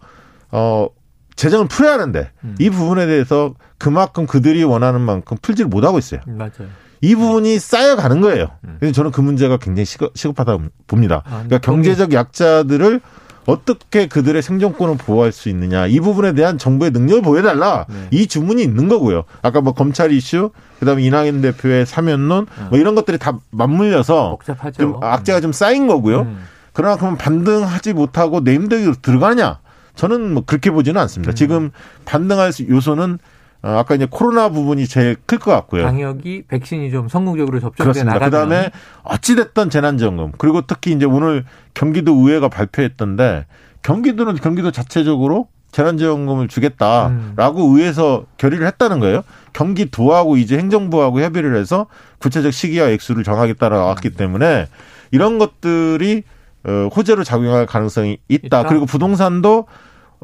어 0.50 0.88
재정을 1.36 1.66
풀어야 1.68 1.94
하는데 1.94 2.30
음. 2.44 2.54
이 2.58 2.70
부분에 2.70 3.06
대해서 3.06 3.54
그만큼 3.78 4.26
그들이 4.26 4.62
원하는 4.64 5.00
만큼 5.00 5.36
풀지를 5.42 5.68
못하고 5.68 5.98
있어요. 5.98 6.20
맞아요. 6.26 6.68
이 7.00 7.16
부분이 7.16 7.58
쌓여가는 7.58 8.20
거예요. 8.20 8.46
음. 8.64 8.76
그래서 8.78 8.94
저는 8.94 9.10
그 9.10 9.20
문제가 9.20 9.56
굉장히 9.56 9.86
시급하다 10.14 10.56
고 10.56 10.62
봅니다. 10.86 11.22
아, 11.24 11.30
그러니까 11.44 11.58
경제적 11.58 12.12
약자들을 12.12 13.00
어떻게 13.46 14.06
그들의 14.06 14.40
생존권을 14.40 14.96
보호할 14.98 15.32
수 15.32 15.48
있느냐 15.48 15.86
이 15.86 15.98
부분에 16.00 16.32
대한 16.32 16.58
정부의 16.58 16.90
능력을 16.92 17.22
보여달라 17.22 17.86
네. 17.88 18.08
이 18.10 18.26
주문이 18.26 18.62
있는 18.62 18.88
거고요. 18.88 19.24
아까 19.42 19.60
뭐 19.60 19.72
검찰 19.72 20.12
이슈 20.12 20.50
그다음에 20.78 21.02
이낙연 21.02 21.42
대표의 21.42 21.86
사면론 21.86 22.46
어. 22.58 22.66
뭐 22.70 22.78
이런 22.78 22.94
것들이 22.94 23.18
다 23.18 23.38
맞물려서 23.50 24.30
복잡하죠. 24.30 24.82
좀 24.82 24.96
악재가 25.02 25.40
좀 25.40 25.52
쌓인 25.52 25.86
거고요. 25.86 26.20
음. 26.22 26.44
그러나 26.72 26.96
그러면 26.96 27.18
반등하지 27.18 27.92
못하고 27.92 28.40
내임대기로 28.40 28.94
들어가느냐? 29.02 29.58
저는 29.94 30.32
뭐 30.32 30.44
그렇게 30.46 30.70
보지는 30.70 31.00
않습니다. 31.02 31.32
음. 31.32 31.34
지금 31.34 31.70
반등할 32.04 32.52
요소는 32.68 33.14
어, 33.14 33.18
아까 33.62 33.94
이제 33.94 34.06
코로나 34.10 34.48
부분이 34.48 34.86
제일 34.88 35.16
클 35.26 35.38
것 35.38 35.52
같고요. 35.52 35.84
방역이 35.84 36.44
백신이 36.48 36.90
좀 36.90 37.08
성공적으로 37.08 37.60
접종돼 37.60 38.02
나가면 38.02 38.30
그다음에 38.30 38.70
어찌 39.04 39.36
됐던 39.36 39.70
재난지원금 39.70 40.32
그리고 40.38 40.62
특히 40.62 40.92
이제 40.92 41.06
오늘 41.06 41.44
경기도 41.74 42.12
의회가 42.14 42.48
발표했던데 42.48 43.46
경기도는 43.82 44.34
경기도 44.36 44.70
자체적으로 44.70 45.48
재난지원금을 45.70 46.48
주겠다라고 46.48 47.66
음. 47.66 47.76
의회에서 47.76 48.26
결의를 48.36 48.66
했다는 48.66 49.00
거예요. 49.00 49.22
경기도하고 49.52 50.36
이제 50.36 50.58
행정부하고 50.58 51.20
협의를 51.22 51.56
해서 51.56 51.86
구체적 52.18 52.52
시기와 52.52 52.88
액수를 52.90 53.24
정하겠다라고 53.24 53.82
나왔기 53.82 54.08
음. 54.08 54.14
때문에 54.16 54.68
이런 55.12 55.38
것들이 55.38 56.24
어, 56.64 56.88
호재로 56.94 57.24
작용할 57.24 57.66
가능성이 57.66 58.18
있다. 58.28 58.60
있다. 58.60 58.68
그리고 58.68 58.86
부동산도 58.86 59.66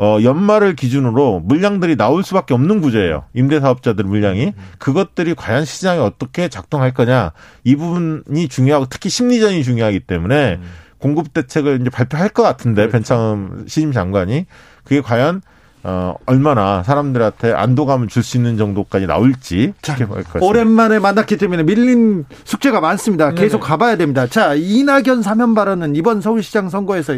어, 0.00 0.18
연말을 0.22 0.76
기준으로 0.76 1.40
물량들이 1.40 1.96
나올 1.96 2.22
수밖에 2.22 2.54
없는 2.54 2.80
구조예요. 2.80 3.24
임대사업자들 3.34 4.04
물량이. 4.04 4.54
그것들이 4.78 5.34
과연 5.34 5.64
시장에 5.64 5.98
어떻게 5.98 6.48
작동할 6.48 6.94
거냐. 6.94 7.32
이 7.64 7.74
부분이 7.74 8.46
중요하고 8.46 8.86
특히 8.88 9.10
심리전이 9.10 9.64
중요하기 9.64 10.00
때문에 10.00 10.60
음. 10.60 10.68
공급 10.98 11.34
대책을 11.34 11.80
이제 11.80 11.90
발표할 11.90 12.28
것 12.28 12.44
같은데 12.44 12.82
그렇죠. 12.82 12.92
벤창흠 12.92 13.64
시임 13.66 13.90
장관이 13.90 14.46
그게 14.84 15.00
과연 15.00 15.42
어, 15.84 16.14
얼마나 16.26 16.82
사람들한테 16.82 17.52
안도감을 17.52 18.08
줄 18.08 18.22
수 18.22 18.36
있는 18.36 18.56
정도까지 18.58 19.06
나올지 19.06 19.72
자, 19.80 19.96
오랜만에 20.40 20.98
만났기 20.98 21.36
때문에 21.38 21.62
밀린 21.62 22.24
숙제가 22.44 22.80
많습니다. 22.80 23.30
계속 23.32 23.58
네네. 23.58 23.68
가봐야 23.68 23.96
됩니다. 23.96 24.26
자, 24.26 24.54
이낙연 24.54 25.22
사면 25.22 25.54
발언은 25.54 25.96
이번 25.96 26.20
서울시장 26.20 26.68
선거에서 26.68 27.14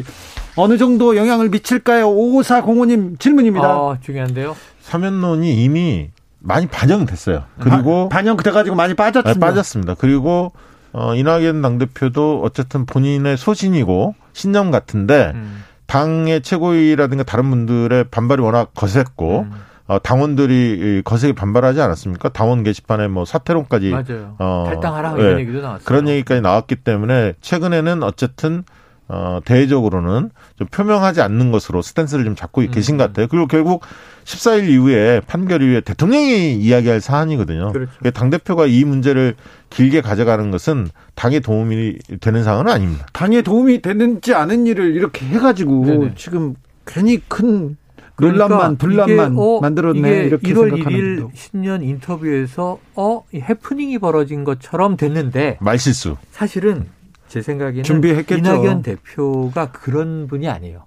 어느 0.56 0.76
정도 0.78 1.16
영향을 1.16 1.48
미칠까요? 1.48 2.06
5405님 2.08 3.18
질문입니다. 3.18 3.76
어, 3.76 3.96
중요한데요. 4.00 4.54
사면론이 4.82 5.62
이미 5.64 6.11
많이 6.38 6.66
반영됐어요. 6.66 7.44
그리고 7.61 8.08
바, 8.08 8.16
반영돼 8.18 8.50
가지고 8.50 8.76
많이 8.76 8.94
빠졌습니다. 8.94 9.34
네, 9.34 9.40
빠졌습니다. 9.40 9.94
그리고 9.98 10.52
어, 10.92 11.14
이낙연 11.14 11.62
당대표도 11.62 12.40
어쨌든 12.42 12.84
본인의 12.86 13.36
소신이고 13.36 14.14
신념 14.32 14.70
같은데 14.70 15.32
음. 15.34 15.64
당의 15.91 16.41
최고위라든가 16.41 17.24
다른 17.24 17.51
분들의 17.51 18.05
반발이 18.12 18.41
워낙 18.41 18.70
거셌고 18.74 19.41
음. 19.41 19.53
어, 19.88 19.99
당원들이 19.99 21.03
거세게 21.05 21.32
반발하지 21.32 21.80
않았습니까? 21.80 22.28
당원 22.28 22.62
게시판에 22.62 23.09
뭐 23.09 23.24
사퇴론까지 23.24 23.91
맞아요. 23.91 24.36
어, 24.38 24.66
탈당하라 24.68 25.14
네. 25.14 25.22
이런 25.22 25.41
얘기도 25.41 25.61
나왔어요. 25.61 25.84
그런 25.84 26.07
얘기까지 26.07 26.43
나왔기 26.43 26.76
때문에 26.76 27.32
최근에는 27.41 28.05
어쨌든 28.05 28.62
어, 29.12 29.40
대외적으로는 29.44 30.30
좀 30.56 30.68
표명하지 30.70 31.20
않는 31.20 31.50
것으로 31.50 31.82
스탠스를 31.82 32.24
좀 32.24 32.36
잡고 32.36 32.61
음. 32.61 32.70
계신 32.70 32.96
것 32.96 33.08
같아요. 33.08 33.26
그리고 33.28 33.48
결국 33.48 33.82
14일 34.24 34.68
이후에 34.68 35.20
판결 35.26 35.62
이후에 35.62 35.80
대통령이 35.80 36.54
이야기할 36.54 37.00
사안이거든요. 37.00 37.72
그렇죠. 37.72 37.90
당 38.14 38.30
대표가 38.30 38.66
이 38.66 38.84
문제를 38.84 39.34
길게 39.70 40.00
가져가는 40.00 40.48
것은 40.52 40.88
당에 41.16 41.40
도움이 41.40 41.98
되는 42.20 42.44
상황은 42.44 42.70
아닙니다. 42.70 43.06
당에 43.12 43.42
도움이 43.42 43.82
되는지 43.82 44.32
않은 44.32 44.68
일을 44.68 44.94
이렇게 44.94 45.26
해가지고 45.26 45.84
네네. 45.86 46.12
지금 46.14 46.54
괜히 46.86 47.20
큰 47.26 47.76
논란만 48.20 48.76
그러니까 48.76 49.06
분란만 49.06 49.34
어, 49.38 49.61
만들었네 49.61 50.24
이렇게 50.26 50.52
1월 50.52 50.84
1일 50.84 51.30
신년 51.34 51.82
인터뷰에서 51.82 52.78
어 52.94 53.24
해프닝이 53.34 53.98
벌어진 53.98 54.44
것처럼 54.44 54.96
됐는데 54.96 55.56
말실수 55.61 56.16
사실은 56.30 56.86
제 57.31 57.41
생각에는 57.43 57.85
준비했겠죠. 57.85 58.39
이낙연 58.41 58.83
대표가 58.83 59.70
그런 59.70 60.26
분이 60.26 60.49
아니에요. 60.49 60.85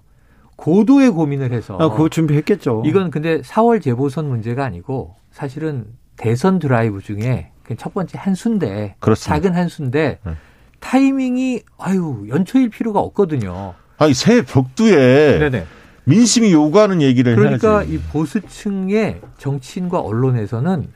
고도의 0.56 1.10
고민을 1.10 1.52
해서 1.52 1.76
아, 1.80 1.88
그거 1.88 2.08
준비했겠죠. 2.10 2.82
이건 2.84 3.10
근데 3.10 3.40
4월 3.40 3.82
재보선 3.82 4.28
문제가 4.28 4.64
아니고 4.64 5.16
사실은 5.32 5.86
대선 6.16 6.58
드라이브 6.58 7.00
중에 7.00 7.50
첫 7.78 7.94
번째 7.94 8.18
한 8.18 8.34
수인데 8.34 8.94
그렇습니다. 9.00 9.34
작은 9.34 9.56
한 9.56 9.68
수인데 9.68 10.18
네. 10.22 10.32
타이밍이 10.80 11.62
아유 11.78 12.26
연초일 12.28 12.68
필요가 12.68 13.00
없거든요. 13.00 13.72
아니 13.96 14.12
새 14.12 14.42
벽두에 14.42 15.38
네네. 15.38 15.66
민심이 16.04 16.52
요구하는 16.52 17.00
얘기를 17.00 17.34
그러니까 17.36 17.78
해야지. 17.78 17.94
이 17.94 17.98
보수층의 18.12 19.22
정치인과 19.38 19.98
언론에서는 19.98 20.88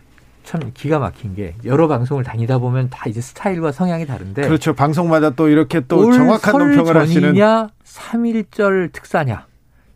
참 0.49 0.71
기가 0.73 0.99
막힌 0.99 1.35
게 1.35 1.55
여러 1.67 1.89
방송을 1.89 2.25
다니다 2.25 2.57
보면 2.57 2.89
다 2.89 3.07
이제 3.07 3.21
스타일과 3.21 3.71
성향이 3.71 4.07
다른데 4.07 4.49
그렇죠. 4.49 4.73
방송마다 4.73 5.29
또 5.29 5.51
이렇게 5.51 5.81
또 5.81 6.11
정확한 6.11 6.57
논평을 6.57 6.97
하시는 6.97 7.35
3일절 7.35 8.91
특사냐 8.93 9.47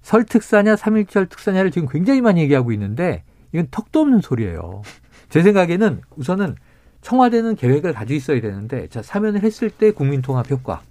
설 0.02 0.24
특사냐 0.26 0.74
3일절 0.74 1.30
특사냐를 1.30 1.70
지금 1.70 1.88
굉장히 1.88 2.20
많이 2.20 2.42
얘기하고 2.42 2.70
있는데 2.72 3.22
이건 3.54 3.68
턱도 3.70 4.00
없는 4.00 4.20
소리예요. 4.20 4.82
제 5.30 5.42
생각에는 5.42 6.02
우선은 6.16 6.56
청와대는 7.00 7.56
계획을 7.56 7.94
가지고 7.94 8.14
있어야 8.18 8.42
되는데 8.42 8.88
자 8.88 9.00
사면을 9.00 9.42
했을 9.42 9.70
때 9.70 9.90
국민 9.90 10.20
통합 10.20 10.50
효과 10.50 10.82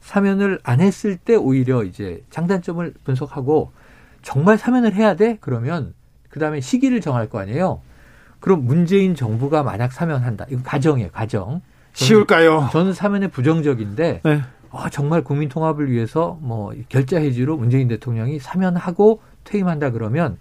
사면을 0.00 0.58
안 0.62 0.80
했을 0.80 1.18
때 1.18 1.34
오히려 1.34 1.84
이제 1.84 2.24
장단점을 2.30 2.94
분석하고 3.04 3.72
정말 4.22 4.56
사면을 4.56 4.94
해야 4.94 5.16
돼 5.16 5.36
그러면 5.42 5.92
그다음에 6.30 6.62
시기를 6.62 7.02
정할 7.02 7.28
거 7.28 7.40
아니에요. 7.40 7.82
그럼 8.42 8.64
문재인 8.64 9.14
정부가 9.14 9.62
만약 9.62 9.92
사면한다. 9.92 10.46
이거 10.50 10.62
가정이에요, 10.64 11.10
가정. 11.12 11.62
쉬울까요? 11.92 12.70
저는 12.72 12.92
사면에 12.92 13.28
부정적인데 13.28 14.20
네. 14.24 14.42
아, 14.72 14.90
정말 14.90 15.22
국민 15.22 15.48
통합을 15.48 15.90
위해서 15.90 16.38
뭐 16.40 16.72
결자 16.88 17.20
해지로 17.20 17.56
문재인 17.56 17.86
대통령이 17.86 18.40
사면하고 18.40 19.22
퇴임한다 19.44 19.90
그러면 19.90 20.38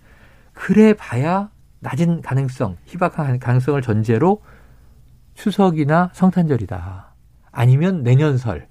그래 0.54 0.94
봐야 0.94 1.50
낮은 1.82 2.22
가능성, 2.22 2.78
희박한 2.86 3.40
가능성을 3.40 3.80
전제로 3.84 4.42
추석이나 5.36 6.10
성탄절이다. 6.14 7.14
아니면 7.52 8.02
내년 8.02 8.38
설. 8.40 8.68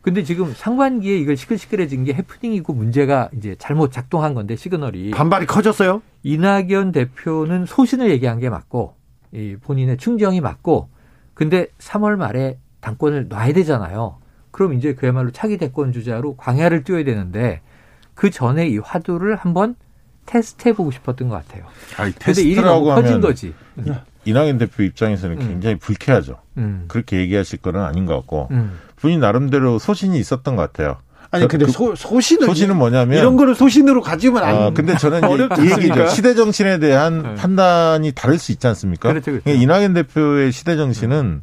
근데 0.00 0.22
지금 0.22 0.52
상반기에 0.54 1.18
이걸 1.18 1.36
시끌시끌해진 1.36 2.04
게 2.04 2.14
해프닝이고 2.14 2.72
문제가 2.72 3.28
이제 3.36 3.56
잘못 3.58 3.92
작동한 3.92 4.34
건데 4.34 4.56
시그널이 4.56 5.10
반발이 5.10 5.46
커졌어요. 5.46 6.02
이낙연 6.22 6.92
대표는 6.92 7.66
소신을 7.66 8.10
얘기한 8.10 8.38
게 8.38 8.48
맞고 8.48 8.94
이 9.32 9.56
본인의 9.60 9.98
충정이 9.98 10.40
맞고 10.40 10.88
근데 11.34 11.66
3월 11.78 12.16
말에 12.16 12.58
당권을 12.80 13.28
놔야 13.28 13.52
되잖아요. 13.52 14.16
그럼 14.50 14.74
이제 14.74 14.94
그야말로 14.94 15.30
차기 15.30 15.58
대권 15.58 15.92
주자로 15.92 16.36
광야를 16.36 16.84
뛰어야 16.84 17.04
되는데 17.04 17.60
그 18.14 18.30
전에 18.30 18.66
이 18.68 18.78
화두를 18.78 19.36
한번 19.36 19.76
테스트해 20.26 20.74
보고 20.74 20.90
싶었던 20.90 21.28
것 21.28 21.36
같아요. 21.36 21.64
아니, 21.96 22.12
테스트라고 22.12 22.92
하면 22.92 23.20
거지. 23.20 23.54
이낙연 24.24 24.58
대표 24.58 24.82
입장에서는 24.82 25.40
음. 25.40 25.48
굉장히 25.48 25.76
불쾌하죠. 25.76 26.38
음. 26.58 26.84
그렇게 26.88 27.18
얘기하실 27.18 27.60
거는 27.60 27.80
아닌 27.80 28.04
것 28.04 28.14
같고 28.16 28.48
음. 28.50 28.78
본인 29.00 29.20
나름대로 29.20 29.78
소신이 29.78 30.18
있었던 30.18 30.56
것 30.56 30.62
같아요. 30.62 30.98
아니 31.30 31.46
근데 31.46 31.66
그, 31.66 31.72
소, 31.72 31.94
소신은 31.94 32.46
소신은 32.46 32.76
뭐냐면 32.76 33.18
이런 33.18 33.36
거를 33.36 33.54
소신으로 33.54 34.00
가지면 34.00 34.42
안 34.42 34.56
아, 34.56 34.70
근데 34.70 34.96
저는 34.96 35.20
이 35.30 35.70
얘기죠. 35.72 36.08
시대 36.08 36.34
정신에 36.34 36.78
대한 36.78 37.22
네. 37.22 37.34
판단이 37.34 38.12
다를 38.12 38.38
수 38.38 38.50
있지 38.50 38.66
않습니까? 38.66 39.10
그렇죠, 39.10 39.32
그렇죠. 39.32 39.44
그러니까 39.44 39.62
이낙연 39.62 39.92
대표의 39.92 40.52
시대 40.52 40.76
정신은 40.76 41.42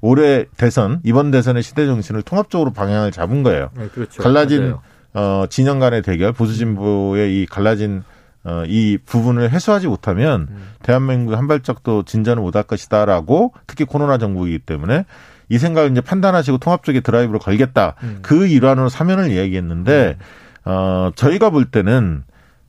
올해 0.00 0.44
대선 0.56 1.00
이번 1.02 1.32
대선의 1.32 1.62
시대 1.64 1.86
정신을 1.86 2.22
통합적으로 2.22 2.72
방향을 2.72 3.10
잡은 3.10 3.42
거예요. 3.42 3.70
네, 3.76 3.88
그렇죠. 3.88 4.22
갈라진 4.22 4.76
어, 5.14 5.44
진영 5.48 5.80
간의 5.80 6.02
대결 6.02 6.32
보수 6.32 6.54
진보의 6.54 7.42
이 7.42 7.46
갈라진 7.46 8.04
어, 8.44 8.62
이 8.66 8.98
부분을 9.04 9.50
해소하지 9.50 9.88
못하면 9.88 10.48
음. 10.50 10.68
대한민국 10.82 11.34
한 11.34 11.48
발짝도 11.48 12.04
진전을 12.04 12.42
못할 12.42 12.62
것이다라고 12.64 13.54
특히 13.66 13.84
코로나 13.84 14.18
정부이기 14.18 14.60
때문에 14.60 15.06
이 15.48 15.58
생각을 15.58 15.90
이제 15.90 16.00
판단하시고 16.00 16.58
통합적인 16.58 17.02
드라이브를 17.02 17.40
걸겠다. 17.40 17.94
음. 18.02 18.18
그 18.22 18.46
일환으로 18.46 18.88
사면을 18.88 19.30
이야기했는데, 19.30 20.16
음. 20.18 20.70
어, 20.70 21.10
저희가 21.14 21.50
볼 21.50 21.66
때는, 21.66 22.24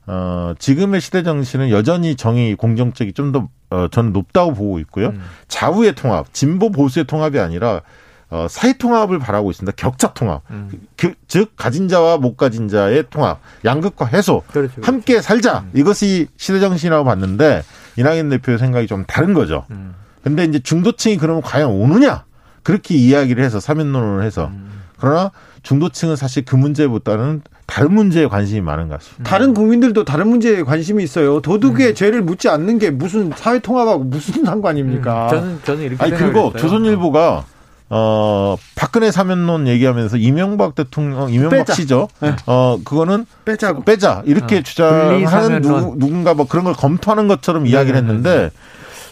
어, 0.06 0.54
지금의 0.58 1.00
시대 1.00 1.22
정신은 1.22 1.70
여전히 1.70 2.16
정의 2.16 2.54
공정적이 2.54 3.12
좀 3.12 3.32
더, 3.32 3.48
어, 3.70 3.88
저는 3.90 4.12
높다고 4.12 4.54
보고 4.54 4.78
있고요. 4.80 5.08
음. 5.08 5.22
좌우의 5.48 5.94
통합, 5.94 6.32
진보 6.32 6.70
보수의 6.70 7.06
통합이 7.06 7.40
아니라, 7.40 7.80
어, 8.28 8.46
사회 8.50 8.72
통합을 8.72 9.18
바라고 9.18 9.50
있습니다. 9.50 9.74
격차 9.76 10.12
통합. 10.12 10.42
음. 10.50 10.68
그, 10.96 11.14
즉, 11.28 11.52
가진 11.56 11.88
자와 11.88 12.18
못 12.18 12.36
가진 12.36 12.68
자의 12.68 13.04
통합, 13.08 13.40
양극화 13.64 14.06
해소, 14.06 14.42
그렇죠, 14.48 14.74
그렇죠. 14.74 14.86
함께 14.86 15.20
살자. 15.20 15.60
음. 15.60 15.70
이것이 15.74 16.26
시대 16.36 16.60
정신이라고 16.60 17.04
봤는데, 17.04 17.62
이낙연 17.96 18.28
대표의 18.28 18.58
생각이 18.58 18.86
좀 18.86 19.04
다른 19.06 19.32
거죠. 19.32 19.64
음. 19.70 19.94
근데 20.22 20.44
이제 20.44 20.58
중도층이 20.58 21.18
그러면 21.18 21.40
과연 21.40 21.70
오느냐? 21.70 22.24
그렇게 22.66 22.96
이야기를 22.96 23.44
해서 23.44 23.60
사면론을 23.60 24.24
해서 24.24 24.46
음. 24.46 24.82
그러나 24.98 25.30
중도층은 25.62 26.16
사실 26.16 26.44
그 26.44 26.56
문제보다는 26.56 27.42
다른 27.64 27.94
문제에 27.94 28.26
관심이 28.26 28.60
많은 28.60 28.88
것 28.88 28.98
같습니다. 28.98 29.22
다른 29.30 29.54
국민들도 29.54 30.02
다른 30.02 30.26
문제에 30.26 30.64
관심이 30.64 31.04
있어요. 31.04 31.40
도둑의 31.40 31.90
음. 31.90 31.94
죄를 31.94 32.22
묻지 32.22 32.48
않는 32.48 32.80
게 32.80 32.90
무슨 32.90 33.30
사회 33.36 33.60
통합하고 33.60 34.02
무슨 34.02 34.42
상관입니까? 34.44 35.26
음. 35.26 35.30
저는 35.30 35.60
저는 35.62 35.82
이렇게 35.84 36.02
아니 36.02 36.12
그리고 36.16 36.52
조선일보가 36.56 37.44
어 37.88 38.56
박근혜 38.74 39.12
사면론 39.12 39.68
얘기하면서 39.68 40.16
이명박 40.16 40.74
대통령 40.74 41.30
이명박 41.32 41.58
빼자. 41.58 41.72
씨죠. 41.72 42.08
네. 42.18 42.34
어 42.46 42.80
그거는 42.84 43.26
빼자 43.44 43.78
빼자 43.84 44.24
이렇게 44.26 44.56
어. 44.56 44.62
주장하는 44.62 45.62
누, 45.62 45.94
누군가 45.96 46.34
뭐 46.34 46.48
그런 46.48 46.64
걸 46.64 46.74
검토하는 46.74 47.28
것처럼 47.28 47.62
네, 47.62 47.70
이야기를 47.70 47.94
네, 47.94 48.00
네, 48.00 48.08
했는데 48.08 48.36
네. 48.38 48.50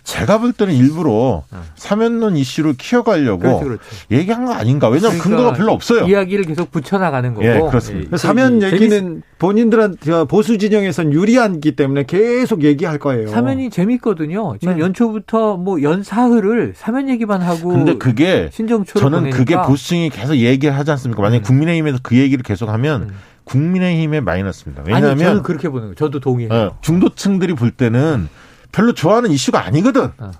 제가 0.04 0.38
볼 0.38 0.52
때는 0.52 0.74
일부러 0.74 1.10
어. 1.50 1.64
사면론 1.76 2.36
이슈를 2.36 2.74
키워가려고 2.74 3.38
그렇죠, 3.38 3.64
그렇죠. 3.64 3.82
얘기한 4.10 4.44
거 4.44 4.52
아닌가. 4.52 4.88
왜냐하면 4.88 5.18
그러니까 5.18 5.36
근거가 5.36 5.52
별로 5.56 5.72
없어요. 5.72 6.06
이야기를 6.06 6.44
계속 6.44 6.70
붙여나가는 6.70 7.32
거고. 7.32 7.46
예, 7.46 7.58
그렇습니다. 7.58 8.10
예, 8.12 8.16
사면 8.18 8.62
얘기는 8.62 9.22
본인들한 9.38 9.96
보수 10.28 10.58
진영에선 10.58 11.12
유리하기 11.14 11.72
때문에 11.72 12.04
계속 12.04 12.64
얘기할 12.64 12.98
거예요. 12.98 13.28
사면이 13.28 13.70
재밌거든요. 13.70 14.56
지금 14.60 14.74
네. 14.74 14.80
연초부터 14.80 15.56
뭐 15.56 15.80
연사흘을 15.80 16.74
사면 16.76 17.08
얘기만 17.08 17.40
하고. 17.40 17.70
근데 17.70 17.96
그게 17.96 18.50
저는 18.50 18.84
보내니까. 18.84 19.36
그게 19.38 19.56
보수층이 19.56 20.10
계속 20.10 20.36
얘기를 20.36 20.76
하지 20.76 20.90
않습니까? 20.90 21.22
만약 21.22 21.36
에 21.36 21.38
음. 21.38 21.42
국민의힘에서 21.42 21.98
그 22.02 22.16
얘기를 22.16 22.42
계속하면. 22.42 23.02
음. 23.02 23.14
국민의힘에 23.44 24.20
마이너스입니다. 24.20 24.84
왜냐하면 24.86 25.10
아니, 25.10 25.20
저는 25.22 25.42
그렇게 25.42 25.68
보는 25.68 25.82
거예요. 25.82 25.94
저도 25.96 26.18
동의해요. 26.18 26.52
어, 26.52 26.78
중도층들이 26.80 27.52
볼 27.52 27.70
때는 27.70 28.28
별로 28.74 28.92
좋아하는 28.92 29.30
이슈가 29.30 29.64
아니거든. 29.64 30.10
어. 30.18 30.30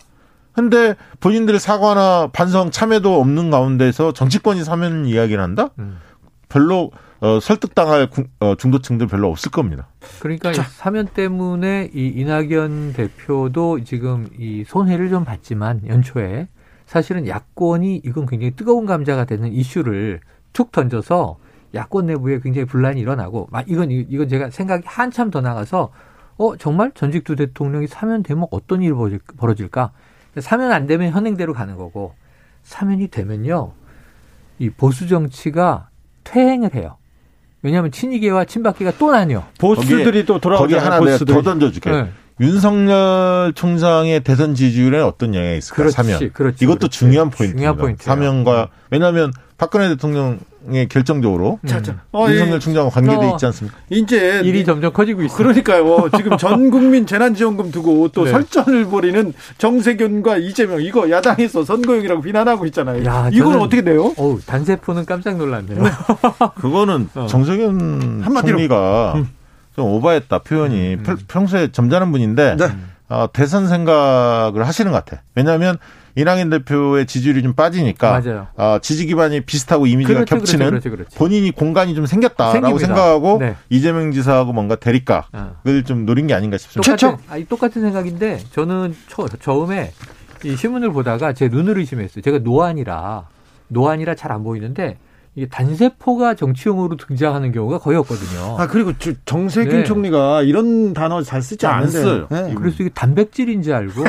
근데 0.53 0.95
본인들의 1.21 1.59
사과나 1.61 2.31
반성 2.33 2.71
참여도 2.71 3.21
없는 3.21 3.51
가운데서 3.51 4.13
정치권이 4.13 4.65
사면 4.65 5.07
이야기를 5.07 5.43
한다? 5.43 5.71
음. 5.79 5.99
별로 6.49 6.91
어, 7.21 7.41
설득당할 7.41 8.09
어, 8.41 8.55
중도층들 8.57 9.07
별로 9.07 9.31
없을 9.31 9.51
겁니다. 9.51 9.89
그러니까 10.21 10.53
자. 10.53 10.63
사면 10.63 11.07
때문에 11.07 11.91
이 11.95 12.09
이낙연 12.09 12.93
대표도 12.93 13.85
지금 13.85 14.29
이 14.39 14.65
손해를 14.67 15.11
좀 15.11 15.25
봤지만 15.25 15.83
연초에 15.87 16.49
사실은 16.87 17.27
야권이 17.27 18.03
이건 18.05 18.27
굉장히 18.27 18.55
뜨거운 18.55 18.85
감자가 18.85 19.25
되는 19.25 19.53
이슈를 19.53 20.21
툭 20.53 20.71
던져서 20.71 21.39
야권 21.75 22.07
내부에 22.07 22.41
굉장히 22.41 22.67
분란이 22.67 23.01
일어나고 23.01 23.49
이건 23.67 23.91
이건 23.91 24.29
제가 24.29 24.51
생각이 24.51 24.83
한참 24.87 25.31
더 25.31 25.41
나가서 25.41 25.91
어 26.37 26.57
정말 26.57 26.93
전직 26.95 27.25
두 27.25 27.37
대통령이 27.37 27.87
사면되면 27.87 28.47
어떤 28.51 28.83
일이 28.83 28.93
벌어질까? 29.37 29.93
사면 30.39 30.73
안 30.73 30.87
되면 30.87 31.13
현행대로 31.13 31.53
가는 31.55 31.77
거고 31.77 32.15
사면이 32.65 33.09
되면요 33.09 33.73
이 34.59 34.71
보수 34.71 35.07
정치가 35.07 35.89
퇴행을 36.25 36.75
해요. 36.75 36.97
왜냐하면 37.63 37.91
친이계와 37.93 38.45
친박계가 38.45 38.93
또 38.99 39.11
나뉘어. 39.11 39.45
보수들이 39.59 40.27
또 40.27 40.39
돌아오고 40.39 40.65
거기 40.65 40.75
하나 40.75 40.99
보수들이. 40.99 41.33
내가 41.33 41.43
더 41.43 41.51
던져줄게. 41.51 41.91
네. 41.91 42.11
윤석열 42.41 43.53
총장의 43.55 44.21
대선 44.25 44.55
지지율에 44.55 45.01
어떤 45.01 45.35
영향이 45.35 45.59
있을까? 45.59 45.77
그렇지, 45.77 45.97
사면. 45.97 46.33
그렇지, 46.33 46.65
이것도 46.65 46.79
그렇지. 46.79 46.99
중요한 46.99 47.31
포인트입니다. 47.31 47.57
중요한 47.59 47.77
포인트. 47.79 48.05
사면과 48.05 48.69
왜냐하면 48.91 49.33
박근혜 49.57 49.89
대통령 49.89 50.41
의 50.67 50.89
결정적으로 50.89 51.59
음. 51.63 52.01
어, 52.13 52.27
윤석열 52.31 52.59
총장과 52.59 52.91
관계돼 52.91 53.33
있지 53.33 53.45
않습니까? 53.47 53.77
이제 53.91 54.41
일이 54.45 54.65
점점 54.65 54.95
커지고 54.95 55.23
있어요. 55.23 55.37
그러니까요. 55.37 56.09
지금 56.17 56.39
전 56.39 56.71
국민 56.73 57.07
재난지원금 57.07 57.71
두고 57.71 58.09
또 58.09 58.25
네. 58.25 58.31
설전을 58.31 58.87
벌이는 58.87 59.35
정세균과 59.59 60.39
이재명 60.39 60.81
이거 60.81 61.11
야당에서 61.11 61.65
선거용이라고 61.65 62.23
비난하고 62.23 62.65
있잖아요. 62.67 63.05
야, 63.05 63.29
이건 63.31 63.61
어떻게 63.61 63.83
돼요? 63.83 64.15
어우, 64.17 64.41
단세포는 64.47 65.05
깜짝 65.05 65.37
놀랐네요. 65.37 65.83
그거는 66.57 67.11
어. 67.15 67.27
정세균 67.27 68.23
한마디로. 68.25 68.57
총리가 68.57 69.13
음. 69.17 69.29
좀 69.77 69.87
오버했다 69.87 70.39
표현이 70.39 70.95
음. 70.95 71.17
평소에 71.29 71.73
점잖은 71.73 72.11
분인데 72.11 72.57
네. 72.57 72.67
어, 73.11 73.29
대선 73.33 73.69
생각을 73.69 74.67
하시는 74.67 74.91
것 74.91 75.05
같아. 75.05 75.23
왜냐하면 75.35 75.77
이낙연 76.17 76.51
대표의 76.51 77.07
지지율이 77.07 77.43
좀 77.43 77.55
빠지니까 77.55 78.21
맞아요. 78.21 78.47
어, 78.57 78.79
지지 78.81 79.07
기반이 79.07 79.41
비슷하고 79.41 79.87
이미지가 79.87 80.25
그렇지, 80.25 80.31
겹치는 80.35 80.67
그렇지, 80.71 80.89
그렇지, 80.91 81.17
본인이 81.17 81.51
공간이 81.51 81.95
좀 81.95 82.07
생겼다라고 82.07 82.53
생깁니다. 82.53 82.87
생각하고 82.87 83.39
네. 83.41 83.57
이재명 83.69 84.13
지사하고 84.13 84.53
뭔가 84.53 84.77
대립각을 84.77 85.25
어. 85.33 85.83
좀 85.85 86.07
노린 86.07 86.27
게 86.27 86.35
아닌가 86.35 86.57
싶습니다. 86.57 86.95
똑같은, 86.97 87.25
아니, 87.29 87.45
똑같은 87.47 87.83
생각인데 87.83 88.41
저는 88.53 88.95
초, 89.09 89.29
처음에 89.29 89.93
이 90.45 90.57
신문을 90.57 90.93
보다가 90.93 91.33
제 91.33 91.49
눈을 91.49 91.79
의심했어요. 91.79 92.23
제가 92.23 92.39
노안이라 92.39 93.27
노안이라 93.69 94.15
잘 94.15 94.31
안 94.31 94.45
보이는데 94.45 94.99
이게 95.37 95.47
단세포가 95.49 96.35
정치용으로 96.35 96.97
등장하는 96.97 97.51
경우가 97.51 97.79
거의 97.79 97.99
없거든요. 97.99 98.57
아 98.59 98.69
그리고 98.69 98.93
정세균 99.25 99.79
네. 99.79 99.85
총리가 99.85 100.43
이런 100.43 100.95
단어 100.95 101.23
잘 101.23 101.43
쓰지 101.43 101.67
않는데. 101.67 102.27
네. 102.31 102.55
그래서 102.55 102.77
이게 102.81 102.91
단백질인지 102.91 103.73
알고 103.73 104.01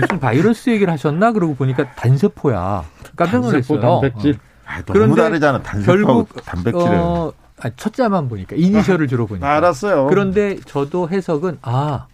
무슨 0.00 0.20
바이러스 0.20 0.68
얘기를 0.70 0.92
하셨나 0.92 1.32
그러고 1.32 1.54
보니까 1.54 1.90
단세포야. 1.94 2.84
깜짝 3.16 3.40
놀랐어요. 3.40 3.80
단백질. 3.80 4.34
어. 4.34 4.38
아, 4.66 4.82
너무 4.82 5.14
다르잖아. 5.14 5.62
단세포 5.62 6.26
단백질은. 6.44 6.98
어, 6.98 7.32
아, 7.62 7.70
첫자만 7.74 8.28
보니까 8.28 8.56
이니셜을 8.56 9.08
주로 9.08 9.26
보니까. 9.26 9.50
알았어요. 9.56 10.08
그런데 10.08 10.58
저도 10.66 11.08
해석은 11.08 11.58
아 11.62 12.06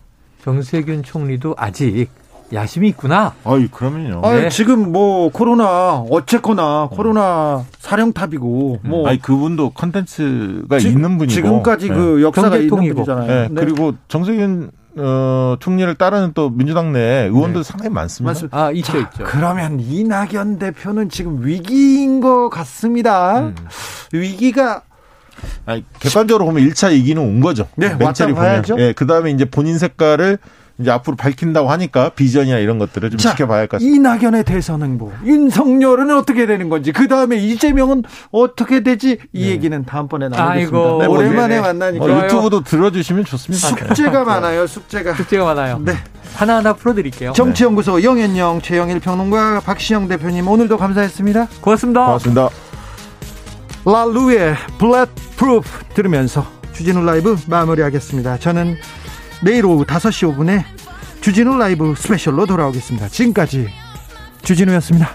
정세균 0.45 1.03
총리도 1.03 1.57
아직 1.59 2.09
야심이 2.53 2.89
있구나. 2.89 3.35
아이 3.45 3.69
그러면요. 3.69 4.21
아 4.25 4.35
네. 4.35 4.49
지금 4.49 4.93
뭐 4.93 5.31
코로나 5.31 6.05
어쨌거나 6.11 6.89
코로나 6.91 7.65
사령탑이고 7.79 8.81
음. 8.85 8.91
뭐 8.91 9.09
아니 9.09 9.21
그분도 9.21 9.71
컨텐츠가 9.71 10.79
있는 10.79 11.19
분이고 11.19 11.33
지금까지 11.33 11.89
네. 11.89 11.95
그 11.95 12.23
역사가 12.23 12.57
있는 12.57 12.69
분이잖아요. 12.69 13.27
네. 13.27 13.49
네. 13.51 13.61
그리고 13.61 13.95
정세균 14.09 14.71
어, 14.97 15.57
총리를 15.59 15.95
따르는 15.95 16.33
또 16.35 16.51
민주당 16.51 16.93
내 16.93 17.27
의원들 17.27 17.63
네. 17.63 17.69
상당히 17.69 17.95
많습니다. 17.95 18.31
맞습니다. 18.31 18.59
아, 18.59 18.71
있죠, 18.73 18.93
자, 18.93 18.99
있죠. 18.99 19.25
그러면 19.25 19.81
이낙연 19.81 20.59
대표는 20.59 21.09
지금 21.09 21.45
위기인 21.45 22.21
것 22.21 22.51
같습니다. 22.51 23.41
음. 23.41 23.55
위기가 24.13 24.83
아니, 25.65 25.85
객관적으로 25.99 26.45
보면 26.45 26.69
1차 26.69 26.91
위기는 26.91 27.21
온 27.21 27.41
거죠. 27.41 27.67
네, 27.77 27.97
왔다고 27.99 28.35
봐야죠. 28.35 28.77
예, 28.79 28.93
그 28.93 29.07
다음에 29.07 29.31
이제 29.31 29.45
본인 29.45 29.79
색깔을 29.79 30.39
이제 30.83 30.91
앞으로 30.91 31.17
밝힌다고 31.17 31.71
하니까 31.71 32.11
비전이나 32.11 32.59
이런 32.59 32.79
것들을 32.79 33.09
좀 33.11 33.19
자, 33.19 33.31
지켜봐야 33.31 33.61
할 33.61 33.67
것 33.69 33.79
같습니다. 33.79 33.97
이낙연의 33.97 34.45
대선 34.45 34.83
행보, 34.83 35.11
윤석열은 35.25 36.11
어떻게 36.17 36.45
되는 36.47 36.69
건지, 36.69 36.93
그 36.93 37.09
다음에 37.09 37.37
이재명은 37.37 38.03
어떻게 38.31 38.83
되지? 38.83 39.19
이 39.33 39.45
네. 39.45 39.51
얘기는 39.51 39.85
다음번에 39.85 40.29
나누겠습니다. 40.29 40.99
네, 40.99 41.07
오랜만에 41.07 41.61
만나니까 41.61 42.05
어, 42.05 42.25
유튜브도 42.25 42.65
들어주시면 42.65 43.25
좋습니다. 43.25 43.69
숙제가 43.69 44.25
많아요, 44.25 44.67
숙제가. 44.67 45.15
숙제가 45.15 45.45
많아요. 45.45 45.81
네. 45.85 45.95
하나하나 46.35 46.73
풀어드릴게요. 46.73 47.33
정치연구소 47.33 47.99
네. 47.99 48.05
영현영, 48.05 48.61
최영일 48.63 49.01
평론가, 49.01 49.61
박시영 49.61 50.09
대표님 50.09 50.49
오늘도 50.49 50.77
감사했습니다. 50.79 51.49
고맙습니다. 51.61 52.05
고맙습니다. 52.07 52.49
La 53.85 54.55
Roux의 54.79 55.09
Bulletproof 55.37 55.69
들으면서 55.95 56.47
주진우 56.73 57.05
라이브 57.05 57.37
마무리하겠습니다. 57.49 58.39
저는 58.39 58.77
내일 59.43 59.67
오후 59.67 59.85
5시 59.85 60.37
5분에 60.37 60.65
주진우 61.21 61.57
라이브 61.59 61.95
스페셜로 61.97 62.47
돌아오겠습니다. 62.47 63.09
지금까지 63.09 63.69
주진우였습니다. 64.43 65.11